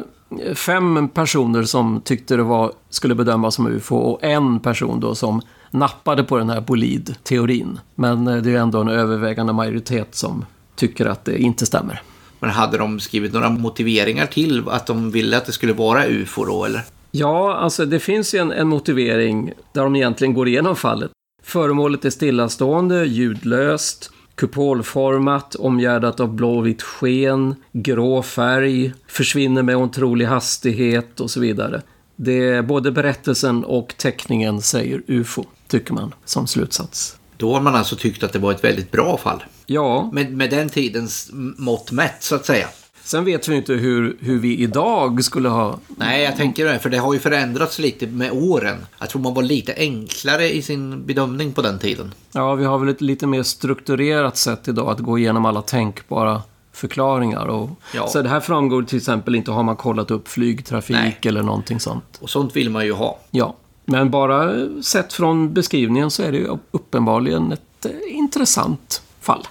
fem 0.55 1.09
personer 1.09 1.62
som 1.62 2.01
tyckte 2.01 2.37
det 2.37 2.43
var, 2.43 2.73
skulle 2.89 3.14
bedömas 3.14 3.55
som 3.55 3.66
UFO 3.66 3.97
och 3.97 4.25
en 4.25 4.61
person 4.61 5.01
då 5.01 5.14
som 5.14 5.43
nappade 5.71 6.25
på 6.25 6.39
den 6.39 6.51
här 6.51 6.61
bolid-teorin. 6.61 7.79
Men 7.95 8.29
eh, 8.29 8.37
det 8.37 8.49
är 8.49 8.53
ju 8.53 8.59
ändå 8.59 8.81
en 8.81 8.89
övervägande 8.89 9.53
majoritet 9.53 10.14
som 10.14 10.45
tycker 10.77 11.07
att 11.07 11.25
det 11.25 11.39
inte 11.39 11.66
stämmer. 11.66 12.03
Men 12.41 12.51
hade 12.51 12.79
de 12.79 13.01
skrivit 13.01 13.33
några 13.33 13.51
motiveringar 13.51 14.27
till 14.27 14.68
att 14.68 14.87
de 14.87 15.11
ville 15.11 15.37
att 15.37 15.47
det 15.47 15.53
skulle 15.53 15.73
vara 15.73 16.07
UFO 16.07 16.45
då, 16.45 16.64
eller? 16.64 16.85
Ja, 17.11 17.54
alltså 17.54 17.86
det 17.86 18.00
finns 18.00 18.34
ju 18.34 18.38
en, 18.38 18.52
en 18.52 18.68
motivering 18.68 19.52
där 19.72 19.82
de 19.82 19.96
egentligen 19.96 20.34
går 20.34 20.48
igenom 20.48 20.76
fallet. 20.76 21.11
Föremålet 21.42 22.04
är 22.04 22.11
stillastående, 22.11 23.04
ljudlöst, 23.04 24.11
kupolformat, 24.34 25.54
omgärdat 25.54 26.20
av 26.20 26.34
blåvitt 26.34 26.82
sken, 26.82 27.54
grå 27.72 28.22
färg, 28.22 28.92
försvinner 29.06 29.62
med 29.62 29.76
otrolig 29.76 30.26
hastighet 30.26 31.20
och 31.20 31.30
så 31.30 31.40
vidare. 31.40 31.82
Det 32.16 32.64
både 32.66 32.92
berättelsen 32.92 33.64
och 33.64 33.94
teckningen 33.96 34.62
säger 34.62 35.02
UFO, 35.06 35.44
tycker 35.68 35.94
man 35.94 36.14
som 36.24 36.46
slutsats. 36.46 37.16
Då 37.36 37.54
har 37.54 37.61
man 37.61 37.74
alltså 37.74 37.96
tyckt 37.96 38.22
att 38.22 38.32
det 38.32 38.38
var 38.38 38.52
ett 38.52 38.64
väldigt 38.64 38.90
bra 38.90 39.16
fall. 39.16 39.42
Ja. 39.66 40.11
Med, 40.12 40.32
med 40.32 40.50
den 40.50 40.68
tidens 40.68 41.30
mått 41.56 41.92
mätt, 41.92 42.16
så 42.20 42.34
att 42.34 42.46
säga. 42.46 42.68
Sen 43.11 43.24
vet 43.24 43.48
vi 43.48 43.56
inte 43.56 43.72
hur, 43.72 44.16
hur 44.20 44.38
vi 44.38 44.58
idag 44.58 45.24
skulle 45.24 45.48
ha... 45.48 45.78
Nej, 45.88 46.22
jag 46.22 46.36
tänker 46.36 46.64
det. 46.64 46.78
För 46.78 46.90
det 46.90 46.98
har 46.98 47.14
ju 47.14 47.18
förändrats 47.20 47.78
lite 47.78 48.06
med 48.06 48.32
åren. 48.32 48.86
Jag 48.98 49.11
tror 49.11 49.22
man 49.22 49.34
var 49.34 49.42
lite 49.42 49.74
enklare 49.76 50.54
i 50.54 50.62
sin 50.62 51.06
bedömning 51.06 51.52
på 51.52 51.62
den 51.62 51.78
tiden. 51.78 52.14
Ja, 52.32 52.54
vi 52.54 52.64
har 52.64 52.78
väl 52.78 52.88
ett 52.88 53.00
lite 53.00 53.26
mer 53.26 53.42
strukturerat 53.42 54.36
sätt 54.36 54.68
idag 54.68 54.88
att 54.90 54.98
gå 54.98 55.18
igenom 55.18 55.44
alla 55.44 55.62
tänkbara 55.62 56.42
förklaringar. 56.72 57.46
Och, 57.46 57.70
ja. 57.94 58.08
Så 58.08 58.22
det 58.22 58.28
här 58.28 58.40
framgår 58.40 58.82
till 58.82 58.98
exempel 58.98 59.34
inte 59.34 59.50
har 59.50 59.62
man 59.62 59.76
kollat 59.76 60.11
upp 60.11 60.28
flygtrafik 60.28 60.96
Nej. 60.96 61.18
eller 61.24 61.42
någonting 61.42 61.80
sånt. 61.80 62.18
Och 62.20 62.30
sånt 62.30 62.56
vill 62.56 62.70
man 62.70 62.84
ju 62.84 62.92
ha. 62.92 63.18
Ja, 63.30 63.56
men 63.84 64.11
bara 64.11 64.66
sett 64.82 65.12
från 65.12 65.52
beskrivningen 65.52 66.11
så 66.11 66.22
är 66.22 66.32
det 66.32 66.38
ju 66.38 66.58
uppenbarligen 66.70 67.52
ett 67.52 67.84
eh, 67.84 68.16
intressant 68.16 69.02
fall. 69.20 69.46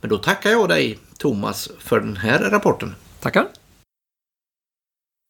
Men 0.00 0.10
då 0.10 0.18
tackar 0.18 0.50
jag 0.50 0.68
dig, 0.68 0.98
Thomas, 1.18 1.68
för 1.78 2.00
den 2.00 2.16
här 2.16 2.38
rapporten. 2.38 2.94
Tackar. 3.24 3.48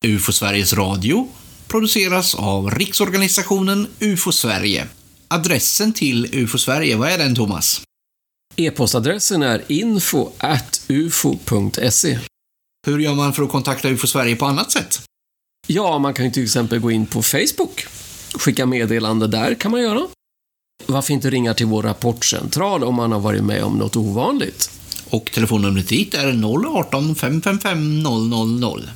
UFO 0.06 0.32
Sveriges 0.32 0.72
Radio 0.72 1.28
produceras 1.66 2.34
av 2.34 2.70
Riksorganisationen 2.70 3.86
UFO 4.00 4.32
Sverige. 4.32 4.88
Adressen 5.28 5.92
till 5.92 6.34
UFO 6.34 6.58
Sverige, 6.58 6.96
vad 6.96 7.08
är 7.08 7.18
den 7.18 7.34
Thomas? 7.34 7.82
E-postadressen 8.56 9.42
är 9.42 9.64
info.ufo.se. 9.72 10.28
Hur 12.86 12.98
gör 12.98 13.14
man 13.14 13.32
för 13.32 13.42
att 13.42 13.50
kontakta 13.50 13.88
UFO 13.88 14.06
Sverige 14.06 14.36
på 14.36 14.46
annat 14.46 14.72
sätt? 14.72 15.02
Ja, 15.66 15.98
man 15.98 16.14
kan 16.14 16.24
ju 16.24 16.30
till 16.30 16.44
exempel 16.44 16.78
gå 16.78 16.90
in 16.90 17.06
på 17.06 17.22
Facebook. 17.22 17.86
Skicka 18.34 18.66
meddelande 18.66 19.26
där 19.26 19.54
kan 19.54 19.70
man 19.70 19.82
göra. 19.82 20.08
Varför 20.86 21.12
inte 21.12 21.30
ringa 21.30 21.54
till 21.54 21.66
vår 21.66 21.82
rapportcentral 21.82 22.84
om 22.84 22.94
man 22.94 23.12
har 23.12 23.20
varit 23.20 23.44
med 23.44 23.64
om 23.64 23.78
något 23.78 23.96
ovanligt? 23.96 24.70
Och 25.14 25.30
telefonnumret 25.32 25.88
dit 25.88 26.14
är 26.14 26.32
018 26.78 27.14
555 27.14 28.02
000. 28.02 28.88